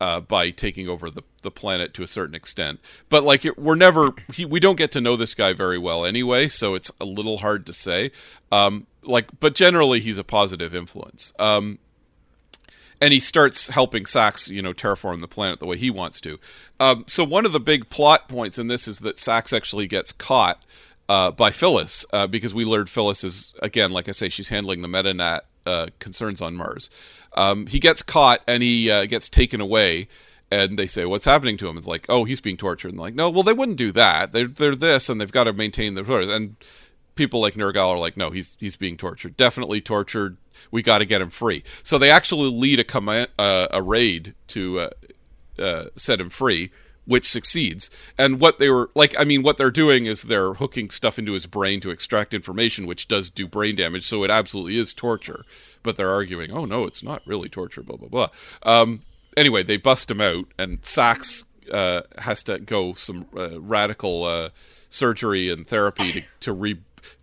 uh, 0.00 0.20
by 0.20 0.50
taking 0.50 0.88
over 0.88 1.10
the 1.10 1.22
the 1.42 1.50
planet 1.50 1.94
to 1.94 2.02
a 2.02 2.06
certain 2.06 2.34
extent. 2.34 2.80
But 3.08 3.22
like 3.22 3.44
it, 3.44 3.58
we're 3.58 3.76
never 3.76 4.12
he, 4.32 4.44
we 4.44 4.60
don't 4.60 4.76
get 4.76 4.92
to 4.92 5.00
know 5.00 5.16
this 5.16 5.34
guy 5.34 5.52
very 5.52 5.78
well 5.78 6.04
anyway, 6.04 6.48
so 6.48 6.74
it's 6.74 6.90
a 7.00 7.04
little 7.04 7.38
hard 7.38 7.66
to 7.66 7.72
say. 7.72 8.10
Um, 8.50 8.86
like, 9.02 9.28
but 9.40 9.54
generally 9.54 10.00
he's 10.00 10.18
a 10.18 10.24
positive 10.24 10.74
influence. 10.74 11.32
Um, 11.38 11.78
and 13.00 13.14
he 13.14 13.20
starts 13.20 13.68
helping 13.68 14.04
Sax, 14.04 14.48
you 14.48 14.60
know, 14.60 14.74
terraform 14.74 15.22
the 15.22 15.28
planet 15.28 15.58
the 15.58 15.66
way 15.66 15.78
he 15.78 15.90
wants 15.90 16.20
to. 16.20 16.38
Um, 16.78 17.04
so 17.06 17.24
one 17.24 17.46
of 17.46 17.52
the 17.52 17.60
big 17.60 17.88
plot 17.88 18.28
points 18.28 18.58
in 18.58 18.68
this 18.68 18.86
is 18.86 18.98
that 18.98 19.18
Sax 19.18 19.52
actually 19.54 19.86
gets 19.86 20.12
caught 20.12 20.62
uh, 21.10 21.32
by 21.32 21.50
Phyllis 21.50 22.06
uh, 22.12 22.28
because 22.28 22.54
we 22.54 22.64
learned 22.64 22.88
Phyllis 22.88 23.24
is 23.24 23.52
again, 23.60 23.90
like 23.90 24.08
I 24.08 24.12
say, 24.12 24.28
she's 24.28 24.48
handling 24.48 24.80
the 24.80 24.86
metanat 24.86 25.40
uh, 25.66 25.88
concerns 25.98 26.40
on 26.40 26.54
Mars. 26.54 26.88
Um, 27.34 27.66
he 27.66 27.80
gets 27.80 28.00
caught 28.00 28.42
and 28.46 28.62
he 28.62 28.88
uh, 28.92 29.06
gets 29.06 29.28
taken 29.28 29.60
away, 29.60 30.06
and 30.52 30.78
they 30.78 30.86
say, 30.86 31.04
"What's 31.04 31.24
happening 31.24 31.56
to 31.56 31.68
him?" 31.68 31.76
It's 31.76 31.86
like, 31.88 32.06
"Oh, 32.08 32.22
he's 32.22 32.40
being 32.40 32.56
tortured." 32.56 32.90
And 32.90 32.98
like, 33.00 33.16
"No, 33.16 33.28
well, 33.28 33.42
they 33.42 33.52
wouldn't 33.52 33.76
do 33.76 33.90
that. 33.90 34.30
They're 34.30 34.46
they're 34.46 34.76
this, 34.76 35.08
and 35.08 35.20
they've 35.20 35.32
got 35.32 35.44
to 35.44 35.52
maintain 35.52 35.94
their 35.94 36.08
and." 36.08 36.56
People 37.16 37.40
like 37.40 37.52
Nirgal 37.52 37.88
are 37.88 37.98
like, 37.98 38.16
no, 38.16 38.30
he's 38.30 38.56
he's 38.58 38.76
being 38.76 38.96
tortured. 38.96 39.36
Definitely 39.36 39.82
tortured. 39.82 40.38
We 40.70 40.80
got 40.80 40.98
to 40.98 41.04
get 41.04 41.20
him 41.20 41.28
free. 41.28 41.64
So 41.82 41.98
they 41.98 42.08
actually 42.08 42.50
lead 42.50 42.80
a 42.80 42.84
command, 42.84 43.28
uh, 43.38 43.66
a 43.72 43.82
raid 43.82 44.34
to 44.46 44.88
uh, 45.58 45.84
set 45.96 46.18
him 46.18 46.30
free, 46.30 46.70
which 47.04 47.28
succeeds. 47.28 47.90
And 48.16 48.40
what 48.40 48.58
they 48.58 48.68
were 48.68 48.90
like, 48.94 49.18
I 49.18 49.24
mean, 49.24 49.42
what 49.42 49.56
they're 49.56 49.70
doing 49.70 50.06
is 50.06 50.22
they're 50.22 50.54
hooking 50.54 50.90
stuff 50.90 51.18
into 51.18 51.32
his 51.32 51.46
brain 51.46 51.80
to 51.80 51.90
extract 51.90 52.34
information, 52.34 52.86
which 52.86 53.08
does 53.08 53.30
do 53.30 53.46
brain 53.46 53.76
damage. 53.76 54.06
So 54.06 54.22
it 54.24 54.30
absolutely 54.30 54.78
is 54.78 54.92
torture. 54.92 55.44
But 55.82 55.96
they're 55.96 56.10
arguing, 56.10 56.52
oh 56.52 56.66
no, 56.66 56.84
it's 56.84 57.02
not 57.02 57.22
really 57.26 57.48
torture. 57.48 57.82
Blah 57.82 57.96
blah 57.96 58.08
blah. 58.08 58.28
Um, 58.62 59.02
anyway, 59.36 59.62
they 59.62 59.78
bust 59.78 60.10
him 60.10 60.20
out, 60.20 60.46
and 60.58 60.84
Sax 60.84 61.44
uh, 61.72 62.02
has 62.18 62.42
to 62.44 62.58
go 62.58 62.92
some 62.94 63.26
uh, 63.36 63.60
radical 63.60 64.24
uh, 64.24 64.50
surgery 64.90 65.50
and 65.50 65.66
therapy 65.66 66.12
to 66.12 66.22
to 66.40 66.52
re 66.52 66.78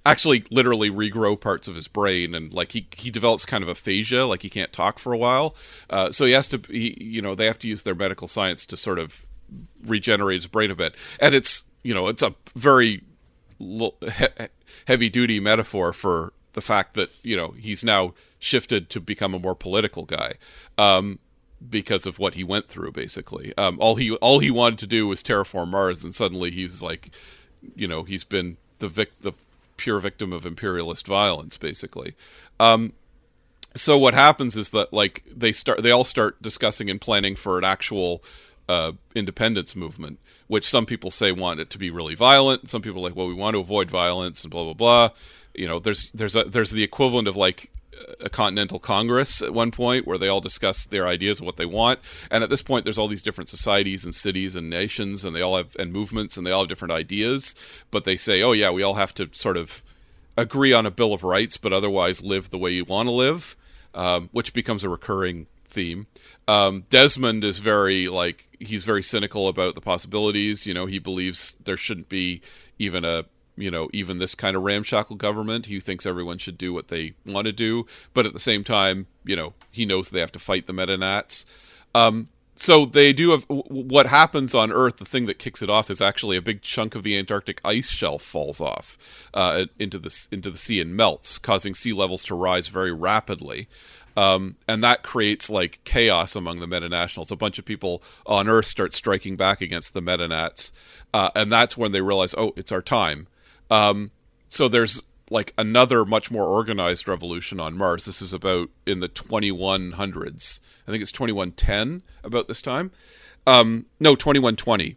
actually 0.06 0.44
literally 0.50 0.90
regrow 0.90 1.40
parts 1.40 1.68
of 1.68 1.76
his 1.76 1.88
brain 1.88 2.34
and 2.34 2.52
like 2.52 2.72
he 2.72 2.88
he 2.96 3.12
develops 3.12 3.46
kind 3.46 3.64
of 3.64 3.70
aphasia 3.70 4.26
like 4.26 4.42
he 4.42 4.50
can't 4.50 4.74
talk 4.74 4.98
for 4.98 5.14
a 5.14 5.18
while 5.18 5.56
uh, 5.92 6.12
so 6.12 6.26
he 6.26 6.32
has 6.32 6.48
to 6.48 6.60
he, 6.70 6.98
you 7.00 7.22
know 7.22 7.36
they 7.36 7.46
have 7.46 7.60
to 7.60 7.68
use 7.68 7.84
their 7.84 7.94
medical 7.94 8.28
science 8.28 8.66
to 8.66 8.76
sort 8.76 8.98
of 8.98 9.27
regenerate 9.86 10.38
his 10.38 10.48
brain 10.48 10.72
a 10.72 10.76
bit. 10.76 10.95
And 11.20 11.36
it's 11.36 11.64
you 11.84 11.93
know 11.93 12.08
it's 12.08 12.22
a 12.22 12.36
very 12.56 13.02
heavy 14.86 15.10
duty 15.10 15.39
metaphor 15.39 15.93
for 15.93 16.34
the 16.54 16.62
fact 16.62 16.95
that 16.95 17.10
you 17.24 17.36
know 17.36 17.52
he's 17.52 17.84
now 17.84 18.14
shifted 18.39 18.89
to 18.89 19.00
become 19.00 19.34
a 19.34 19.39
more 19.39 19.56
political 19.56 20.06
guy 20.06 20.34
um, 20.78 21.20
because 21.70 22.06
of 22.06 22.20
what 22.20 22.36
he 22.36 22.43
went 22.43 22.68
through 22.68 22.91
basically. 22.91 23.56
Um, 23.58 23.78
all 23.80 23.95
he 23.95 24.12
all 24.16 24.39
he 24.39 24.52
wanted 24.52 24.80
to 24.80 24.88
do 24.88 25.08
was 25.08 25.24
terraform 25.24 25.70
mars 25.70 26.04
and 26.04 26.14
suddenly 26.14 26.52
he's 26.52 26.82
like 26.82 27.12
you 27.76 27.88
know 27.88 28.04
he's 28.04 28.24
been 28.24 28.58
the 28.80 28.88
vic 28.88 29.12
the 29.22 29.34
pure 29.78 30.00
victim 30.00 30.34
of 30.34 30.45
imperialist 30.45 31.08
violence 31.08 31.58
basically. 31.58 32.16
Um, 32.60 32.93
so 33.76 33.98
what 33.98 34.14
happens 34.14 34.56
is 34.58 34.70
that 34.70 34.91
like 34.91 35.24
they 35.32 35.52
start 35.52 35.84
they 35.84 35.91
all 35.91 36.04
start 36.04 36.41
discussing 36.41 36.89
and 36.89 37.00
planning 37.00 37.36
for 37.36 37.58
an 37.58 37.64
actual 37.64 38.24
uh, 38.70 38.91
independence 39.15 39.76
movement 39.76 40.20
which 40.47 40.68
some 40.68 40.86
people 40.86 41.11
say 41.11 41.32
want 41.32 41.59
it 41.59 41.70
to 41.70 41.78
be 41.78 41.91
really 41.91 42.15
violent. 42.15 42.70
Some 42.70 42.82
people 42.82 43.01
are 43.01 43.09
like 43.09 43.15
well 43.15 43.28
we 43.28 43.34
want 43.34 43.53
to 43.53 43.59
avoid 43.59 43.91
violence 43.91 44.43
and 44.43 44.51
blah 44.51 44.63
blah 44.63 44.74
blah. 44.74 45.09
You 45.53 45.68
know 45.68 45.80
there's 45.80 46.09
there's 46.13 46.36
a 46.36 46.45
there's 46.45 46.72
the 46.72 46.84
equivalent 46.84 47.28
of 47.28 47.36
like 47.36 47.72
a 48.22 48.30
continental 48.30 48.78
congress 48.78 49.41
at 49.41 49.53
one 49.53 49.72
point 49.72 50.05
where 50.05 50.20
they 50.20 50.28
all 50.28 50.39
discuss 50.39 50.86
their 50.86 51.07
ideas 51.07 51.39
of 51.39 51.45
what 51.45 51.57
they 51.57 51.65
want. 51.65 51.99
And 52.30 52.43
at 52.43 52.49
this 52.49 52.61
point 52.61 52.86
there's 52.86 52.97
all 52.97 53.07
these 53.07 53.24
different 53.24 53.49
societies 53.49 54.05
and 54.05 54.13
cities 54.13 54.55
and 54.55 54.70
nations 54.70 55.26
and 55.26 55.36
they 55.36 55.41
all 55.41 55.57
have 55.57 55.76
and 55.78 55.91
movements 55.91 56.38
and 56.38 56.45
they 56.45 56.51
all 56.51 56.61
have 56.61 56.70
different 56.70 56.93
ideas. 56.93 57.55
But 57.91 58.05
they 58.05 58.18
say 58.18 58.41
oh 58.41 58.53
yeah 58.53 58.72
we 58.72 58.84
all 58.84 58.95
have 58.95 59.13
to 59.15 59.30
sort 59.34 59.57
of 59.57 59.84
agree 60.38 60.72
on 60.72 60.86
a 60.86 60.91
bill 60.91 61.13
of 61.13 61.24
rights 61.24 61.57
but 61.57 61.74
otherwise 61.74 62.22
live 62.22 62.51
the 62.51 62.59
way 62.59 62.72
you 62.72 62.86
want 62.86 63.07
to 63.07 63.11
live 63.11 63.57
um, 63.95 64.30
which 64.32 64.53
becomes 64.53 64.84
a 64.84 64.89
recurring 64.89 65.47
theme 65.78 66.08
um, 66.48 66.84
desmond 66.90 67.44
is 67.44 67.60
very 67.60 68.08
like 68.08 68.48
he's 68.60 68.84
very 68.84 69.04
cynical 69.04 69.48
about 69.48 69.76
the 69.76 69.82
possibilities 69.82 70.66
you 70.66 70.74
know 70.74 70.88
he 70.88 70.98
believes 70.98 71.56
there 71.64 71.78
shouldn't 71.78 72.10
be 72.10 72.42
even 72.80 73.06
a 73.06 73.26
you 73.58 73.72
know 73.72 73.90
even 73.92 74.20
this 74.20 74.36
kind 74.36 74.56
of 74.56 74.64
ramshackle 74.64 75.18
government. 75.18 75.66
He 75.66 75.80
thinks 75.80 76.06
everyone 76.06 76.38
should 76.38 76.58
do 76.58 76.74
what 76.74 76.88
they 76.88 77.14
want 77.26 77.46
to 77.46 77.52
do, 77.52 77.86
but 78.14 78.26
at 78.26 78.34
the 78.34 78.40
same 78.40 78.64
time, 78.64 79.08
you 79.26 79.36
know, 79.36 79.54
he 79.72 79.86
knows 79.86 80.10
they 80.10 80.20
have 80.20 80.32
to 80.34 80.40
fight 80.40 80.68
the 80.68 80.74
Metanats. 80.74 81.46
Um, 81.94 82.30
so 82.56 82.86
they 82.86 83.14
do 83.14 83.32
have 83.32 83.46
what 83.48 84.08
happens 84.08 84.56
on 84.56 84.72
Earth. 84.72 84.98
The 84.98 85.06
thing 85.06 85.26
that 85.26 85.40
kicks 85.40 85.62
it 85.62 85.70
off 85.70 85.92
is 85.92 86.02
actually 86.02 86.38
a 86.38 86.42
big 86.42 86.62
chunk 86.62 86.96
of 86.96 87.04
the 87.04 87.18
Antarctic 87.18 87.60
ice 87.66 87.90
shelf 87.90 88.24
falls 88.24 88.62
off 88.62 88.98
uh, 89.34 89.66
into 89.78 90.00
the 90.00 90.28
into 90.32 90.50
the 90.50 90.58
sea 90.58 90.80
and 90.80 90.96
melts, 90.96 91.38
causing 91.38 91.74
sea 91.74 91.94
levels 91.94 92.24
to 92.26 92.36
rise 92.36 92.68
very 92.68 92.92
rapidly. 92.92 93.68
Um, 94.18 94.55
and 94.68 94.84
that 94.84 95.03
creates 95.03 95.47
like 95.47 95.80
chaos 95.84 96.36
among 96.36 96.59
the 96.59 96.65
Metanationals. 96.65 97.30
A 97.30 97.36
bunch 97.36 97.59
of 97.59 97.65
people 97.65 98.01
on 98.26 98.49
Earth 98.49 98.65
start 98.65 98.93
striking 98.93 99.36
back 99.38 99.61
against 99.61 99.93
the 99.93 100.01
Metanats, 100.01 100.72
uh, 101.13 101.30
and 101.36 101.51
that's 101.51 101.78
when 101.78 101.91
they 101.91 102.01
realize, 102.01 102.34
oh, 102.36 102.51
it's 102.57 102.72
our 102.72 102.82
time. 102.82 103.28
Um, 103.70 104.09
so 104.49 104.68
there's 104.68 105.03
like 105.30 105.53
another 105.55 106.03
much 106.03 106.32
more 106.32 106.45
organized 106.45 107.07
revolution 107.07 107.59
on 107.59 107.78
Mars. 107.78 108.05
This 108.05 108.20
is 108.20 108.34
about 108.34 108.72
in 108.88 109.01
the 109.01 109.09
2100s. 109.09 110.61
I 110.88 110.91
think 110.91 111.03
it's 111.03 111.11
2110 111.11 112.01
about 112.24 112.47
this 112.47 112.61
time. 112.61 112.89
Um, 113.45 113.86
no, 113.99 114.15
2120. 114.15 114.95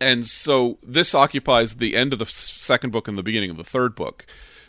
And 0.00 0.26
so 0.26 0.78
this 0.82 1.14
occupies 1.14 1.76
the 1.76 1.94
end 1.94 2.12
of 2.12 2.18
the 2.18 2.26
second 2.26 2.90
book 2.90 3.06
and 3.06 3.16
the 3.16 3.22
beginning 3.22 3.50
of 3.50 3.56
the 3.56 3.64
third 3.64 3.94
book 3.94 4.26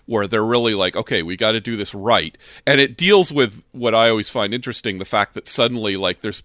where 0.09 0.25
they're 0.25 0.43
really 0.43 0.73
like, 0.73 0.95
okay, 0.95 1.21
we 1.21 1.37
got 1.37 1.51
to 1.51 1.61
do 1.61 1.77
this 1.77 1.93
right. 1.93 2.35
And 2.65 2.81
it 2.81 2.97
deals 2.97 3.31
with 3.31 3.63
what 3.73 3.93
I 3.93 4.09
always 4.09 4.27
find 4.27 4.55
interesting 4.55 4.97
the 4.97 5.05
fact 5.05 5.35
that 5.35 5.47
suddenly, 5.47 5.97
like, 5.97 6.21
there's 6.21 6.41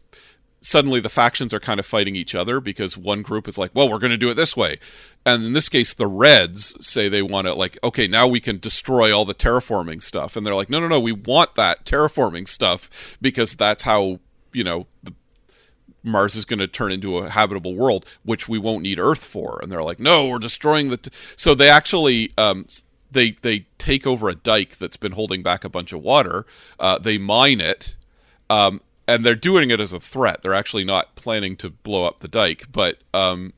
suddenly 0.60 1.00
the 1.00 1.08
factions 1.08 1.54
are 1.54 1.60
kind 1.60 1.80
of 1.80 1.86
fighting 1.86 2.14
each 2.14 2.34
other 2.34 2.60
because 2.60 2.98
one 2.98 3.22
group 3.22 3.48
is 3.48 3.56
like, 3.56 3.70
well, 3.74 3.88
we're 3.88 3.98
going 3.98 4.10
to 4.10 4.18
do 4.18 4.28
it 4.28 4.34
this 4.34 4.54
way. 4.54 4.78
And 5.24 5.42
in 5.44 5.54
this 5.54 5.70
case, 5.70 5.94
the 5.94 6.06
Reds 6.06 6.76
say 6.86 7.08
they 7.08 7.22
want 7.22 7.46
to, 7.46 7.54
like, 7.54 7.78
okay, 7.82 8.06
now 8.06 8.28
we 8.28 8.38
can 8.38 8.58
destroy 8.58 9.16
all 9.16 9.24
the 9.24 9.34
terraforming 9.34 10.02
stuff. 10.02 10.36
And 10.36 10.46
they're 10.46 10.54
like, 10.54 10.68
no, 10.68 10.78
no, 10.78 10.88
no, 10.88 11.00
we 11.00 11.12
want 11.12 11.54
that 11.54 11.86
terraforming 11.86 12.46
stuff 12.46 13.16
because 13.22 13.54
that's 13.54 13.84
how, 13.84 14.20
you 14.52 14.62
know, 14.62 14.86
the 15.02 15.14
Mars 16.02 16.36
is 16.36 16.44
going 16.44 16.58
to 16.58 16.68
turn 16.68 16.92
into 16.92 17.16
a 17.16 17.30
habitable 17.30 17.74
world, 17.74 18.04
which 18.24 18.46
we 18.46 18.58
won't 18.58 18.82
need 18.82 18.98
Earth 18.98 19.24
for. 19.24 19.58
And 19.62 19.72
they're 19.72 19.82
like, 19.82 19.98
no, 19.98 20.26
we're 20.28 20.38
destroying 20.38 20.90
the. 20.90 20.98
T-. 20.98 21.10
So 21.36 21.54
they 21.54 21.70
actually 21.70 22.30
um, 22.36 22.66
they 23.14 23.30
they 23.30 23.66
take 23.78 24.06
over 24.06 24.28
a 24.28 24.34
dike 24.34 24.76
that's 24.76 24.96
been 24.96 25.12
holding 25.12 25.42
back 25.42 25.64
a 25.64 25.68
bunch 25.68 25.92
of 25.92 26.02
water. 26.02 26.44
Uh, 26.78 26.98
they 26.98 27.16
mine 27.16 27.60
it, 27.60 27.96
um, 28.50 28.80
and 29.08 29.24
they're 29.24 29.34
doing 29.34 29.70
it 29.70 29.80
as 29.80 29.92
a 29.92 30.00
threat. 30.00 30.42
They're 30.42 30.54
actually 30.54 30.84
not 30.84 31.14
planning 31.16 31.56
to 31.56 31.70
blow 31.70 32.04
up 32.04 32.20
the 32.20 32.28
dike, 32.28 32.66
but 32.70 32.98
um, 33.14 33.54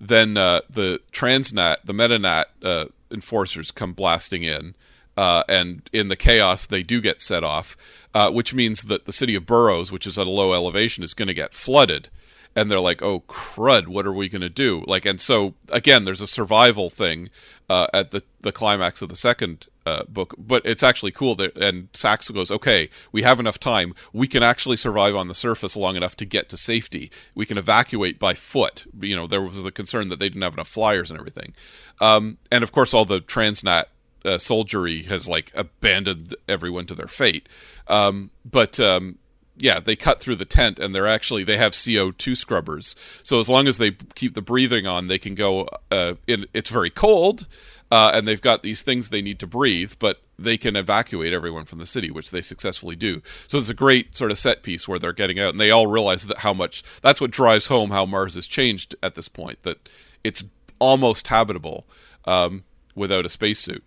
then 0.00 0.36
uh, 0.36 0.62
the 0.68 1.00
Transnat, 1.12 1.76
the 1.84 1.92
Metanat 1.92 2.46
uh, 2.62 2.86
enforcers 3.10 3.70
come 3.70 3.92
blasting 3.92 4.42
in, 4.42 4.74
uh, 5.16 5.44
and 5.48 5.88
in 5.92 6.08
the 6.08 6.16
chaos 6.16 6.66
they 6.66 6.82
do 6.82 7.00
get 7.00 7.20
set 7.20 7.44
off, 7.44 7.76
uh, 8.14 8.30
which 8.30 8.54
means 8.54 8.84
that 8.84 9.04
the 9.04 9.12
city 9.12 9.34
of 9.34 9.46
Burroughs, 9.46 9.92
which 9.92 10.06
is 10.06 10.18
at 10.18 10.26
a 10.26 10.30
low 10.30 10.54
elevation, 10.54 11.04
is 11.04 11.14
going 11.14 11.28
to 11.28 11.34
get 11.34 11.54
flooded 11.54 12.08
and 12.56 12.70
they're 12.70 12.80
like, 12.80 13.02
"Oh 13.02 13.20
crud, 13.20 13.88
what 13.88 14.06
are 14.06 14.12
we 14.12 14.28
going 14.28 14.40
to 14.40 14.48
do?" 14.48 14.84
Like, 14.86 15.04
and 15.06 15.20
so 15.20 15.54
again, 15.70 16.04
there's 16.04 16.20
a 16.20 16.26
survival 16.26 16.90
thing 16.90 17.28
uh, 17.68 17.86
at 17.92 18.10
the 18.10 18.22
the 18.40 18.52
climax 18.52 19.02
of 19.02 19.08
the 19.08 19.16
second 19.16 19.68
uh, 19.86 20.04
book, 20.08 20.34
but 20.36 20.62
it's 20.64 20.82
actually 20.82 21.12
cool 21.12 21.34
that 21.36 21.56
and 21.56 21.88
Sax 21.94 22.28
goes, 22.30 22.50
"Okay, 22.50 22.90
we 23.12 23.22
have 23.22 23.40
enough 23.40 23.58
time. 23.58 23.94
We 24.12 24.26
can 24.26 24.42
actually 24.42 24.76
survive 24.76 25.14
on 25.14 25.28
the 25.28 25.34
surface 25.34 25.76
long 25.76 25.96
enough 25.96 26.16
to 26.16 26.24
get 26.24 26.48
to 26.48 26.56
safety. 26.56 27.10
We 27.34 27.46
can 27.46 27.58
evacuate 27.58 28.18
by 28.18 28.34
foot." 28.34 28.86
You 29.00 29.16
know, 29.16 29.26
there 29.26 29.42
was 29.42 29.64
a 29.64 29.70
concern 29.70 30.08
that 30.08 30.18
they 30.18 30.28
didn't 30.28 30.42
have 30.42 30.54
enough 30.54 30.68
flyers 30.68 31.10
and 31.10 31.18
everything, 31.18 31.54
um, 32.00 32.38
and 32.50 32.64
of 32.64 32.72
course, 32.72 32.92
all 32.92 33.04
the 33.04 33.20
Transnat 33.20 33.84
uh, 34.24 34.38
soldiery 34.38 35.04
has 35.04 35.28
like 35.28 35.52
abandoned 35.54 36.34
everyone 36.48 36.86
to 36.86 36.94
their 36.94 37.08
fate. 37.08 37.48
Um, 37.88 38.30
but 38.44 38.78
um, 38.78 39.18
yeah, 39.60 39.78
they 39.78 39.94
cut 39.94 40.20
through 40.20 40.36
the 40.36 40.44
tent 40.44 40.78
and 40.78 40.94
they're 40.94 41.06
actually 41.06 41.44
they 41.44 41.58
have 41.58 41.72
CO2 41.72 42.36
scrubbers. 42.36 42.96
So 43.22 43.38
as 43.38 43.48
long 43.48 43.68
as 43.68 43.78
they 43.78 43.92
keep 44.14 44.34
the 44.34 44.42
breathing 44.42 44.86
on, 44.86 45.08
they 45.08 45.18
can 45.18 45.34
go. 45.34 45.68
Uh, 45.90 46.14
in, 46.26 46.46
it's 46.54 46.70
very 46.70 46.90
cold, 46.90 47.46
uh, 47.90 48.10
and 48.14 48.26
they've 48.26 48.40
got 48.40 48.62
these 48.62 48.82
things 48.82 49.08
they 49.08 49.22
need 49.22 49.38
to 49.40 49.46
breathe, 49.46 49.94
but 49.98 50.22
they 50.38 50.56
can 50.56 50.76
evacuate 50.76 51.34
everyone 51.34 51.66
from 51.66 51.78
the 51.78 51.86
city, 51.86 52.10
which 52.10 52.30
they 52.30 52.40
successfully 52.40 52.96
do. 52.96 53.20
So 53.46 53.58
it's 53.58 53.68
a 53.68 53.74
great 53.74 54.16
sort 54.16 54.30
of 54.30 54.38
set 54.38 54.62
piece 54.62 54.88
where 54.88 54.98
they're 54.98 55.12
getting 55.12 55.38
out, 55.38 55.50
and 55.50 55.60
they 55.60 55.70
all 55.70 55.86
realize 55.86 56.26
that 56.26 56.38
how 56.38 56.54
much 56.54 56.82
that's 57.02 57.20
what 57.20 57.30
drives 57.30 57.66
home 57.66 57.90
how 57.90 58.06
Mars 58.06 58.34
has 58.34 58.46
changed 58.46 58.96
at 59.02 59.14
this 59.14 59.28
point. 59.28 59.62
That 59.62 59.88
it's 60.24 60.42
almost 60.78 61.28
habitable 61.28 61.84
um, 62.24 62.64
without 62.94 63.26
a 63.26 63.28
spacesuit. 63.28 63.84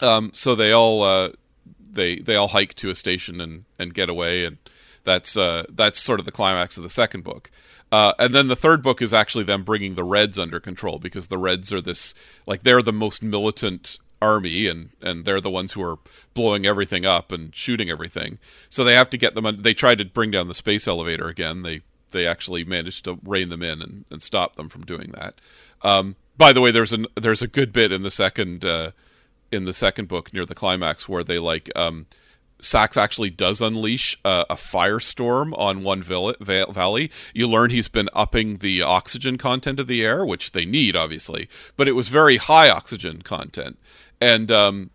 Um, 0.00 0.30
so 0.32 0.54
they 0.54 0.72
all 0.72 1.02
uh, 1.02 1.30
they 1.78 2.16
they 2.16 2.36
all 2.36 2.48
hike 2.48 2.74
to 2.76 2.88
a 2.88 2.94
station 2.94 3.40
and 3.42 3.64
and 3.78 3.92
get 3.92 4.08
away 4.08 4.46
and 4.46 4.56
that's 5.04 5.36
uh, 5.36 5.64
that's 5.70 6.00
sort 6.00 6.20
of 6.20 6.26
the 6.26 6.32
climax 6.32 6.76
of 6.76 6.82
the 6.82 6.88
second 6.88 7.24
book. 7.24 7.50
Uh, 7.92 8.12
and 8.18 8.34
then 8.34 8.46
the 8.46 8.56
third 8.56 8.82
book 8.82 9.02
is 9.02 9.12
actually 9.12 9.44
them 9.44 9.64
bringing 9.64 9.96
the 9.96 10.04
Reds 10.04 10.38
under 10.38 10.60
control 10.60 10.98
because 10.98 11.26
the 11.26 11.38
Reds 11.38 11.72
are 11.72 11.80
this 11.80 12.14
like 12.46 12.62
they're 12.62 12.82
the 12.82 12.92
most 12.92 13.22
militant 13.22 13.98
army 14.22 14.66
and 14.66 14.90
and 15.00 15.24
they're 15.24 15.40
the 15.40 15.50
ones 15.50 15.72
who 15.72 15.82
are 15.82 15.98
blowing 16.34 16.66
everything 16.66 17.04
up 17.04 17.32
and 17.32 17.54
shooting 17.54 17.90
everything. 17.90 18.38
So 18.68 18.84
they 18.84 18.94
have 18.94 19.10
to 19.10 19.18
get 19.18 19.34
them. 19.34 19.62
They 19.62 19.74
tried 19.74 19.98
to 19.98 20.04
bring 20.04 20.30
down 20.30 20.48
the 20.48 20.54
space 20.54 20.86
elevator 20.86 21.28
again. 21.28 21.62
They 21.62 21.82
they 22.12 22.26
actually 22.26 22.64
managed 22.64 23.04
to 23.04 23.18
rein 23.24 23.48
them 23.48 23.62
in 23.62 23.82
and, 23.82 24.04
and 24.10 24.22
stop 24.22 24.56
them 24.56 24.68
from 24.68 24.84
doing 24.84 25.12
that. 25.14 25.34
Um, 25.82 26.16
by 26.36 26.52
the 26.52 26.60
way, 26.60 26.70
there's 26.70 26.92
an 26.92 27.06
there's 27.14 27.42
a 27.42 27.48
good 27.48 27.72
bit 27.72 27.92
in 27.92 28.02
the 28.02 28.10
second 28.10 28.64
uh, 28.64 28.92
in 29.50 29.64
the 29.64 29.72
second 29.72 30.08
book 30.08 30.32
near 30.32 30.46
the 30.46 30.54
climax 30.54 31.08
where 31.08 31.24
they 31.24 31.38
like 31.38 31.70
um, 31.76 32.06
Sax 32.60 32.96
actually 32.96 33.30
does 33.30 33.60
unleash 33.60 34.18
uh, 34.24 34.44
a 34.50 34.56
firestorm 34.56 35.56
on 35.58 35.82
one 35.82 36.02
valley. 36.02 37.10
You 37.34 37.48
learn 37.48 37.70
he's 37.70 37.88
been 37.88 38.08
upping 38.12 38.58
the 38.58 38.82
oxygen 38.82 39.38
content 39.38 39.80
of 39.80 39.86
the 39.86 40.04
air, 40.04 40.24
which 40.24 40.52
they 40.52 40.64
need, 40.64 40.96
obviously, 40.96 41.48
but 41.76 41.88
it 41.88 41.92
was 41.92 42.08
very 42.08 42.36
high 42.36 42.70
oxygen 42.70 43.22
content. 43.22 43.78
And 44.20 44.50
um, 44.50 44.90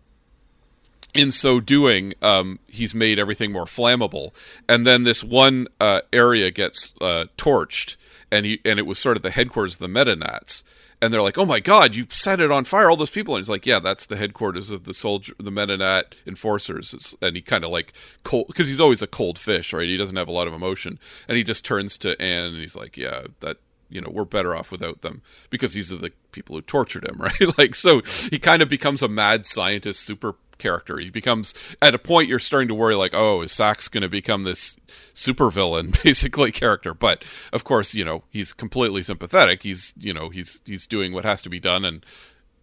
in 1.14 1.30
so 1.30 1.60
doing, 1.60 2.14
um, 2.22 2.58
he's 2.66 2.94
made 2.94 3.18
everything 3.18 3.52
more 3.52 3.64
flammable. 3.64 4.32
And 4.68 4.86
then 4.86 5.04
this 5.04 5.24
one 5.24 5.68
uh, 5.80 6.02
area 6.12 6.50
gets 6.50 6.92
uh, 7.00 7.26
torched, 7.36 7.96
and 8.30 8.46
he, 8.46 8.60
and 8.64 8.78
it 8.78 8.86
was 8.86 8.98
sort 8.98 9.16
of 9.16 9.22
the 9.22 9.30
headquarters 9.30 9.74
of 9.74 9.80
the 9.80 9.86
Metanats 9.88 10.62
and 11.06 11.14
they're 11.14 11.22
like, 11.22 11.38
"Oh 11.38 11.46
my 11.46 11.60
God, 11.60 11.94
you 11.94 12.06
set 12.10 12.40
it 12.40 12.50
on 12.50 12.64
fire! 12.64 12.90
All 12.90 12.96
those 12.96 13.10
people!" 13.10 13.36
And 13.36 13.42
he's 13.42 13.48
like, 13.48 13.64
"Yeah, 13.64 13.78
that's 13.78 14.06
the 14.06 14.16
headquarters 14.16 14.70
of 14.70 14.84
the 14.84 14.92
soldier, 14.92 15.34
the 15.38 15.52
Metanat 15.52 16.14
enforcers." 16.26 17.14
And 17.22 17.36
he 17.36 17.42
kind 17.42 17.64
of 17.64 17.70
like 17.70 17.92
cold 18.24 18.48
because 18.48 18.66
he's 18.66 18.80
always 18.80 19.02
a 19.02 19.06
cold 19.06 19.38
fish, 19.38 19.72
right? 19.72 19.88
He 19.88 19.96
doesn't 19.96 20.16
have 20.16 20.28
a 20.28 20.32
lot 20.32 20.48
of 20.48 20.54
emotion, 20.54 20.98
and 21.28 21.36
he 21.36 21.44
just 21.44 21.64
turns 21.64 21.96
to 21.98 22.20
Ann 22.20 22.46
and 22.46 22.58
he's 22.58 22.76
like, 22.76 22.96
"Yeah, 22.96 23.22
that 23.40 23.58
you 23.88 24.00
know 24.00 24.10
we're 24.10 24.24
better 24.24 24.56
off 24.56 24.72
without 24.72 25.02
them 25.02 25.22
because 25.48 25.74
these 25.74 25.92
are 25.92 25.96
the 25.96 26.12
people 26.32 26.56
who 26.56 26.62
tortured 26.62 27.08
him, 27.08 27.16
right?" 27.20 27.56
like 27.56 27.76
so, 27.76 28.02
he 28.30 28.38
kind 28.38 28.60
of 28.60 28.68
becomes 28.68 29.02
a 29.02 29.08
mad 29.08 29.46
scientist, 29.46 30.00
super 30.00 30.34
character. 30.58 30.98
He 30.98 31.10
becomes 31.10 31.54
at 31.80 31.94
a 31.94 31.98
point 31.98 32.28
you're 32.28 32.38
starting 32.38 32.68
to 32.68 32.74
worry 32.74 32.94
like, 32.94 33.14
oh, 33.14 33.42
is 33.42 33.52
Sax 33.52 33.88
going 33.88 34.02
to 34.02 34.08
become 34.08 34.44
this 34.44 34.76
supervillain 35.14 36.02
basically 36.04 36.52
character? 36.52 36.94
But 36.94 37.24
of 37.52 37.64
course, 37.64 37.94
you 37.94 38.04
know, 38.04 38.24
he's 38.30 38.52
completely 38.52 39.02
sympathetic. 39.02 39.62
He's 39.62 39.94
you 39.96 40.12
know 40.12 40.28
he's 40.28 40.60
he's 40.64 40.86
doing 40.86 41.12
what 41.12 41.24
has 41.24 41.42
to 41.42 41.50
be 41.50 41.60
done, 41.60 41.84
and 41.84 42.04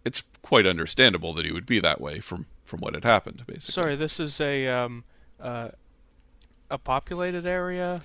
it's 0.04 0.22
quite 0.42 0.66
understandable 0.66 1.32
that 1.34 1.44
he 1.44 1.52
would 1.52 1.66
be 1.66 1.80
that 1.80 2.00
way 2.00 2.20
from 2.20 2.46
from 2.64 2.80
what 2.80 2.94
had 2.94 3.04
happened. 3.04 3.42
Basically, 3.46 3.72
sorry, 3.72 3.96
this 3.96 4.20
is 4.20 4.40
a 4.40 4.68
um, 4.68 5.04
uh, 5.40 5.68
a 6.70 6.78
populated 6.78 7.46
area. 7.46 8.02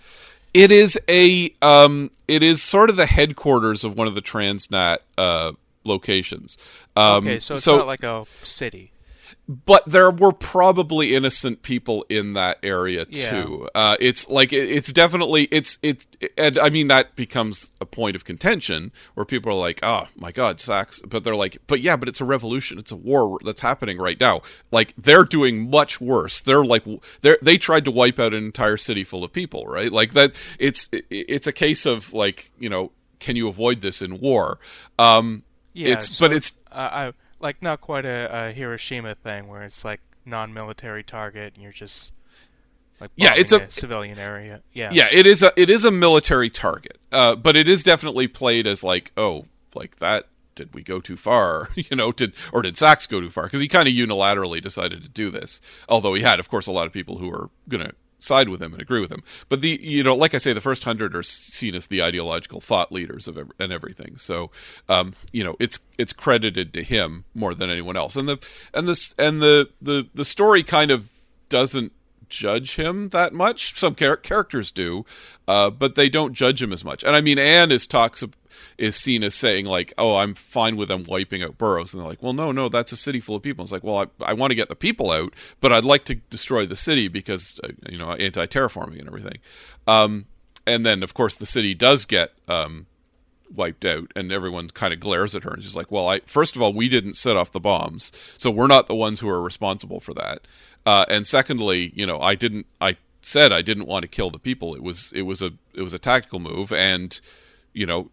It 0.54 0.72
is 0.72 1.00
a 1.08 1.54
um, 1.62 2.12
it 2.28 2.42
is 2.42 2.64
sort 2.64 2.90
of 2.90 2.96
the 2.96 3.06
headquarters 3.06 3.84
of 3.84 3.98
one 3.98 4.08
of 4.08 4.16
the 4.16 4.22
Transnat 4.22 5.00
uh, 5.18 5.54
locations. 5.84 6.58
Um, 6.96 7.26
okay, 7.26 7.40
so 7.40 7.56
it's 7.56 7.64
so, 7.64 7.78
not 7.78 7.88
like 7.88 8.04
a 8.04 8.26
city 8.44 8.92
but 9.48 9.84
there 9.86 10.12
were 10.12 10.32
probably 10.32 11.16
innocent 11.16 11.64
people 11.64 12.06
in 12.10 12.34
that 12.34 12.58
area 12.62 13.06
too. 13.06 13.68
Yeah. 13.76 13.82
Uh, 13.82 13.96
it's 14.00 14.30
like 14.30 14.54
it, 14.54 14.70
it's 14.70 14.92
definitely 14.94 15.46
it's 15.46 15.78
it's 15.82 16.06
and 16.38 16.58
I 16.58 16.70
mean 16.70 16.88
that 16.90 17.16
becomes 17.16 17.72
a 17.82 17.86
point 17.86 18.16
of 18.16 18.26
contention 18.26 18.92
where 19.16 19.26
people 19.26 19.52
are 19.52 19.60
like, 19.60 19.80
"Oh 19.84 20.08
my 20.16 20.32
God, 20.32 20.60
Sax," 20.60 21.02
but 21.02 21.24
they're 21.24 21.36
like, 21.36 21.58
"But 21.68 21.82
yeah, 21.82 21.96
but 21.96 22.08
it's 22.08 22.22
a 22.22 22.26
revolution. 22.26 22.78
It's 22.78 22.92
a 22.92 22.96
war 22.96 23.40
that's 23.44 23.62
happening 23.62 23.98
right 23.98 24.20
now. 24.20 24.42
Like 24.72 24.94
they're 24.98 25.26
doing 25.26 25.70
much 25.70 26.00
worse. 26.00 26.42
They're 26.42 26.66
like 26.66 26.84
they 27.22 27.38
they 27.42 27.58
tried 27.58 27.86
to 27.86 27.92
wipe 27.92 28.20
out 28.20 28.34
an 28.34 28.44
entire 28.44 28.78
city 28.78 29.04
full 29.04 29.24
of 29.24 29.34
people, 29.34 29.66
right? 29.66 29.92
Like 29.92 30.14
that. 30.14 30.36
It's 30.60 30.90
it's 30.92 31.48
a 31.48 31.54
case 31.54 31.86
of 31.86 32.14
like 32.14 32.52
you 32.60 32.70
know, 32.70 32.92
can 33.20 33.36
you 33.36 33.48
avoid 33.48 33.82
this 33.82 34.02
in 34.02 34.20
war? 34.20 34.60
Um, 34.98 35.44
yeah, 35.74 35.94
it's 35.94 36.10
so 36.10 36.28
but 36.28 36.36
it's 36.36 36.54
uh, 36.72 36.90
I 36.92 37.14
like 37.40 37.62
not 37.62 37.82
quite 37.82 38.06
a, 38.06 38.48
a 38.48 38.52
Hiroshima 38.52 39.16
thing 39.16 39.48
where 39.48 39.64
it's 39.64 39.86
like 39.86 40.02
non-military 40.26 41.04
target 41.04 41.54
and 41.54 41.64
you're 41.64 41.72
just 41.72 42.14
like 43.00 43.12
yeah, 43.16 43.34
it's 43.36 43.52
a, 43.52 43.62
a, 43.62 43.72
civilian 43.72 44.20
area. 44.20 44.62
Yeah, 44.74 44.90
yeah, 44.92 45.08
it 45.12 45.26
is 45.26 45.42
a 45.42 45.54
it 45.56 45.70
is 45.70 45.86
a 45.86 45.92
military 45.92 46.50
target, 46.50 46.98
uh, 47.12 47.36
but 47.36 47.56
it 47.56 47.68
is 47.68 47.82
definitely 47.82 48.28
played 48.28 48.68
as 48.68 48.84
like 48.84 49.12
oh 49.16 49.46
like 49.74 49.98
that 49.98 50.26
did 50.60 50.74
we 50.74 50.84
go 50.84 51.00
too 51.00 51.16
far? 51.16 51.70
you 51.76 51.96
know, 51.96 52.12
did 52.12 52.34
or 52.52 52.62
did 52.62 52.78
Sax 52.78 53.08
go 53.08 53.22
too 53.22 53.30
far? 53.30 53.46
Because 53.46 53.62
he 53.62 53.68
kind 53.68 53.88
of 53.88 53.94
unilaterally 53.94 54.62
decided 54.62 55.02
to 55.02 55.10
do 55.10 55.32
this. 55.32 55.62
Although 55.88 56.14
he 56.14 56.22
had, 56.22 56.40
of 56.40 56.50
course, 56.50 56.68
a 56.68 56.72
lot 56.72 56.86
of 56.86 56.92
people 56.94 57.18
who 57.18 57.30
were 57.30 57.50
going 57.70 57.86
to 57.86 57.94
side 58.20 58.50
with 58.50 58.62
him 58.62 58.74
and 58.74 58.82
agree 58.82 59.02
with 59.02 59.12
him. 59.12 59.24
But 59.48 59.62
the 59.62 59.80
you 59.82 60.04
know, 60.04 60.16
like 60.16 60.34
I 60.36 60.38
say, 60.38 60.54
the 60.54 60.62
first 60.62 60.84
hundred 60.84 61.16
are 61.16 61.24
seen 61.24 61.76
as 61.76 61.88
the 61.88 62.04
ideological 62.04 62.62
thought 62.62 62.92
leaders 62.92 63.28
of 63.28 63.38
every, 63.38 63.54
and 63.60 63.72
everything. 63.72 64.18
So 64.18 64.52
um, 64.88 65.14
you 65.32 65.44
know, 65.44 65.56
it's 65.60 65.80
it's 65.98 66.14
credited 66.14 66.74
to 66.74 66.84
him 66.84 67.26
more 67.34 67.56
than 67.56 67.70
anyone 67.70 67.98
else. 67.98 68.16
And 68.16 68.30
the 68.30 68.38
and 68.74 68.88
this 68.88 69.16
and 69.18 69.42
the 69.42 69.70
the 69.82 70.08
the 70.14 70.26
story 70.26 70.64
kind 70.64 70.92
of 70.92 71.10
doesn't 71.50 71.94
judge 72.30 72.76
him 72.76 73.10
that 73.10 73.34
much. 73.34 73.78
Some 73.78 73.96
char- 73.96 74.18
characters 74.18 74.72
do, 74.72 75.06
uh, 75.48 75.70
but 75.72 75.96
they 75.96 76.10
don't 76.10 76.34
judge 76.34 76.62
him 76.62 76.72
as 76.72 76.86
much. 76.86 77.04
And 77.04 77.16
I 77.16 77.22
mean, 77.22 77.40
Ann 77.40 77.72
is 77.72 77.88
talks 77.88 78.24
is 78.78 78.96
seen 78.96 79.24
as 79.24 79.36
saying 79.36 79.66
like, 79.66 79.94
"Oh, 79.98 80.16
I'm 80.16 80.34
fine 80.34 80.78
with 80.78 80.90
them 80.90 81.04
wiping 81.04 81.44
out 81.44 81.58
Burroughs," 81.58 81.94
and 81.94 82.02
they're 82.02 82.10
like, 82.10 82.24
"Well, 82.24 82.34
no, 82.34 82.52
no, 82.52 82.70
that's 82.70 82.92
a 82.92 82.98
city 82.98 83.20
full 83.20 83.36
of 83.36 83.44
people." 83.44 83.64
It's 83.64 83.72
like, 83.72 83.84
"Well, 83.84 84.10
I, 84.22 84.32
I 84.32 84.34
want 84.34 84.52
to 84.52 84.56
get 84.56 84.70
the 84.70 84.76
people 84.76 85.12
out, 85.12 85.34
but 85.62 85.72
I'd 85.72 85.84
like 85.84 86.06
to 86.06 86.16
destroy 86.16 86.66
the 86.66 86.76
city 86.76 87.08
because 87.08 87.60
uh, 87.64 87.70
you 87.90 87.98
know 87.98 88.12
anti-terraforming 88.12 89.00
and 89.00 89.08
everything." 89.08 89.40
Um, 89.88 90.26
and 90.66 90.86
then, 90.86 91.04
of 91.04 91.14
course, 91.14 91.36
the 91.36 91.46
city 91.46 91.74
does 91.74 92.06
get 92.06 92.34
um, 92.48 92.86
wiped 93.54 93.86
out, 93.86 94.12
and 94.16 94.32
everyone 94.32 94.70
kind 94.70 94.94
of 94.94 95.00
glares 95.00 95.36
at 95.36 95.44
her, 95.44 95.52
and 95.52 95.64
she's 95.64 95.76
like, 95.76 95.92
"Well, 95.92 96.08
I 96.08 96.22
first 96.22 96.56
of 96.56 96.62
all, 96.62 96.74
we 96.74 96.90
didn't 96.90 97.16
set 97.16 97.36
off 97.36 97.52
the 97.52 97.60
bombs, 97.60 98.12
so 98.38 98.52
we're 98.52 98.68
not 98.68 98.88
the 98.88 98.96
ones 98.96 99.20
who 99.20 99.30
are 99.30 99.42
responsible 99.42 100.00
for 100.00 100.14
that." 100.14 100.42
Uh, 100.86 101.06
and 101.10 101.28
secondly, 101.28 101.92
you 101.96 102.06
know, 102.06 102.20
I 102.20 102.36
didn't. 102.36 102.66
I 102.80 102.98
said 103.22 103.52
I 103.52 103.62
didn't 103.62 103.86
want 103.86 104.04
to 104.04 104.08
kill 104.08 104.30
the 104.30 104.40
people. 104.40 104.76
It 104.76 104.84
was 104.84 105.12
it 105.14 105.24
was 105.24 105.42
a 105.42 105.52
it 105.74 105.82
was 105.82 105.94
a 105.94 106.00
tactical 106.00 106.40
move, 106.40 106.72
and 106.72 107.20
you 107.74 107.86
know, 107.86 108.10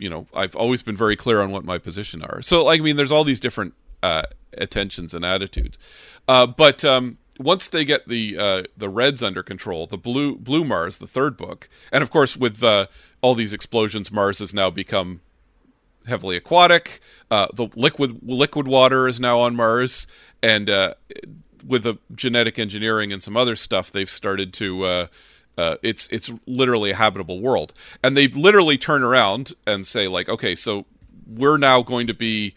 you, 0.00 0.10
know, 0.10 0.26
I've 0.34 0.56
always 0.56 0.82
been 0.82 0.96
very 0.96 1.16
clear 1.16 1.40
on 1.40 1.50
what 1.50 1.64
my 1.64 1.78
position 1.78 2.22
are. 2.22 2.42
So, 2.42 2.64
like, 2.64 2.80
I 2.80 2.84
mean, 2.84 2.96
there's 2.96 3.12
all 3.12 3.24
these 3.24 3.40
different 3.40 3.74
uh, 4.02 4.22
attentions 4.54 5.14
and 5.14 5.24
attitudes, 5.24 5.78
uh, 6.26 6.46
but 6.46 6.84
um, 6.84 7.18
once 7.40 7.68
they 7.68 7.84
get 7.84 8.06
the 8.06 8.38
uh, 8.38 8.62
the 8.76 8.88
Reds 8.88 9.22
under 9.22 9.42
control, 9.42 9.86
the 9.86 9.98
blue 9.98 10.36
blue 10.36 10.64
Mars, 10.64 10.98
the 10.98 11.06
third 11.06 11.36
book, 11.36 11.68
and 11.90 12.02
of 12.02 12.10
course 12.10 12.36
with 12.36 12.62
uh, 12.62 12.86
all 13.22 13.34
these 13.34 13.52
explosions, 13.52 14.12
Mars 14.12 14.38
has 14.38 14.52
now 14.52 14.70
become 14.70 15.20
heavily 16.06 16.36
aquatic. 16.36 17.00
Uh, 17.30 17.48
the 17.54 17.68
liquid 17.74 18.20
liquid 18.22 18.68
water 18.68 19.08
is 19.08 19.18
now 19.18 19.40
on 19.40 19.56
Mars, 19.56 20.06
and 20.42 20.68
uh, 20.68 20.94
with 21.66 21.82
the 21.82 21.96
genetic 22.14 22.58
engineering 22.58 23.12
and 23.12 23.22
some 23.22 23.36
other 23.36 23.56
stuff, 23.56 23.90
they've 23.90 24.10
started 24.10 24.52
to. 24.54 25.08
Uh, 25.60 25.76
it's 25.82 26.08
it's 26.08 26.30
literally 26.46 26.92
a 26.92 26.96
habitable 26.96 27.40
world, 27.40 27.74
and 28.02 28.16
they 28.16 28.28
literally 28.28 28.78
turn 28.78 29.02
around 29.02 29.52
and 29.66 29.86
say 29.86 30.08
like, 30.08 30.26
okay, 30.26 30.54
so 30.54 30.86
we're 31.26 31.58
now 31.58 31.82
going 31.82 32.06
to 32.06 32.14
be 32.14 32.54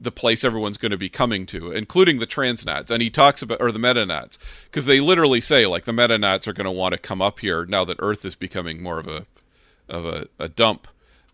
the 0.00 0.12
place 0.12 0.44
everyone's 0.44 0.76
going 0.76 0.92
to 0.92 0.96
be 0.96 1.08
coming 1.08 1.44
to, 1.46 1.72
including 1.72 2.20
the 2.20 2.26
transnats. 2.26 2.90
And 2.90 3.02
he 3.02 3.10
talks 3.10 3.42
about 3.42 3.60
or 3.60 3.72
the 3.72 3.80
metanats 3.80 4.38
because 4.66 4.84
they 4.84 5.00
literally 5.00 5.40
say 5.40 5.66
like 5.66 5.86
the 5.86 5.92
metanats 5.92 6.46
are 6.46 6.52
going 6.52 6.66
to 6.66 6.70
want 6.70 6.92
to 6.92 6.98
come 6.98 7.20
up 7.20 7.40
here 7.40 7.64
now 7.64 7.84
that 7.84 7.96
Earth 7.98 8.24
is 8.24 8.36
becoming 8.36 8.80
more 8.80 9.00
of 9.00 9.08
a 9.08 9.26
of 9.88 10.04
a, 10.06 10.28
a 10.38 10.48
dump. 10.48 10.86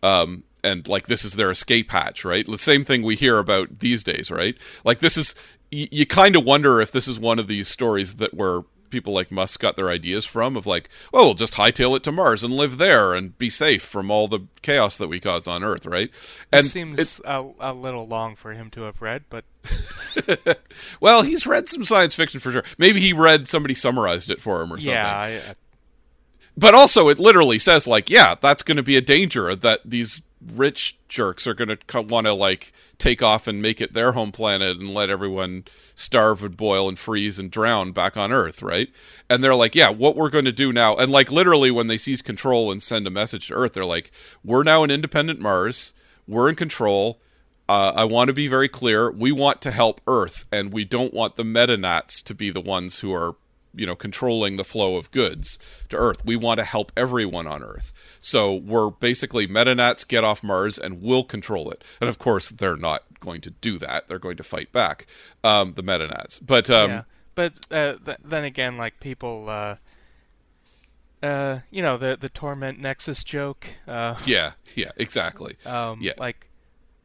Um, 0.03 0.45
and 0.65 0.89
like 0.89 1.09
this 1.09 1.27
is 1.27 1.35
their 1.35 1.51
escape 1.51 1.91
hatch, 1.91 2.25
right? 2.25 2.47
The 2.47 2.57
same 2.57 2.85
thing 2.85 3.03
we 3.03 3.17
hear 3.17 3.37
about 3.39 3.81
these 3.81 4.03
days, 4.03 4.31
right? 4.31 4.57
Like 4.83 5.01
this 5.01 5.19
is 5.19 5.35
you, 5.71 5.89
you 5.91 6.07
kind 6.07 6.37
of 6.37 6.45
wonder 6.45 6.81
if 6.81 6.91
this 6.91 7.07
is 7.07 7.21
one 7.21 7.39
of 7.39 7.49
these 7.49 7.69
stories 7.69 8.15
that 8.15 8.33
where 8.33 8.63
people 8.93 9.13
like 9.13 9.33
Musk 9.33 9.59
got 9.59 9.75
their 9.75 9.89
ideas 9.91 10.25
from 10.25 10.57
of 10.57 10.67
like, 10.67 10.89
oh, 11.13 11.25
we'll 11.25 11.35
just 11.35 11.55
hightail 11.55 11.97
it 11.97 12.05
to 12.05 12.13
Mars 12.13 12.45
and 12.45 12.53
live 12.55 12.79
there 12.79 13.15
and 13.15 13.37
be 13.39 13.51
safe 13.51 13.83
from 13.83 14.11
all 14.11 14.29
the 14.29 14.41
chaos 14.63 14.97
that 14.99 15.09
we 15.09 15.19
cause 15.19 15.49
on 15.49 15.65
Earth, 15.65 15.85
right? 15.87 16.11
And 16.53 16.65
it 16.65 16.69
seems 16.69 17.21
a, 17.25 17.45
a 17.59 17.73
little 17.75 18.07
long 18.07 18.37
for 18.37 18.53
him 18.53 18.71
to 18.71 18.83
have 18.83 19.03
read, 19.03 19.25
but 19.29 19.45
well, 21.01 21.23
he's 21.23 21.47
read 21.47 21.69
some 21.69 21.85
science 21.85 22.15
fiction 22.15 22.39
for 22.41 22.53
sure. 22.53 22.65
Maybe 22.79 23.01
he 23.01 23.13
read 23.13 23.49
somebody 23.49 23.75
summarized 23.75 24.31
it 24.31 24.41
for 24.41 24.63
him 24.63 24.73
or 24.73 24.77
something. 24.79 24.93
yeah, 24.93 25.17
I, 25.17 25.29
I- 25.51 25.55
But 26.57 26.75
also, 26.75 27.09
it 27.09 27.19
literally 27.19 27.59
says 27.59 27.87
like, 27.87 28.11
yeah, 28.11 28.35
that's 28.41 28.63
going 28.63 28.77
to 28.77 28.83
be 28.83 28.97
a 28.97 29.01
danger 29.01 29.57
that 29.57 29.81
these 29.85 30.23
rich 30.55 30.99
jerks 31.09 31.47
are 31.47 31.55
going 31.55 31.77
to 31.77 32.03
want 32.03 32.27
to 32.27 32.33
like 32.33 32.73
take 32.99 33.23
off 33.23 33.47
and 33.47 33.63
make 33.63 33.81
it 33.81 33.93
their 33.93 34.13
home 34.13 34.33
planet 34.33 34.79
and 34.79 34.93
let 34.93 35.11
everyone 35.11 35.65
starve 35.95 36.43
and 36.43 36.57
boil 36.57 36.89
and 36.89 36.99
freeze 36.99 37.39
and 37.39 37.51
drown 37.51 37.93
back 37.93 38.17
on 38.17 38.33
Earth, 38.33 38.63
right? 38.63 38.89
And 39.29 39.43
they're 39.43 39.55
like, 39.55 39.75
yeah, 39.75 39.91
what 39.91 40.17
we're 40.17 40.31
going 40.31 40.45
to 40.45 40.53
do 40.53 40.73
now, 40.73 40.97
and 40.97 41.11
like 41.11 41.31
literally 41.31 41.71
when 41.71 41.87
they 41.87 41.99
seize 41.99 42.23
control 42.23 42.73
and 42.73 42.83
send 42.83 43.07
a 43.07 43.11
message 43.11 43.49
to 43.49 43.55
Earth, 43.55 43.75
they're 43.75 43.85
like, 43.85 44.11
we're 44.45 44.63
now 44.63 44.85
an 44.85 44.91
independent 44.91 45.41
Mars, 45.41 45.93
we're 46.27 46.49
in 46.49 46.57
control. 46.57 47.21
Uh, 47.69 47.93
I 47.95 48.05
want 48.05 48.29
to 48.29 48.35
be 48.35 48.49
very 48.49 48.69
clear. 48.69 49.11
We 49.11 49.33
want 49.33 49.63
to 49.63 49.71
help 49.71 50.01
Earth, 50.07 50.45
and 50.53 50.73
we 50.73 50.85
don't 50.85 51.15
want 51.15 51.37
the 51.37 51.45
metanats 51.45 52.23
to 52.25 52.35
be 52.35 52.51
the 52.51 52.61
ones 52.61 52.99
who 53.01 53.15
are 53.15 53.37
you 53.75 53.87
know 53.87 53.97
controlling 53.97 54.57
the 54.57 54.65
flow 54.65 54.97
of 54.97 55.11
goods 55.11 55.59
to 55.89 55.97
earth. 55.97 56.25
We 56.25 56.37
want 56.37 56.59
to 56.59 56.65
help 56.65 56.93
everyone 56.97 57.47
on 57.47 57.63
earth. 57.63 57.93
So 58.21 58.55
we're 58.55 58.91
basically 58.91 59.49
metanats 59.49 60.07
get 60.07 60.25
off 60.25 60.43
mars 60.43 60.79
and 60.79 61.03
we'll 61.03 61.25
control 61.25 61.71
it. 61.71 61.83
And 62.01 62.09
of 62.09 62.19
course 62.19 62.51
they're 62.51 62.77
not 62.77 63.05
going 63.21 63.41
to 63.43 63.51
do 63.51 63.79
that. 63.79 64.09
They're 64.09 64.19
going 64.19 64.37
to 64.37 64.43
fight 64.43 64.73
back 64.73 65.07
um, 65.43 65.73
the 65.75 65.83
metanats. 65.83 66.39
But 66.45 66.71
um, 66.71 66.91
yeah. 66.91 67.03
But 67.35 67.55
uh, 67.71 67.97
th- 68.05 68.19
then 68.23 68.45
again, 68.45 68.77
like 68.77 69.01
people, 69.01 69.49
uh, 69.49 69.77
uh, 71.23 71.61
you 71.71 71.81
know, 71.83 71.97
the 71.97 72.17
the 72.21 72.29
torment 72.29 72.79
nexus 72.79 73.25
joke. 73.25 73.69
Uh, 73.89 74.17
yeah. 74.27 74.53
Yeah. 74.75 74.91
Exactly. 74.97 75.57
um, 75.67 75.99
Yeah. 76.03 76.13
Like, 76.19 76.49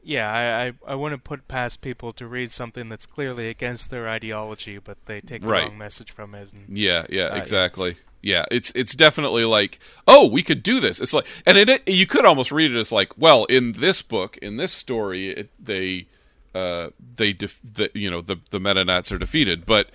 yeah, 0.07 0.31
I, 0.31 0.67
I 0.67 0.93
I 0.93 0.95
wouldn't 0.95 1.23
put 1.23 1.47
past 1.47 1.81
people 1.81 2.13
to 2.13 2.25
read 2.27 2.51
something 2.51 2.87
that's 2.89 3.05
clearly 3.05 3.49
against 3.49 3.89
their 3.89 4.07
ideology, 4.07 4.77
but 4.79 4.97
they 5.05 5.19
take 5.21 5.41
the 5.41 5.47
Right. 5.47 5.67
wrong 5.67 5.77
message 5.77 6.11
from 6.11 6.33
it. 6.33 6.49
And, 6.53 6.77
Yeah, 6.77 7.05
yeah, 7.09 7.25
Uh, 7.25 7.35
exactly. 7.37 7.97
Yeah, 8.21 8.45
it's 8.49 8.71
it's 8.75 8.95
definitely 8.95 9.45
like, 9.45 9.79
oh, 10.07 10.27
we 10.27 10.41
could 10.43 10.63
do 10.63 10.79
this. 10.79 10.99
It's 10.99 11.13
like, 11.13 11.27
and 11.45 11.57
it, 11.57 11.69
it 11.69 11.87
you 11.87 12.05
could 12.07 12.25
almost 12.25 12.51
read 12.51 12.71
it 12.71 12.79
as 12.79 12.91
like, 12.91 13.15
well, 13.17 13.45
in 13.45 13.73
this 13.73 14.01
book, 14.01 14.37
in 14.37 14.57
this 14.57 14.71
story, 14.71 15.29
it, 15.29 15.49
they 15.63 16.07
uh 16.55 16.89
they 17.17 17.33
def- 17.33 17.59
the, 17.63 17.91
you 17.93 18.09
know 18.09 18.21
the 18.21 18.37
the 18.49 18.59
metanats 18.59 19.11
are 19.11 19.19
defeated, 19.19 19.65
but 19.65 19.89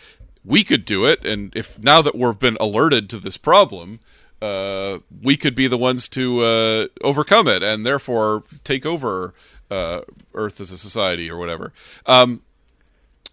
we 0.45 0.63
could 0.65 0.85
do 0.85 1.05
it, 1.07 1.25
and 1.25 1.53
if 1.57 1.79
now 1.79 2.01
that 2.03 2.15
we've 2.15 2.39
been 2.39 2.57
alerted 2.61 3.09
to 3.11 3.19
this 3.19 3.37
problem. 3.39 4.01
Uh, 4.41 4.99
we 5.23 5.37
could 5.37 5.55
be 5.55 5.69
the 5.69 5.79
ones 5.79 6.09
to 6.09 6.41
uh, 6.41 6.89
overcome 7.05 7.47
it 7.47 7.63
and 7.63 7.87
therefore 7.87 8.43
take 8.65 8.85
over 8.85 9.35
uh, 9.73 10.03
Earth 10.35 10.61
as 10.61 10.71
a 10.71 10.79
society 10.79 11.31
or 11.31 11.39
whatever. 11.39 11.73
Um, 12.07 12.43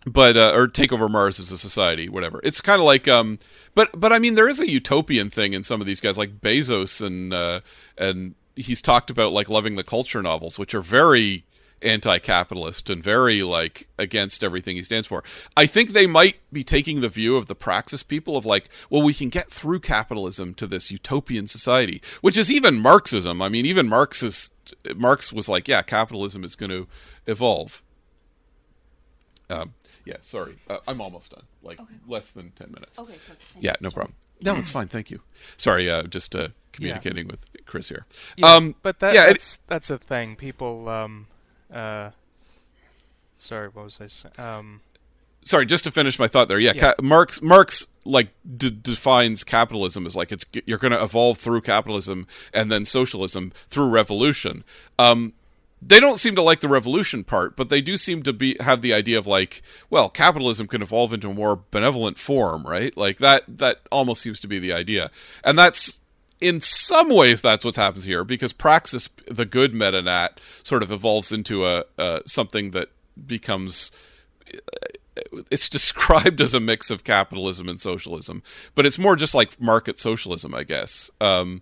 but 0.06 0.38
uh, 0.38 0.54
or 0.56 0.68
take 0.68 0.94
over 0.94 1.10
Mars 1.10 1.40
as 1.40 1.52
a 1.52 1.58
society, 1.58 2.08
whatever. 2.08 2.40
It's 2.44 2.62
kind 2.62 2.80
of 2.80 2.86
like, 2.86 3.08
um, 3.08 3.38
but 3.76 4.00
but 4.00 4.14
I 4.14 4.20
mean, 4.20 4.36
there 4.36 4.48
is 4.48 4.60
a 4.60 4.70
utopian 4.70 5.30
thing 5.30 5.54
in 5.54 5.64
some 5.64 5.82
of 5.82 5.88
these 5.88 6.00
guys, 6.00 6.18
like 6.18 6.40
Bezos, 6.40 7.06
and 7.06 7.34
uh, 7.34 7.60
and 7.98 8.36
he's 8.56 8.82
talked 8.82 9.10
about 9.10 9.34
like 9.34 9.50
loving 9.50 9.76
the 9.76 9.84
culture 9.84 10.22
novels, 10.22 10.58
which 10.58 10.74
are 10.74 10.82
very 10.82 11.44
anti-capitalist 11.82 12.89
and 12.89 13.03
very 13.03 13.41
like 13.43 13.88
against 13.97 14.43
everything 14.43 14.75
he 14.75 14.84
stands 14.84 15.07
for. 15.07 15.23
I 15.55 15.65
think 15.65 15.91
they 15.91 16.07
might 16.07 16.38
be 16.51 16.63
taking 16.63 17.01
the 17.01 17.09
view 17.09 17.36
of 17.38 17.47
the 17.47 17.55
praxis 17.55 18.03
people 18.03 18.36
of 18.38 18.45
like, 18.45 18.69
well, 18.89 19.01
we 19.01 19.13
can 19.13 19.30
get 19.30 19.49
through 19.49 19.80
capitalism 19.80 20.53
to 20.55 20.67
this 20.67 20.91
utopian 20.91 21.47
society, 21.47 22.01
which 22.21 22.38
is 22.38 22.51
even 22.51 22.80
Marxism. 22.80 23.41
I 23.41 23.49
mean, 23.49 23.65
even 23.65 23.88
Marx 23.88 24.23
is 24.23 24.51
Marx 24.95 25.34
was 25.34 25.47
like, 25.49 25.67
yeah, 25.67 25.82
capitalism 25.82 26.43
is 26.43 26.55
going 26.55 26.69
to 26.69 26.88
evolve. 27.25 27.82
Um, 29.49 29.73
yeah, 30.05 30.17
sorry. 30.21 30.57
Uh, 30.69 30.77
I'm 30.88 31.01
almost 31.01 31.32
done. 31.32 31.43
Like 31.63 31.80
less 32.07 32.32
than 32.32 32.51
10 32.51 32.71
minutes. 32.71 32.99
Okay, 32.99 33.13
perfect. 33.13 33.41
Yeah, 33.59 33.71
you. 33.80 33.86
no 33.88 33.91
problem. 33.91 34.15
No, 34.41 34.55
it's 34.55 34.69
fine. 34.69 34.88
Thank 34.88 35.11
you. 35.11 35.21
Sorry, 35.57 35.89
uh, 35.89 36.03
just 36.03 36.34
uh, 36.36 36.49
communicating 36.71 37.27
with 37.27 37.39
Chris 37.65 37.89
here. 37.89 38.05
Yeah, 38.38 38.53
um, 38.53 38.75
but 38.82 38.99
that, 38.99 39.13
yeah, 39.13 39.25
it- 39.25 39.30
that's 39.34 39.57
that's 39.67 39.89
a 39.89 39.97
thing. 39.97 40.36
People, 40.38 40.88
um, 40.88 41.27
uh, 41.74 42.11
sorry, 43.38 43.70
what 43.70 43.86
was 43.86 43.99
I 44.01 44.07
saying? 44.07 44.34
Um, 44.38 44.82
sorry, 45.43 45.65
just 45.65 45.84
to 45.86 45.91
finish 45.91 46.20
my 46.20 46.28
thought 46.28 46.47
there. 46.47 46.59
Yeah, 46.59 46.74
Yeah. 46.76 46.93
Ca- 46.93 47.01
Marx 47.01 47.41
Marx 47.41 47.88
like 48.05 48.30
d- 48.57 48.70
defines 48.72 49.43
capitalism 49.43 50.05
as 50.05 50.15
like 50.15 50.32
it's 50.32 50.45
you're 50.65 50.78
going 50.78 50.91
to 50.93 51.03
evolve 51.03 51.38
through 51.38 51.61
capitalism 51.61 52.28
and 52.53 52.72
then 52.72 52.86
socialism 52.86 53.51
through 53.70 53.89
revolution. 53.89 54.63
Um, 54.97 55.34
they 55.82 55.99
don't 56.01 56.17
seem 56.17 56.36
to 56.36 56.41
like 56.41 56.59
the 56.59 56.67
revolution 56.67 57.24
part, 57.24 57.55
but 57.55 57.70
they 57.70 57.80
do 57.82 57.95
seem 57.95 58.22
to 58.24 58.34
be 58.34 58.57
have 58.59 58.82
the 58.82 58.93
idea 58.93 59.17
of 59.17 59.28
like, 59.28 59.61
well, 59.89 60.09
capitalism 60.09 60.67
can 60.67 60.82
evolve 60.82 61.13
into 61.13 61.30
a 61.30 61.34
more 61.34 61.61
benevolent 61.72 62.17
form, 62.20 62.65
right? 62.67 62.95
Like 62.97 63.20
that 63.20 63.43
that 63.47 63.80
almost 63.91 64.22
seems 64.22 64.39
to 64.41 64.47
be 64.47 64.59
the 64.59 64.74
idea. 64.74 65.09
And 65.43 65.57
that's 65.57 65.99
in 66.42 66.62
some 66.62 67.10
ways 67.10 67.42
that's 67.42 67.66
what 67.66 67.76
happens 67.76 68.06
here 68.06 68.24
because 68.24 68.54
Praxis 68.54 69.10
the 69.28 69.46
good 69.46 69.74
metanat 69.74 70.38
sort 70.64 70.84
of 70.84 70.92
evolves 70.92 71.32
into 71.32 71.66
a 71.66 71.84
uh, 71.98 72.20
something 72.26 72.72
that 72.72 72.90
becomes 73.26 73.92
it's 75.52 75.70
described 75.70 76.42
as 76.42 76.54
a 76.54 76.60
mix 76.60 76.90
of 76.90 77.04
capitalism 77.04 77.70
and 77.70 77.80
socialism, 77.80 78.44
but 78.76 78.86
it's 78.86 79.00
more 79.00 79.16
just 79.16 79.36
like 79.36 79.60
market 79.60 80.00
socialism, 80.00 80.54
I 80.56 80.64
guess. 80.64 81.12
Um, 81.20 81.62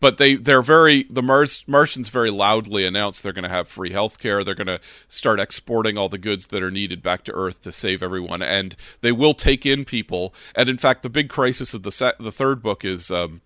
but 0.00 0.18
they 0.18 0.34
they're 0.34 0.62
very 0.62 1.04
the 1.04 1.22
Mars 1.22 1.62
Martians 1.68 2.08
very 2.08 2.30
loudly 2.30 2.84
announce 2.84 3.20
they're 3.20 3.32
going 3.32 3.44
to 3.44 3.48
have 3.48 3.68
free 3.68 3.92
health 3.92 4.18
care. 4.18 4.42
They're 4.42 4.56
going 4.56 4.66
to 4.66 4.80
start 5.06 5.38
exporting 5.38 5.96
all 5.96 6.08
the 6.08 6.18
goods 6.18 6.48
that 6.48 6.60
are 6.62 6.72
needed 6.72 7.02
back 7.02 7.22
to 7.24 7.32
Earth 7.32 7.60
to 7.62 7.72
save 7.72 8.02
everyone, 8.02 8.42
and 8.42 8.74
they 9.00 9.12
will 9.12 9.32
take 9.32 9.64
in 9.64 9.84
people. 9.84 10.34
And 10.56 10.68
in 10.68 10.76
fact, 10.76 11.04
the 11.04 11.08
big 11.08 11.28
crisis 11.28 11.72
of 11.72 11.84
the 11.84 11.92
set, 11.92 12.18
the 12.18 12.32
third 12.32 12.62
book 12.62 12.84
is. 12.84 13.10
Um, 13.10 13.40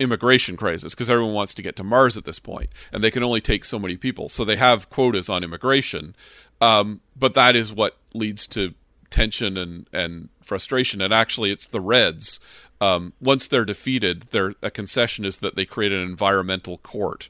immigration 0.00 0.56
crisis 0.56 0.94
because 0.94 1.10
everyone 1.10 1.34
wants 1.34 1.54
to 1.54 1.62
get 1.62 1.76
to 1.76 1.84
Mars 1.84 2.16
at 2.16 2.24
this 2.24 2.38
point, 2.38 2.70
and 2.92 3.02
they 3.02 3.10
can 3.10 3.22
only 3.22 3.40
take 3.40 3.64
so 3.64 3.78
many 3.78 3.96
people. 3.96 4.28
So 4.28 4.44
they 4.44 4.56
have 4.56 4.90
quotas 4.90 5.28
on 5.28 5.44
immigration, 5.44 6.14
um, 6.60 7.00
but 7.16 7.34
that 7.34 7.56
is 7.56 7.72
what 7.72 7.96
leads 8.14 8.46
to 8.48 8.74
tension 9.10 9.56
and 9.56 9.86
and 9.92 10.28
frustration. 10.42 11.00
And 11.00 11.12
actually, 11.12 11.50
it's 11.50 11.66
the 11.66 11.80
Reds. 11.80 12.40
Um, 12.80 13.12
once 13.20 13.48
they're 13.48 13.64
defeated, 13.64 14.22
their 14.30 14.54
a 14.62 14.70
concession 14.70 15.24
is 15.24 15.38
that 15.38 15.56
they 15.56 15.64
create 15.64 15.92
an 15.92 16.00
environmental 16.00 16.78
court 16.78 17.28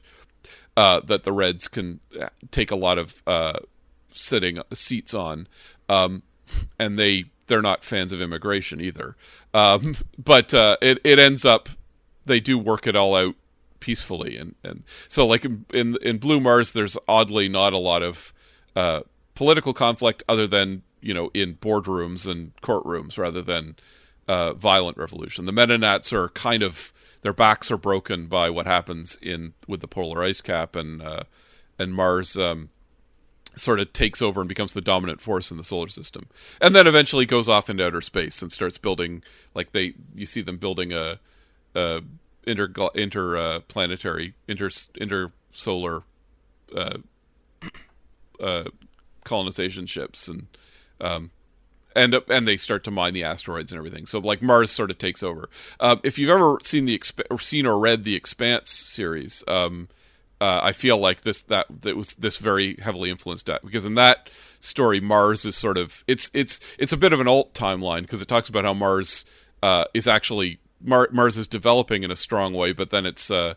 uh, 0.77 1.01
that 1.01 1.23
the 1.23 1.31
Reds 1.31 1.67
can 1.67 1.99
uh, 2.19 2.29
take 2.51 2.71
a 2.71 2.75
lot 2.75 2.97
of 2.97 3.21
uh, 3.27 3.59
sitting 4.13 4.59
seats 4.73 5.13
on, 5.13 5.47
um, 5.87 6.23
and 6.77 6.97
they 6.97 7.25
they're 7.47 7.61
not 7.61 7.83
fans 7.83 8.13
of 8.13 8.21
immigration 8.21 8.79
either. 8.79 9.15
Um, 9.53 9.95
but 10.17 10.53
uh, 10.53 10.77
it 10.81 10.99
it 11.03 11.19
ends 11.19 11.45
up 11.45 11.69
they 12.29 12.39
do 12.39 12.57
work 12.57 12.87
it 12.87 12.95
all 12.95 13.15
out 13.15 13.35
peacefully, 13.81 14.37
and 14.37 14.55
and 14.63 14.83
so 15.07 15.27
like 15.27 15.43
in 15.43 15.65
in, 15.73 15.97
in 16.01 16.17
Blue 16.17 16.39
Mars, 16.39 16.71
there's 16.71 16.97
oddly 17.07 17.49
not 17.49 17.73
a 17.73 17.77
lot 17.77 18.01
of 18.01 18.33
uh, 18.75 19.01
political 19.35 19.73
conflict 19.73 20.23
other 20.29 20.47
than 20.47 20.83
you 21.01 21.13
know 21.13 21.29
in 21.33 21.55
boardrooms 21.55 22.29
and 22.29 22.55
courtrooms 22.61 23.17
rather 23.17 23.41
than 23.41 23.75
uh, 24.27 24.53
violent 24.53 24.97
revolution. 24.97 25.45
The 25.45 25.51
Metanats 25.51 26.13
are 26.13 26.29
kind 26.29 26.63
of 26.63 26.93
their 27.21 27.33
backs 27.33 27.69
are 27.71 27.77
broken 27.77 28.27
by 28.27 28.49
what 28.49 28.65
happens 28.65 29.17
in 29.21 29.53
with 29.67 29.81
the 29.81 29.87
polar 29.87 30.23
ice 30.23 30.41
cap 30.41 30.75
and 30.75 31.01
uh, 31.01 31.23
and 31.77 31.93
Mars 31.93 32.37
um, 32.37 32.69
sort 33.55 33.79
of 33.79 33.91
takes 33.93 34.21
over 34.21 34.41
and 34.41 34.47
becomes 34.47 34.73
the 34.73 34.81
dominant 34.81 35.21
force 35.21 35.51
in 35.51 35.57
the 35.57 35.63
solar 35.63 35.87
system, 35.87 36.27
and 36.61 36.75
then 36.75 36.87
eventually 36.87 37.25
goes 37.25 37.49
off 37.49 37.69
into 37.69 37.85
outer 37.85 38.01
space 38.01 38.41
and 38.41 38.51
starts 38.51 38.77
building 38.77 39.23
like 39.53 39.71
they 39.71 39.93
you 40.13 40.25
see 40.25 40.41
them 40.41 40.57
building 40.57 40.93
a, 40.93 41.19
a 41.75 42.01
inter 42.45 42.71
interplanetary 42.95 44.29
uh, 44.29 44.51
inter 44.51 44.69
intersolar 44.69 46.03
uh, 46.75 46.97
uh, 48.39 48.63
colonization 49.23 49.85
ships 49.85 50.27
and 50.27 50.47
um, 51.01 51.31
and 51.95 52.15
and 52.29 52.47
they 52.47 52.57
start 52.57 52.83
to 52.85 52.91
mine 52.91 53.13
the 53.13 53.23
asteroids 53.23 53.71
and 53.71 53.77
everything. 53.77 54.05
So 54.05 54.19
like 54.19 54.41
Mars 54.41 54.71
sort 54.71 54.91
of 54.91 54.97
takes 54.97 55.23
over. 55.23 55.49
Uh, 55.79 55.97
if 56.03 56.19
you've 56.19 56.29
ever 56.29 56.57
seen 56.61 56.85
the 56.85 56.97
exp- 56.97 57.25
or 57.29 57.39
seen 57.39 57.65
or 57.65 57.79
read 57.79 58.03
the 58.03 58.15
Expanse 58.15 58.71
series, 58.71 59.43
um, 59.47 59.89
uh, 60.39 60.61
I 60.63 60.71
feel 60.71 60.97
like 60.97 61.21
this 61.21 61.41
that 61.43 61.65
that 61.81 61.95
was 61.95 62.15
this 62.15 62.37
very 62.37 62.75
heavily 62.75 63.09
influenced 63.09 63.47
that 63.47 63.63
because 63.63 63.85
in 63.85 63.95
that 63.95 64.29
story 64.59 64.99
Mars 64.99 65.45
is 65.45 65.55
sort 65.55 65.77
of 65.77 66.03
it's 66.07 66.29
it's 66.33 66.59
it's 66.77 66.93
a 66.93 66.97
bit 66.97 67.13
of 67.13 67.19
an 67.19 67.27
alt 67.27 67.53
timeline 67.53 68.01
because 68.01 68.21
it 68.21 68.27
talks 68.27 68.49
about 68.49 68.65
how 68.65 68.73
Mars 68.73 69.25
uh, 69.61 69.85
is 69.93 70.07
actually 70.07 70.59
Mar- 70.81 71.09
Mars 71.11 71.37
is 71.37 71.47
developing 71.47 72.03
in 72.03 72.11
a 72.11 72.15
strong 72.15 72.53
way, 72.53 72.71
but 72.71 72.89
then 72.89 73.05
it's 73.05 73.29
uh, 73.29 73.55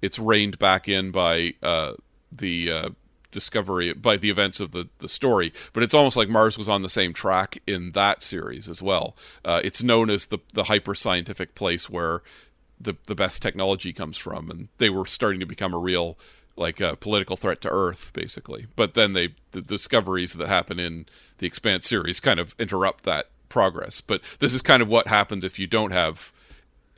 it's 0.00 0.18
reined 0.18 0.58
back 0.58 0.88
in 0.88 1.10
by 1.10 1.54
uh, 1.62 1.94
the 2.30 2.70
uh, 2.70 2.88
discovery 3.30 3.92
by 3.92 4.16
the 4.16 4.30
events 4.30 4.60
of 4.60 4.70
the, 4.72 4.88
the 4.98 5.08
story, 5.08 5.52
but 5.72 5.82
it's 5.82 5.94
almost 5.94 6.16
like 6.16 6.28
Mars 6.28 6.56
was 6.56 6.68
on 6.68 6.82
the 6.82 6.88
same 6.88 7.12
track 7.12 7.58
in 7.66 7.92
that 7.92 8.22
series 8.22 8.68
as 8.68 8.80
well. 8.80 9.16
Uh, 9.44 9.60
it's 9.64 9.82
known 9.82 10.10
as 10.10 10.26
the 10.26 10.38
the 10.52 10.64
hyper 10.64 10.94
scientific 10.94 11.54
place 11.54 11.90
where 11.90 12.22
the 12.80 12.94
the 13.06 13.14
best 13.14 13.42
technology 13.42 13.92
comes 13.92 14.16
from, 14.16 14.50
and 14.50 14.68
they 14.78 14.90
were 14.90 15.06
starting 15.06 15.40
to 15.40 15.46
become 15.46 15.74
a 15.74 15.78
real 15.78 16.16
like 16.56 16.80
a 16.80 16.96
political 16.96 17.36
threat 17.36 17.60
to 17.62 17.70
Earth, 17.70 18.12
basically. 18.12 18.66
But 18.76 18.94
then 18.94 19.14
they 19.14 19.34
the 19.52 19.62
discoveries 19.62 20.34
that 20.34 20.48
happen 20.48 20.78
in 20.78 21.06
the 21.38 21.46
Expanse 21.46 21.88
series 21.88 22.20
kind 22.20 22.38
of 22.38 22.54
interrupt 22.58 23.04
that 23.04 23.30
progress. 23.48 24.00
But 24.00 24.22
this 24.38 24.54
is 24.54 24.62
kind 24.62 24.82
of 24.82 24.88
what 24.88 25.08
happens 25.08 25.44
if 25.44 25.58
you 25.58 25.66
don't 25.66 25.90
have 25.90 26.32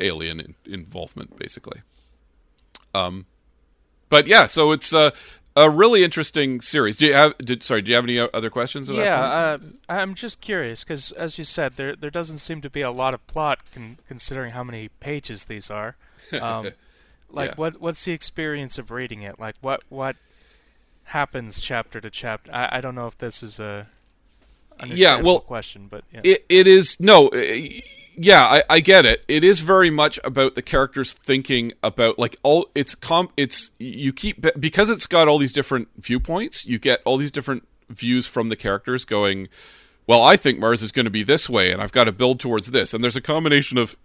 alien 0.00 0.40
in- 0.40 0.54
involvement, 0.66 1.38
basically. 1.38 1.80
Um, 2.94 3.26
but 4.08 4.26
yeah, 4.26 4.46
so 4.46 4.72
it's 4.72 4.92
uh, 4.92 5.10
a 5.56 5.70
really 5.70 6.04
interesting 6.04 6.60
series. 6.60 6.96
Do 6.98 7.06
you 7.06 7.14
have? 7.14 7.36
Did, 7.38 7.62
sorry, 7.62 7.82
do 7.82 7.90
you 7.90 7.96
have 7.96 8.04
any 8.04 8.18
other 8.18 8.50
questions? 8.50 8.88
yeah, 8.88 9.22
uh, 9.22 9.58
I'm 9.88 10.14
just 10.14 10.40
curious 10.40 10.84
because, 10.84 11.12
as 11.12 11.38
you 11.38 11.44
said, 11.44 11.76
there 11.76 11.96
there 11.96 12.10
doesn't 12.10 12.38
seem 12.38 12.60
to 12.60 12.70
be 12.70 12.80
a 12.80 12.90
lot 12.90 13.14
of 13.14 13.26
plot 13.26 13.60
con- 13.72 13.98
considering 14.06 14.52
how 14.52 14.64
many 14.64 14.88
pages 15.00 15.44
these 15.44 15.70
are. 15.70 15.96
Um, 16.32 16.70
like, 17.30 17.50
yeah. 17.50 17.56
what 17.56 17.80
what's 17.80 18.04
the 18.04 18.12
experience 18.12 18.78
of 18.78 18.90
reading 18.90 19.22
it? 19.22 19.38
Like, 19.40 19.56
what 19.60 19.82
what 19.88 20.16
happens 21.04 21.60
chapter 21.60 22.00
to 22.00 22.10
chapter? 22.10 22.52
I, 22.52 22.78
I 22.78 22.80
don't 22.80 22.94
know 22.94 23.06
if 23.06 23.18
this 23.18 23.42
is 23.42 23.58
a 23.58 23.88
yeah, 24.86 25.20
well, 25.20 25.40
question, 25.40 25.86
but 25.88 26.04
yeah. 26.12 26.20
it 26.24 26.44
it 26.48 26.66
is 26.66 26.98
no 26.98 27.30
yeah, 28.16 28.42
I, 28.42 28.62
I 28.70 28.80
get 28.80 29.04
it. 29.04 29.24
It 29.28 29.42
is 29.44 29.60
very 29.60 29.90
much 29.90 30.18
about 30.24 30.54
the 30.54 30.62
characters 30.62 31.12
thinking 31.12 31.72
about 31.82 32.18
like 32.18 32.36
all 32.42 32.68
it's 32.74 32.94
comp 32.94 33.32
it's 33.36 33.70
you 33.78 34.12
keep 34.12 34.44
because 34.58 34.90
it's 34.90 35.06
got 35.06 35.28
all 35.28 35.38
these 35.38 35.52
different 35.52 35.88
viewpoints. 35.96 36.66
You 36.66 36.78
get 36.78 37.00
all 37.04 37.16
these 37.16 37.30
different 37.30 37.66
views 37.88 38.26
from 38.26 38.48
the 38.48 38.56
characters 38.56 39.04
going. 39.04 39.48
Well, 40.06 40.22
I 40.22 40.36
think 40.36 40.58
Mars 40.58 40.82
is 40.82 40.92
going 40.92 41.06
to 41.06 41.10
be 41.10 41.22
this 41.22 41.48
way, 41.48 41.72
and 41.72 41.80
I've 41.80 41.92
got 41.92 42.04
to 42.04 42.12
build 42.12 42.38
towards 42.38 42.70
this. 42.72 42.92
And 42.92 43.02
there's 43.02 43.16
a 43.16 43.22
combination 43.22 43.78
of 43.78 43.96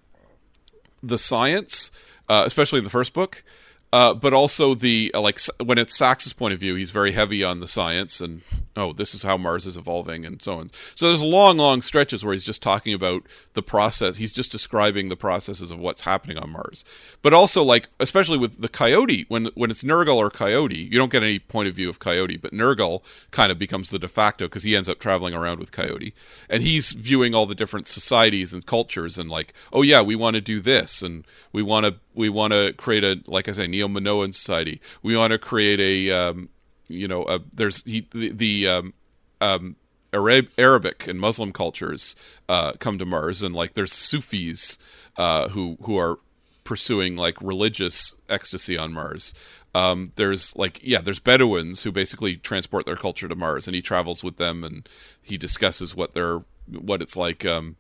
the 1.04 1.18
science, 1.18 1.92
uh, 2.30 2.44
especially 2.46 2.78
in 2.78 2.86
the 2.86 2.90
first 2.90 3.14
book, 3.14 3.44
uh, 3.92 4.14
but 4.14 4.34
also 4.34 4.76
the 4.76 5.12
uh, 5.14 5.22
like 5.22 5.40
when 5.64 5.78
it's 5.78 5.98
Sax's 5.98 6.34
point 6.34 6.54
of 6.54 6.60
view, 6.60 6.76
he's 6.76 6.92
very 6.92 7.12
heavy 7.12 7.44
on 7.44 7.60
the 7.60 7.68
science 7.68 8.22
and 8.22 8.42
oh, 8.76 8.94
this 8.94 9.14
is 9.14 9.24
how 9.24 9.36
Mars 9.36 9.66
is 9.66 9.78
evolving 9.78 10.26
and 10.26 10.42
so 10.42 10.60
on. 10.60 10.70
So 10.96 11.08
there's 11.08 11.24
long, 11.24 11.58
long 11.58 11.82
stretches 11.82 12.24
where 12.24 12.34
he's 12.34 12.46
just 12.46 12.62
talking 12.62 12.94
about 12.94 13.24
the 13.54 13.62
process. 13.62 14.18
He's 14.18 14.32
just 14.32 14.52
describing 14.52 15.10
the 15.10 15.18
processes 15.18 15.72
of 15.72 15.80
what's 15.80 16.02
happening 16.02 16.38
on 16.38 16.52
Mars. 16.52 16.86
But 17.22 17.34
also, 17.34 17.64
like 17.64 17.90
especially 18.00 18.38
with 18.38 18.62
the 18.62 18.70
Coyote, 18.70 19.26
when 19.28 19.46
when 19.56 19.72
it's 19.72 19.84
Nirgal 19.84 20.18
or 20.18 20.30
Coyote, 20.30 20.76
you 20.78 20.98
don't 20.98 21.12
get 21.12 21.24
any 21.24 21.40
point 21.40 21.68
of 21.68 21.76
view 21.76 21.90
of 21.90 22.00
Coyote, 22.00 22.38
but 22.38 22.54
Nirgal 22.54 23.02
kind 23.32 23.52
of 23.52 23.58
becomes 23.58 23.90
the 23.90 24.00
de 24.00 24.08
facto 24.08 24.46
because 24.46 24.64
he 24.64 24.76
ends 24.76 24.88
up 24.88 25.00
traveling 25.00 25.34
around 25.34 25.60
with 25.60 25.72
Coyote, 25.72 26.14
and 26.48 26.62
he's 26.62 26.92
viewing 26.92 27.34
all 27.34 27.48
the 27.48 27.56
different 27.56 27.88
societies 27.88 28.54
and 28.54 28.66
cultures 28.66 29.18
and 29.18 29.30
like, 29.30 29.54
oh 29.74 29.82
yeah, 29.82 30.02
we 30.02 30.16
want 30.16 30.36
to 30.36 30.42
do 30.42 30.60
this 30.60 31.02
and 31.02 31.26
we 31.52 31.64
want 31.64 31.86
to 31.86 31.96
we 32.20 32.28
want 32.28 32.52
to 32.52 32.74
create 32.74 33.06
a 33.06 33.22
like 33.28 33.48
I 33.48 33.54
say 33.54 33.66
neo 33.66 33.88
Minoan 33.88 34.34
society. 34.34 34.82
We 35.02 35.16
want 35.16 35.32
to 35.32 35.40
create 35.40 35.80
a 35.80 36.12
um, 36.12 36.50
you 36.90 37.08
know, 37.08 37.24
uh, 37.24 37.40
there's 37.56 37.82
he, 37.86 38.08
the, 38.12 38.32
the 38.34 38.68
um, 38.68 38.94
um, 39.40 39.78
Arab, 40.12 40.50
Arabic 40.58 41.08
and 41.08 41.18
Muslim 41.18 41.54
cultures 41.54 42.18
uh, 42.50 42.74
come 42.74 43.00
to 43.00 43.06
Mars, 43.06 43.42
and 43.42 43.56
like 43.56 43.74
there's 43.74 43.94
Sufis 43.94 44.78
uh, 45.16 45.48
who 45.50 45.78
who 45.84 45.98
are 45.98 46.20
pursuing 46.66 47.16
like 47.16 47.42
religious 47.42 48.14
ecstasy 48.28 48.78
on 48.78 48.92
Mars. 48.92 49.34
Um, 49.74 50.12
there's 50.18 50.54
like 50.58 50.82
yeah, 50.84 51.00
there's 51.00 51.20
Bedouins 51.20 51.84
who 51.84 51.92
basically 51.94 52.36
transport 52.36 52.86
their 52.86 52.98
culture 52.98 53.30
to 53.30 53.36
Mars, 53.36 53.66
and 53.66 53.76
he 53.76 53.82
travels 53.82 54.26
with 54.26 54.36
them, 54.36 54.66
and 54.66 54.90
he 55.22 55.38
discusses 55.38 55.96
what 55.96 56.14
they're 56.14 56.44
what 56.68 57.02
it's 57.02 57.16
like. 57.16 57.46
Um, 57.46 57.78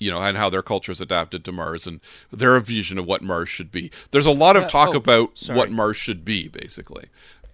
you 0.00 0.10
know, 0.10 0.20
and 0.20 0.36
how 0.36 0.50
their 0.50 0.62
culture 0.62 0.90
is 0.90 1.00
adapted 1.00 1.44
to 1.44 1.52
Mars 1.52 1.86
and 1.86 2.00
their 2.32 2.58
vision 2.58 2.98
of 2.98 3.06
what 3.06 3.22
Mars 3.22 3.50
should 3.50 3.70
be. 3.70 3.90
There's 4.10 4.26
a 4.26 4.32
lot 4.32 4.56
of 4.56 4.66
talk 4.66 4.94
oh, 4.94 4.96
about 4.96 5.38
sorry. 5.38 5.58
what 5.58 5.70
Mars 5.70 5.98
should 5.98 6.24
be, 6.24 6.48
basically. 6.48 7.04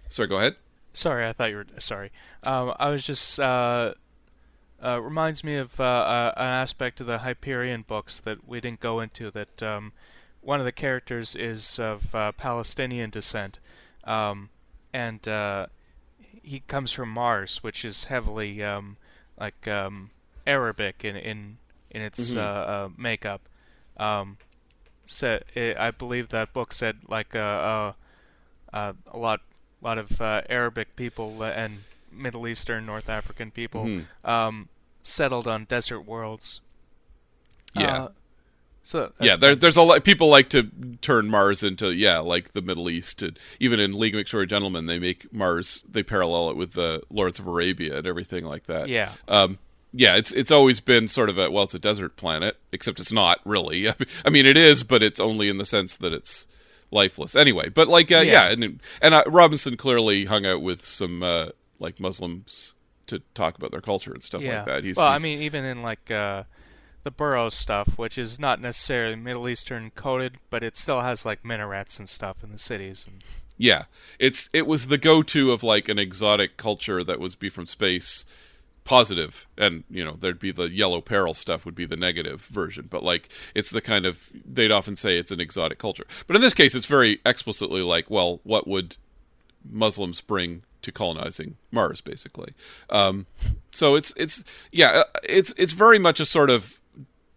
Sorry, 0.07 0.29
go 0.29 0.37
ahead. 0.37 0.55
Sorry, 0.93 1.27
I 1.27 1.33
thought 1.33 1.49
you 1.51 1.57
were 1.57 1.65
sorry. 1.77 2.11
Um, 2.43 2.73
I 2.79 2.89
was 2.89 3.05
just 3.05 3.39
uh, 3.39 3.93
uh, 4.83 5.01
reminds 5.01 5.43
me 5.43 5.57
of 5.57 5.79
uh, 5.79 5.83
uh, 5.83 6.33
an 6.37 6.45
aspect 6.45 7.01
of 7.01 7.05
the 7.05 7.19
Hyperion 7.19 7.83
books 7.85 8.19
that 8.21 8.47
we 8.47 8.61
didn't 8.61 8.79
go 8.79 9.01
into. 9.01 9.29
That 9.29 9.61
um, 9.61 9.91
one 10.41 10.59
of 10.59 10.65
the 10.65 10.71
characters 10.71 11.35
is 11.35 11.77
of 11.79 12.15
uh, 12.15 12.31
Palestinian 12.31 13.09
descent, 13.09 13.59
um, 14.05 14.49
and 14.93 15.27
uh, 15.27 15.67
he 16.41 16.61
comes 16.61 16.93
from 16.93 17.09
Mars, 17.09 17.61
which 17.61 17.83
is 17.83 18.05
heavily 18.05 18.63
um, 18.63 18.95
like 19.39 19.67
um, 19.67 20.11
Arabic 20.47 21.03
in 21.03 21.17
in 21.17 21.57
in 21.97 22.03
its 22.03 22.33
mm-hmm. 22.33 23.01
makeup. 23.01 23.41
Um, 23.97 24.37
said 25.05 25.43
I 25.55 25.91
believe 25.91 26.29
that 26.29 26.53
book 26.53 26.71
said 26.71 26.97
like 27.07 27.33
a 27.33 27.95
a 28.73 29.17
lot 29.17 29.41
a 29.81 29.85
lot 29.85 29.97
of 29.97 30.21
uh, 30.21 30.41
Arabic 30.49 30.95
people 30.95 31.43
and 31.43 31.83
Middle 32.11 32.47
Eastern, 32.47 32.85
North 32.85 33.09
African 33.09 33.51
people 33.51 33.85
mm-hmm. 33.85 34.29
um, 34.29 34.69
settled 35.03 35.47
on 35.47 35.65
desert 35.65 36.01
worlds. 36.01 36.61
Yeah. 37.75 38.03
Uh, 38.03 38.09
so 38.83 39.11
yeah, 39.19 39.35
there, 39.35 39.53
there's 39.53 39.75
a 39.75 39.81
lot. 39.81 40.01
People 40.05 40.29
like 40.29 40.49
to 40.49 40.63
turn 41.01 41.29
Mars 41.29 41.61
into 41.61 41.93
yeah, 41.93 42.19
like 42.19 42.53
the 42.53 42.61
Middle 42.61 42.89
East. 42.89 43.21
And 43.21 43.37
even 43.59 43.81
in 43.81 43.91
League 43.93 44.15
of 44.15 44.21
Extraordinary 44.21 44.47
Gentlemen, 44.47 44.85
they 44.85 44.97
make 44.97 45.31
Mars. 45.33 45.83
They 45.89 46.03
parallel 46.03 46.51
it 46.51 46.55
with 46.55 46.71
the 46.71 47.03
Lawrence 47.09 47.37
of 47.37 47.47
Arabia 47.47 47.97
and 47.97 48.07
everything 48.07 48.45
like 48.45 48.65
that. 48.67 48.87
Yeah. 48.87 49.11
Um, 49.27 49.59
yeah, 49.97 50.15
it's 50.15 50.31
it's 50.31 50.51
always 50.51 50.79
been 50.79 51.07
sort 51.07 51.29
of 51.29 51.37
a 51.37 51.49
well, 51.49 51.63
it's 51.63 51.73
a 51.73 51.79
desert 51.79 52.15
planet, 52.15 52.57
except 52.71 52.99
it's 52.99 53.11
not 53.11 53.39
really. 53.45 53.87
I 54.25 54.29
mean, 54.29 54.45
it 54.45 54.55
is, 54.57 54.83
but 54.83 55.01
it's 55.01 55.19
only 55.19 55.49
in 55.49 55.57
the 55.57 55.65
sense 55.65 55.97
that 55.97 56.13
it's 56.13 56.47
lifeless. 56.91 57.35
Anyway, 57.35 57.69
but 57.69 57.87
like 57.87 58.11
uh, 58.11 58.17
Yeah. 58.17 58.47
yeah. 58.47 58.51
and 58.51 58.81
and 59.01 59.13
uh, 59.13 59.23
Robinson 59.25 59.75
clearly 59.75 60.25
hung 60.25 60.45
out 60.45 60.61
with 60.61 60.85
some 60.85 61.23
uh, 61.23 61.47
like 61.79 61.99
Muslims 61.99 62.75
to 63.07 63.19
talk 63.33 63.57
about 63.57 63.71
their 63.71 63.81
culture 63.81 64.13
and 64.13 64.23
stuff 64.23 64.41
yeah. 64.41 64.57
like 64.57 64.65
that. 64.65 64.83
He's, 64.83 64.97
well, 64.97 65.11
he's- 65.11 65.21
I 65.21 65.23
mean, 65.23 65.41
even 65.41 65.65
in 65.65 65.81
like 65.81 66.11
uh, 66.11 66.43
the 67.03 67.11
Burroughs 67.11 67.55
stuff, 67.55 67.97
which 67.97 68.17
is 68.17 68.39
not 68.39 68.61
necessarily 68.61 69.15
Middle 69.15 69.47
Eastern 69.49 69.91
coded, 69.91 70.35
but 70.49 70.61
it 70.63 70.77
still 70.77 71.01
has 71.01 71.25
like 71.25 71.43
minarets 71.43 71.97
and 71.99 72.07
stuff 72.07 72.43
in 72.43 72.51
the 72.51 72.59
cities. 72.59 73.07
And 73.09 73.23
Yeah, 73.57 73.85
it's 74.19 74.49
it 74.53 74.67
was 74.67 74.87
the 74.87 74.97
go-to 74.97 75.51
of 75.51 75.63
like 75.63 75.89
an 75.89 75.97
exotic 75.97 76.57
culture 76.57 77.03
that 77.03 77.19
was 77.19 77.33
be 77.35 77.49
from 77.49 77.65
space, 77.65 78.25
positive, 78.87 79.45
and 79.57 79.83
you 79.89 80.03
know 80.03 80.15
there'd 80.19 80.39
be 80.39 80.51
the 80.51 80.69
yellow 80.71 81.01
peril 81.01 81.33
stuff 81.33 81.65
would 81.65 81.75
be 81.75 81.85
the 81.85 81.97
negative 81.97 82.45
version. 82.45 82.87
But 82.89 83.03
like 83.03 83.29
it's 83.53 83.69
the 83.69 83.81
kind 83.81 84.05
of 84.05 84.31
they'd 84.33 84.71
often 84.71 84.95
say 84.95 85.17
it's 85.17 85.29
an 85.29 85.41
exotic 85.41 85.77
culture. 85.77 86.05
But 86.25 86.37
in 86.37 86.41
this 86.41 86.53
case, 86.53 86.73
it's 86.73 86.85
very 86.85 87.19
explicitly 87.25 87.81
like, 87.81 88.09
well, 88.09 88.39
what 88.43 88.65
would 88.65 88.95
Muslims 89.69 90.21
bring 90.21 90.63
to 90.81 90.91
colonizing 90.91 91.57
Mars, 91.69 91.99
basically? 91.99 92.53
Um, 92.89 93.27
so 93.75 93.95
it's 93.95 94.13
it's 94.15 94.45
yeah, 94.71 94.89
uh, 94.91 95.03
it's 95.27 95.53
it's 95.57 95.73
very 95.73 95.99
much 95.99 96.21
a 96.21 96.25
sort 96.25 96.49
of 96.49 96.79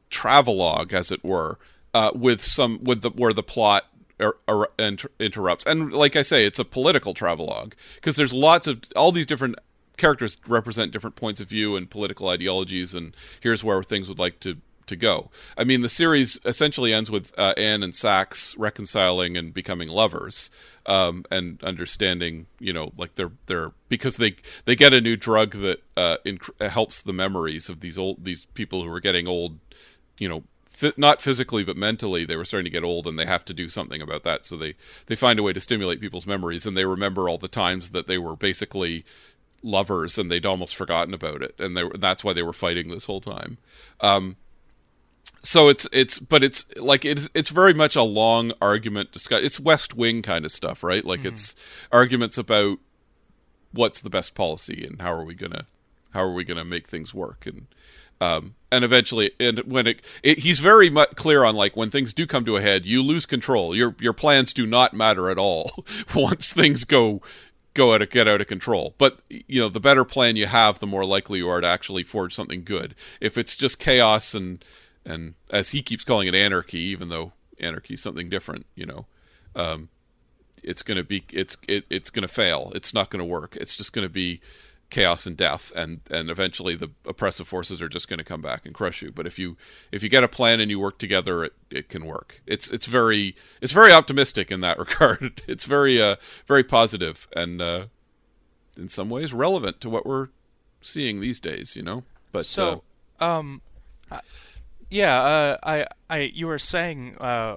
travelogue, 0.09 0.92
as 0.92 1.11
it 1.11 1.24
were, 1.24 1.59
uh, 1.92 2.12
with 2.14 2.40
some 2.40 2.82
with 2.84 3.03
the 3.03 3.11
where 3.11 3.32
the 3.32 3.42
plot 3.42 3.86
er, 4.20 4.36
er, 4.48 4.68
inter- 4.78 5.11
interrupts. 5.18 5.66
And 5.66 5.92
like 5.92 6.14
I 6.14 6.22
say, 6.22 6.46
it's 6.46 6.61
a 6.61 6.64
political 6.64 7.12
travelogue 7.12 7.74
because 7.96 8.14
there's 8.14 8.32
lots 8.32 8.68
of 8.68 8.82
all 8.94 9.11
these 9.11 9.26
different 9.26 9.57
characters 10.01 10.36
represent 10.46 10.92
different 10.92 11.16
points 11.16 11.40
of 11.40 11.48
view 11.48 11.76
and 11.76 11.88
political 11.88 12.28
ideologies, 12.28 12.94
and 12.94 13.14
here's 13.40 13.62
where 13.62 13.82
things 13.82 14.09
would 14.09 14.18
like 14.18 14.40
to 14.40 14.57
to 14.90 14.96
go. 14.96 15.30
I 15.57 15.64
mean, 15.64 15.80
the 15.80 15.88
series 15.88 16.38
essentially 16.44 16.92
ends 16.92 17.11
with 17.11 17.32
uh, 17.38 17.55
Ann 17.57 17.82
and 17.82 17.94
Sax 17.94 18.57
reconciling 18.59 19.36
and 19.36 19.55
becoming 19.55 19.88
lovers, 19.88 20.51
um, 20.84 21.24
and 21.30 21.62
understanding, 21.62 22.46
you 22.59 22.72
know, 22.72 22.92
like 22.98 23.14
they're 23.14 23.32
they're 23.46 23.72
because 23.88 24.18
they 24.18 24.36
they 24.66 24.76
get 24.76 24.92
a 24.92 25.01
new 25.01 25.16
drug 25.16 25.53
that 25.53 25.82
uh, 25.96 26.18
inc- 26.26 26.70
helps 26.70 27.01
the 27.01 27.12
memories 27.14 27.70
of 27.70 27.80
these 27.80 27.96
old 27.96 28.24
these 28.24 28.44
people 28.46 28.82
who 28.82 28.92
are 28.92 29.01
getting 29.01 29.26
old, 29.26 29.59
you 30.18 30.28
know. 30.28 30.44
Not 30.96 31.20
physically 31.20 31.62
but 31.62 31.76
mentally 31.76 32.24
they 32.24 32.36
were 32.36 32.44
starting 32.46 32.64
to 32.64 32.70
get 32.70 32.84
old 32.84 33.07
and 33.07 33.18
they 33.18 33.26
have 33.26 33.44
to 33.44 33.53
do 33.53 33.68
something 33.68 34.01
about 34.01 34.24
that 34.24 34.46
so 34.46 34.57
they 34.57 34.76
they 35.09 35.14
find 35.14 35.38
a 35.38 35.42
way 35.42 35.53
to 35.53 35.61
stimulate 35.61 36.01
people's 36.01 36.26
memories 36.26 36.64
and 36.64 36.74
they 36.74 36.86
remember 36.86 37.28
all 37.28 37.36
the 37.36 37.48
times 37.48 37.90
that 37.90 38.07
they 38.07 38.16
were 38.16 38.34
basically 38.34 39.05
lovers 39.62 40.18
and 40.18 40.30
they'd 40.30 40.46
almost 40.46 40.76
forgotten 40.76 41.14
about 41.14 41.42
it. 41.42 41.54
And 41.58 41.76
they 41.76 41.84
were, 41.84 41.96
that's 41.96 42.24
why 42.24 42.32
they 42.32 42.42
were 42.42 42.52
fighting 42.52 42.88
this 42.88 43.06
whole 43.06 43.20
time. 43.20 43.58
Um, 44.00 44.36
so 45.42 45.68
it's 45.68 45.88
it's 45.92 46.18
but 46.18 46.44
it's 46.44 46.66
like 46.76 47.04
it's 47.04 47.28
it's 47.34 47.48
very 47.48 47.72
much 47.72 47.96
a 47.96 48.02
long 48.02 48.52
argument 48.61 49.12
discuss 49.12 49.40
it's 49.42 49.58
west 49.58 49.94
wing 49.94 50.22
kind 50.22 50.44
of 50.44 50.52
stuff 50.52 50.84
right? 50.84 51.04
Like 51.04 51.24
it's 51.24 51.56
arguments 51.90 52.36
about 52.36 52.78
what's 53.72 54.00
the 54.00 54.11
best 54.11 54.34
policy 54.34 54.84
and 54.84 55.00
how 55.00 55.12
are 55.12 55.24
we 55.24 55.34
gonna 55.34 55.64
how 56.11 56.20
are 56.20 56.32
we 56.32 56.44
gonna 56.44 56.64
make 56.64 56.88
things 56.88 57.14
work? 57.14 57.46
And 57.46 57.66
um 58.20 58.54
and 58.70 58.84
eventually 58.84 59.30
and 59.40 59.61
when 59.61 59.86
it, 59.86 60.02
it 60.22 60.40
he's 60.40 60.61
very 60.61 60.90
much 60.90 61.14
clear 61.14 61.44
on 61.44 61.56
like 61.56 61.74
when 61.74 61.90
things 61.90 62.12
do 62.12 62.26
come 62.26 62.44
to 62.44 62.56
a 62.56 62.61
head 62.61 62.84
you 62.84 63.02
lose 63.02 63.24
control. 63.24 63.74
Your 63.74 63.96
your 63.98 64.12
plans 64.12 64.52
do 64.52 64.66
not 64.66 64.92
matter 64.92 65.30
at 65.30 65.38
all 65.38 65.84
once 66.14 66.52
things 66.52 66.84
go 66.84 67.22
go 67.74 67.94
out 67.94 68.02
of 68.02 68.10
get 68.10 68.28
out 68.28 68.40
of 68.40 68.46
control. 68.46 68.94
But 68.98 69.20
you 69.28 69.60
know 69.60 69.68
the 69.68 69.80
better 69.80 70.04
plan 70.04 70.36
you 70.36 70.46
have 70.46 70.78
the 70.78 70.86
more 70.86 71.04
likely 71.04 71.38
you 71.38 71.48
are 71.48 71.60
to 71.60 71.66
actually 71.66 72.02
forge 72.02 72.34
something 72.34 72.64
good. 72.64 72.94
If 73.20 73.36
it's 73.38 73.56
just 73.56 73.78
chaos 73.78 74.34
and 74.34 74.64
and 75.04 75.34
as 75.50 75.70
he 75.70 75.82
keeps 75.82 76.04
calling 76.04 76.28
it 76.28 76.34
anarchy 76.34 76.78
even 76.78 77.08
though 77.08 77.32
anarchy 77.58 77.94
is 77.94 78.02
something 78.02 78.28
different 78.28 78.66
you 78.74 78.84
know 78.84 79.06
um 79.56 79.88
it's 80.62 80.82
going 80.82 80.96
to 80.96 81.04
be 81.04 81.24
it's 81.32 81.56
it, 81.68 81.84
it's 81.90 82.10
going 82.10 82.22
to 82.22 82.32
fail. 82.32 82.72
It's 82.74 82.94
not 82.94 83.10
going 83.10 83.20
to 83.20 83.24
work. 83.24 83.56
It's 83.56 83.76
just 83.76 83.92
going 83.92 84.06
to 84.06 84.12
be 84.12 84.40
chaos 84.91 85.26
and 85.26 85.36
death 85.36 85.72
and 85.74 86.01
and 86.11 86.30
eventually 86.30 86.74
the 86.74 86.91
oppressive 87.07 87.47
forces 87.47 87.80
are 87.80 87.88
just 87.88 88.09
going 88.09 88.18
to 88.18 88.24
come 88.24 88.43
back 88.43 88.66
and 88.66 88.74
crush 88.74 89.03
you. 89.03 89.11
But 89.11 89.26
if 89.26 89.38
you 89.38 89.57
if 89.93 90.03
you 90.03 90.09
get 90.09 90.24
a 90.24 90.28
plan 90.28 90.61
and 90.61 90.70
you 90.70 90.78
work 90.78 90.99
together 90.99 91.45
it, 91.45 91.53
it 91.70 91.88
can 91.88 92.05
work. 92.07 92.43
It's 92.47 92.70
it's 92.70 92.86
very 92.86 93.36
it's 93.61 93.72
very 93.72 93.93
optimistic 93.93 94.51
in 94.51 94.61
that 94.61 94.78
regard. 94.84 95.43
It's 95.47 95.64
very 95.64 96.01
uh 96.01 96.16
very 96.47 96.64
positive 96.64 97.28
and 97.34 97.62
uh 97.62 97.86
in 98.76 98.88
some 98.88 99.09
ways 99.09 99.32
relevant 99.32 99.80
to 99.80 99.91
what 99.91 100.07
we're 100.07 100.28
seeing 100.82 101.20
these 101.20 101.41
days 101.41 101.76
you 101.76 101.82
know? 101.82 102.05
But 102.32 102.41
uh, 102.41 102.43
so, 102.43 102.82
um, 103.18 103.61
uh, 104.11 104.20
yeah, 104.88 105.22
uh, 105.22 105.57
I, 105.62 105.86
I, 106.09 106.18
you 106.34 106.47
were 106.47 106.59
saying 106.59 107.16
uh, 107.18 107.57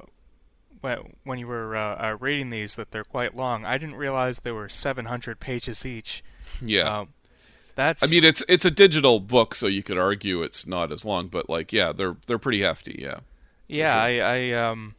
when 0.81 1.15
when 1.23 1.39
you 1.39 1.47
were 1.47 1.75
uh, 1.75 1.95
uh, 1.95 2.17
reading 2.19 2.49
these 2.49 2.75
that 2.75 2.91
they're 2.91 3.03
quite 3.03 3.35
long. 3.35 3.65
I 3.65 3.77
didn't 3.77 3.95
realize 3.95 4.39
they 4.39 4.51
were 4.51 4.69
700 4.69 5.39
pages 5.39 5.85
each. 5.85 6.23
yeah. 6.61 6.99
Um, 6.99 7.09
that's. 7.75 8.03
I 8.03 8.07
mean, 8.07 8.23
it's 8.23 8.43
it's 8.47 8.65
a 8.65 8.71
digital 8.71 9.19
book, 9.19 9.55
so 9.55 9.67
you 9.67 9.83
could 9.83 9.97
argue 9.97 10.41
it's 10.43 10.65
not 10.67 10.91
as 10.91 11.03
long, 11.05 11.27
but 11.27 11.49
like, 11.49 11.71
yeah, 11.73 11.91
they're 11.91 12.15
they're 12.27 12.39
pretty 12.39 12.61
hefty. 12.61 12.97
Yeah, 12.99 13.19
Yeah, 13.67 13.95
I, 14.01 14.19
I, 14.19 14.51
um, 14.51 14.95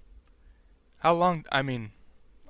how 0.98 1.14
long? 1.14 1.44
I 1.52 1.62
mean, 1.62 1.90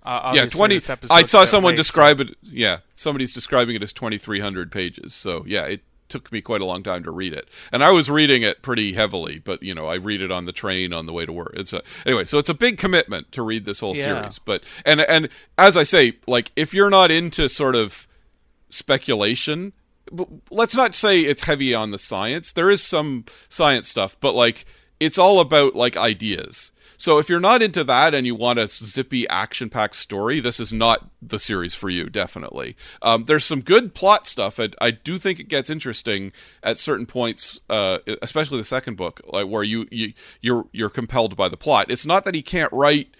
uh, 0.03 0.33
yeah, 0.35 0.47
twenty. 0.47 0.77
I 1.11 1.23
saw 1.23 1.45
someone 1.45 1.73
late, 1.73 1.77
so- 1.77 1.81
describe 1.83 2.21
it. 2.21 2.37
Yeah, 2.43 2.79
somebody's 2.95 3.33
describing 3.33 3.77
it 3.77 3.83
as 3.83 3.93
twenty 3.93 4.19
three 4.19 4.41
hundred 4.41 4.71
pages. 4.73 5.15
So 5.15 5.45
yeah, 5.47 5.65
it 5.67 5.83
took 6.07 6.31
me 6.31 6.41
quite 6.43 6.61
a 6.61 6.65
long 6.67 6.83
time 6.83 7.03
to 7.03 7.11
read 7.11 7.33
it, 7.33 7.49
and 7.73 7.83
I 7.83 7.91
was 7.91 8.11
reading 8.11 8.43
it 8.43 8.61
pretty 8.63 8.93
heavily. 8.93 9.39
But 9.39 9.63
you 9.63 9.75
know, 9.75 9.87
I 9.87 9.95
read 9.95 10.21
it 10.21 10.31
on 10.31 10.45
the 10.45 10.53
train 10.53 10.93
on 10.93 11.07
the 11.07 11.13
way 11.13 11.25
to 11.27 11.33
work. 11.33 11.53
It's 11.57 11.73
a, 11.73 11.83
anyway, 12.07 12.25
so 12.25 12.39
it's 12.39 12.51
a 12.51 12.55
big 12.55 12.77
commitment 12.79 13.33
to 13.33 13.43
read 13.43 13.65
this 13.65 13.81
whole 13.81 13.97
Yeah. 13.97 14.21
series. 14.21 14.39
But 14.39 14.63
and 14.85 15.01
and 15.01 15.29
as 15.59 15.77
I 15.77 15.83
say, 15.83 16.19
like 16.27 16.53
if 16.55 16.73
you're 16.75 16.91
not 16.91 17.11
into 17.11 17.49
sort 17.49 17.75
of 17.75 18.07
speculation 18.71 19.73
let's 20.51 20.75
not 20.75 20.95
say 20.95 21.21
it's 21.21 21.45
heavy 21.45 21.75
on 21.75 21.91
the 21.91 21.99
science. 21.99 22.53
There 22.53 22.71
is 22.71 22.83
some 22.83 23.25
science 23.49 23.89
stuff 23.89 24.17
but 24.21 24.35
like 24.35 24.65
it's 25.01 25.19
all 25.19 25.41
about 25.41 25.75
like 25.75 25.97
ideas. 25.97 26.73
So 26.97 27.19
if 27.19 27.29
you're 27.29 27.41
not 27.41 27.61
into 27.61 27.83
that 27.85 28.15
and 28.15 28.25
you 28.25 28.35
want 28.35 28.61
a 28.61 28.69
zippy 28.69 29.29
action 29.29 29.69
packed 29.69 29.97
story 29.97 30.41
this 30.41 30.61
is 30.61 30.73
not 30.73 31.11
the 31.21 31.39
series 31.39 31.75
for 31.75 31.91
you 31.91 32.09
definitely. 32.09 32.77
Um, 33.03 33.25
there's 33.25 33.45
some 33.45 33.61
good 33.61 33.95
plot 33.95 34.27
stuff. 34.27 34.61
I, 34.61 34.71
I 34.81 34.91
do 34.93 35.19
think 35.19 35.41
it 35.41 35.49
gets 35.49 35.71
interesting 35.71 36.33
at 36.63 36.79
certain 36.79 37.07
points 37.07 37.61
uh, 37.69 37.99
especially 38.23 38.59
the 38.59 38.65
second 38.65 38.97
book 38.97 39.21
like 39.27 39.49
where 39.49 39.65
you, 39.65 39.87
you 39.91 40.13
you're 40.41 40.67
you're 40.73 40.91
compelled 40.91 41.37
by 41.37 41.49
the 41.49 41.57
plot. 41.57 41.87
It's 41.91 42.07
not 42.07 42.25
that 42.25 42.35
he 42.35 42.43
can't 42.43 42.73
write 42.73 43.15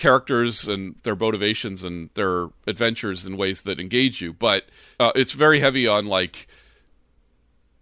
characters 0.00 0.66
and 0.66 0.96
their 1.04 1.14
motivations 1.14 1.84
and 1.84 2.10
their 2.14 2.48
adventures 2.66 3.24
in 3.24 3.36
ways 3.36 3.60
that 3.62 3.78
engage 3.78 4.20
you. 4.20 4.32
But 4.32 4.68
uh, 4.98 5.12
it's 5.14 5.32
very 5.32 5.60
heavy 5.60 5.86
on 5.86 6.06
like 6.06 6.48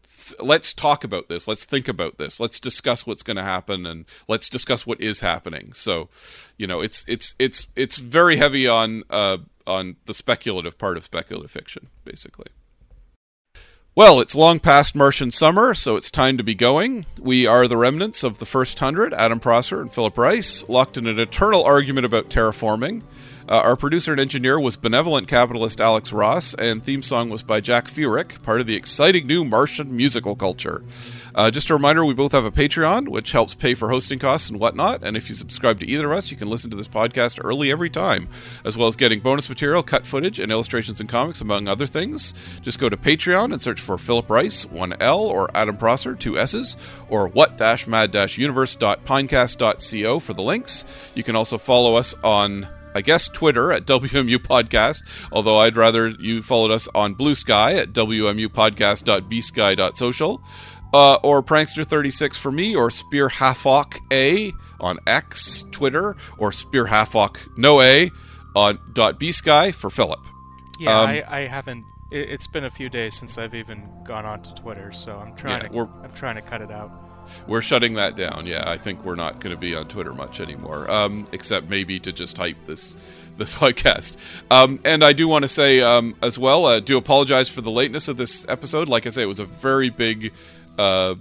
th- 0.04 0.40
let's 0.40 0.74
talk 0.74 1.04
about 1.04 1.28
this. 1.28 1.48
Let's 1.48 1.64
think 1.64 1.88
about 1.88 2.18
this. 2.18 2.40
Let's 2.40 2.60
discuss 2.60 3.06
what's 3.06 3.22
going 3.22 3.36
to 3.36 3.44
happen 3.44 3.86
and 3.86 4.04
let's 4.26 4.48
discuss 4.48 4.86
what 4.86 5.00
is 5.00 5.20
happening. 5.20 5.72
So 5.72 6.08
you 6.58 6.66
know 6.66 6.80
it's 6.80 7.04
it's 7.08 7.34
it's 7.38 7.66
it's 7.76 7.96
very 7.96 8.36
heavy 8.36 8.66
on 8.66 9.04
uh 9.08 9.38
on 9.66 9.96
the 10.06 10.14
speculative 10.14 10.76
part 10.76 10.96
of 10.96 11.04
speculative 11.04 11.50
fiction 11.50 11.88
basically 12.04 12.46
well, 13.98 14.20
it's 14.20 14.36
long 14.36 14.60
past 14.60 14.94
Martian 14.94 15.32
summer, 15.32 15.74
so 15.74 15.96
it's 15.96 16.08
time 16.08 16.36
to 16.36 16.44
be 16.44 16.54
going. 16.54 17.04
We 17.20 17.48
are 17.48 17.66
the 17.66 17.76
remnants 17.76 18.22
of 18.22 18.38
the 18.38 18.46
first 18.46 18.78
hundred, 18.78 19.12
Adam 19.12 19.40
Prosser 19.40 19.80
and 19.80 19.92
Philip 19.92 20.16
Rice, 20.16 20.64
locked 20.68 20.96
in 20.96 21.08
an 21.08 21.18
eternal 21.18 21.64
argument 21.64 22.06
about 22.06 22.28
terraforming. 22.28 23.02
Uh, 23.48 23.56
our 23.56 23.74
producer 23.74 24.12
and 24.12 24.20
engineer 24.20 24.60
was 24.60 24.76
benevolent 24.76 25.26
capitalist 25.26 25.80
Alex 25.80 26.12
Ross, 26.12 26.54
and 26.54 26.80
theme 26.80 27.02
song 27.02 27.28
was 27.28 27.42
by 27.42 27.60
Jack 27.60 27.86
Feerick, 27.86 28.40
part 28.44 28.60
of 28.60 28.68
the 28.68 28.76
exciting 28.76 29.26
new 29.26 29.44
Martian 29.44 29.96
musical 29.96 30.36
culture. 30.36 30.84
Uh, 31.38 31.50
just 31.52 31.70
a 31.70 31.72
reminder, 31.72 32.04
we 32.04 32.14
both 32.14 32.32
have 32.32 32.44
a 32.44 32.50
Patreon, 32.50 33.10
which 33.10 33.30
helps 33.30 33.54
pay 33.54 33.72
for 33.72 33.90
hosting 33.90 34.18
costs 34.18 34.50
and 34.50 34.58
whatnot. 34.58 35.04
And 35.04 35.16
if 35.16 35.28
you 35.28 35.36
subscribe 35.36 35.78
to 35.78 35.86
either 35.86 36.10
of 36.10 36.18
us, 36.18 36.32
you 36.32 36.36
can 36.36 36.50
listen 36.50 36.68
to 36.70 36.76
this 36.76 36.88
podcast 36.88 37.38
early 37.40 37.70
every 37.70 37.88
time, 37.88 38.28
as 38.64 38.76
well 38.76 38.88
as 38.88 38.96
getting 38.96 39.20
bonus 39.20 39.48
material, 39.48 39.84
cut 39.84 40.04
footage, 40.04 40.40
and 40.40 40.50
illustrations 40.50 40.98
and 40.98 41.08
comics, 41.08 41.40
among 41.40 41.68
other 41.68 41.86
things. 41.86 42.34
Just 42.60 42.80
go 42.80 42.88
to 42.88 42.96
Patreon 42.96 43.52
and 43.52 43.62
search 43.62 43.80
for 43.80 43.96
Philip 43.98 44.28
Rice, 44.28 44.66
one 44.66 45.00
L, 45.00 45.20
or 45.20 45.48
Adam 45.54 45.76
Prosser, 45.76 46.16
two 46.16 46.36
S's, 46.36 46.76
or 47.08 47.28
what-mad-universe.pinecast.co 47.28 50.18
for 50.18 50.34
the 50.34 50.42
links. 50.42 50.84
You 51.14 51.22
can 51.22 51.36
also 51.36 51.56
follow 51.56 51.94
us 51.94 52.16
on 52.24 52.66
I 52.94 53.02
guess 53.02 53.28
Twitter 53.28 53.70
at 53.72 53.84
WMU 53.86 54.38
Podcast, 54.38 55.02
although 55.30 55.58
I'd 55.58 55.76
rather 55.76 56.08
you 56.08 56.42
followed 56.42 56.72
us 56.72 56.88
on 56.96 57.14
Bluesky 57.14 57.78
at 57.78 57.92
WMUpodcast.bsky.social, 57.92 60.42
uh, 60.94 61.14
or 61.16 61.42
Prankster36 61.42 62.36
for 62.36 62.50
me, 62.52 62.74
or 62.74 62.90
Spear 62.90 63.28
Halfok 63.28 63.98
A 64.12 64.52
on 64.80 64.98
X, 65.06 65.64
Twitter, 65.72 66.16
or 66.38 66.52
Spear 66.52 66.86
Halfok 66.86 67.38
No 67.58 67.80
A 67.80 68.10
on 68.54 68.78
dot 68.94 69.18
.bsky 69.20 69.72
for 69.74 69.90
Philip. 69.90 70.20
Yeah, 70.78 71.00
Um, 71.00 71.10
I, 71.10 71.24
I 71.28 71.40
haven't. 71.46 71.84
It, 72.10 72.30
it's 72.30 72.46
been 72.46 72.64
a 72.64 72.70
few 72.70 72.88
days 72.88 73.16
since 73.16 73.36
I've 73.38 73.54
even 73.54 73.88
gone 74.04 74.24
on 74.24 74.42
to 74.42 74.54
Twitter, 74.54 74.92
so 74.92 75.18
I'm 75.18 75.34
trying 75.36 75.62
Yeah, 75.72 75.84
to. 75.84 75.90
I'm 76.04 76.12
trying 76.12 76.36
to 76.36 76.42
cut 76.42 76.62
it 76.62 76.70
out. 76.70 76.90
We're 77.46 77.60
shutting 77.60 77.94
that 77.94 78.16
down. 78.16 78.46
Yeah, 78.46 78.68
I 78.68 78.78
think 78.78 79.04
we're 79.04 79.14
not 79.14 79.40
going 79.40 79.54
to 79.54 79.60
be 79.60 79.74
on 79.74 79.86
Twitter 79.88 80.14
much 80.14 80.40
anymore, 80.40 80.90
um, 80.90 81.26
except 81.32 81.68
maybe 81.68 82.00
to 82.00 82.10
just 82.12 82.38
hype 82.38 82.64
this 82.66 82.96
the 83.36 83.44
podcast. 83.44 84.16
Um, 84.50 84.80
and 84.84 85.04
I 85.04 85.12
do 85.12 85.28
want 85.28 85.42
to 85.42 85.48
say 85.48 85.80
um, 85.82 86.16
as 86.22 86.38
well, 86.38 86.64
uh, 86.64 86.80
do 86.80 86.96
apologize 86.96 87.48
for 87.50 87.60
the 87.60 87.70
lateness 87.70 88.08
of 88.08 88.16
this 88.16 88.46
episode. 88.48 88.88
Like 88.88 89.06
I 89.06 89.10
say, 89.10 89.22
it 89.22 89.26
was 89.26 89.40
a 89.40 89.44
very 89.44 89.90
big. 89.90 90.32
Uh, 90.78 91.14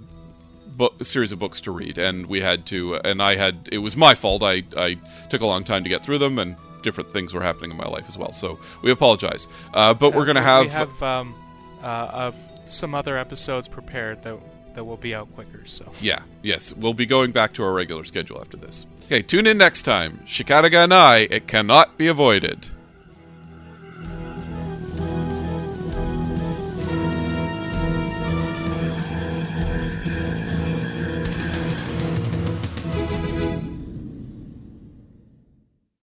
book, 0.76 1.04
series 1.04 1.32
of 1.32 1.38
books 1.38 1.60
to 1.62 1.72
read, 1.72 1.98
and 1.98 2.26
we 2.26 2.40
had 2.40 2.64
to, 2.66 2.94
and 2.96 3.20
I 3.20 3.34
had, 3.34 3.68
it 3.72 3.78
was 3.78 3.96
my 3.96 4.14
fault. 4.14 4.42
I, 4.42 4.62
I 4.76 4.96
took 5.28 5.40
a 5.40 5.46
long 5.46 5.64
time 5.64 5.82
to 5.82 5.88
get 5.88 6.04
through 6.04 6.18
them, 6.18 6.38
and 6.38 6.56
different 6.82 7.10
things 7.10 7.34
were 7.34 7.42
happening 7.42 7.72
in 7.72 7.76
my 7.76 7.86
life 7.86 8.08
as 8.08 8.16
well. 8.16 8.32
So 8.32 8.58
we 8.82 8.92
apologize. 8.92 9.48
Uh, 9.74 9.94
but 9.94 10.14
we're 10.14 10.24
going 10.24 10.36
to 10.36 10.42
have, 10.42 10.66
we 10.66 10.70
have 10.70 11.02
um, 11.02 11.34
uh, 11.82 11.86
uh, 11.86 12.32
some 12.68 12.94
other 12.94 13.18
episodes 13.18 13.66
prepared 13.68 14.22
that 14.22 14.38
that 14.74 14.84
will 14.84 14.96
be 14.96 15.12
out 15.12 15.32
quicker. 15.34 15.66
So 15.66 15.90
yeah, 16.00 16.22
yes, 16.42 16.72
we'll 16.72 16.94
be 16.94 17.06
going 17.06 17.32
back 17.32 17.52
to 17.54 17.64
our 17.64 17.72
regular 17.72 18.04
schedule 18.04 18.40
after 18.40 18.56
this. 18.56 18.86
Okay, 19.06 19.22
tune 19.22 19.48
in 19.48 19.58
next 19.58 19.82
time. 19.82 20.20
Shikata 20.24 20.70
ga 20.70 20.86
nai, 20.86 21.26
it 21.30 21.48
cannot 21.48 21.98
be 21.98 22.06
avoided. 22.06 22.68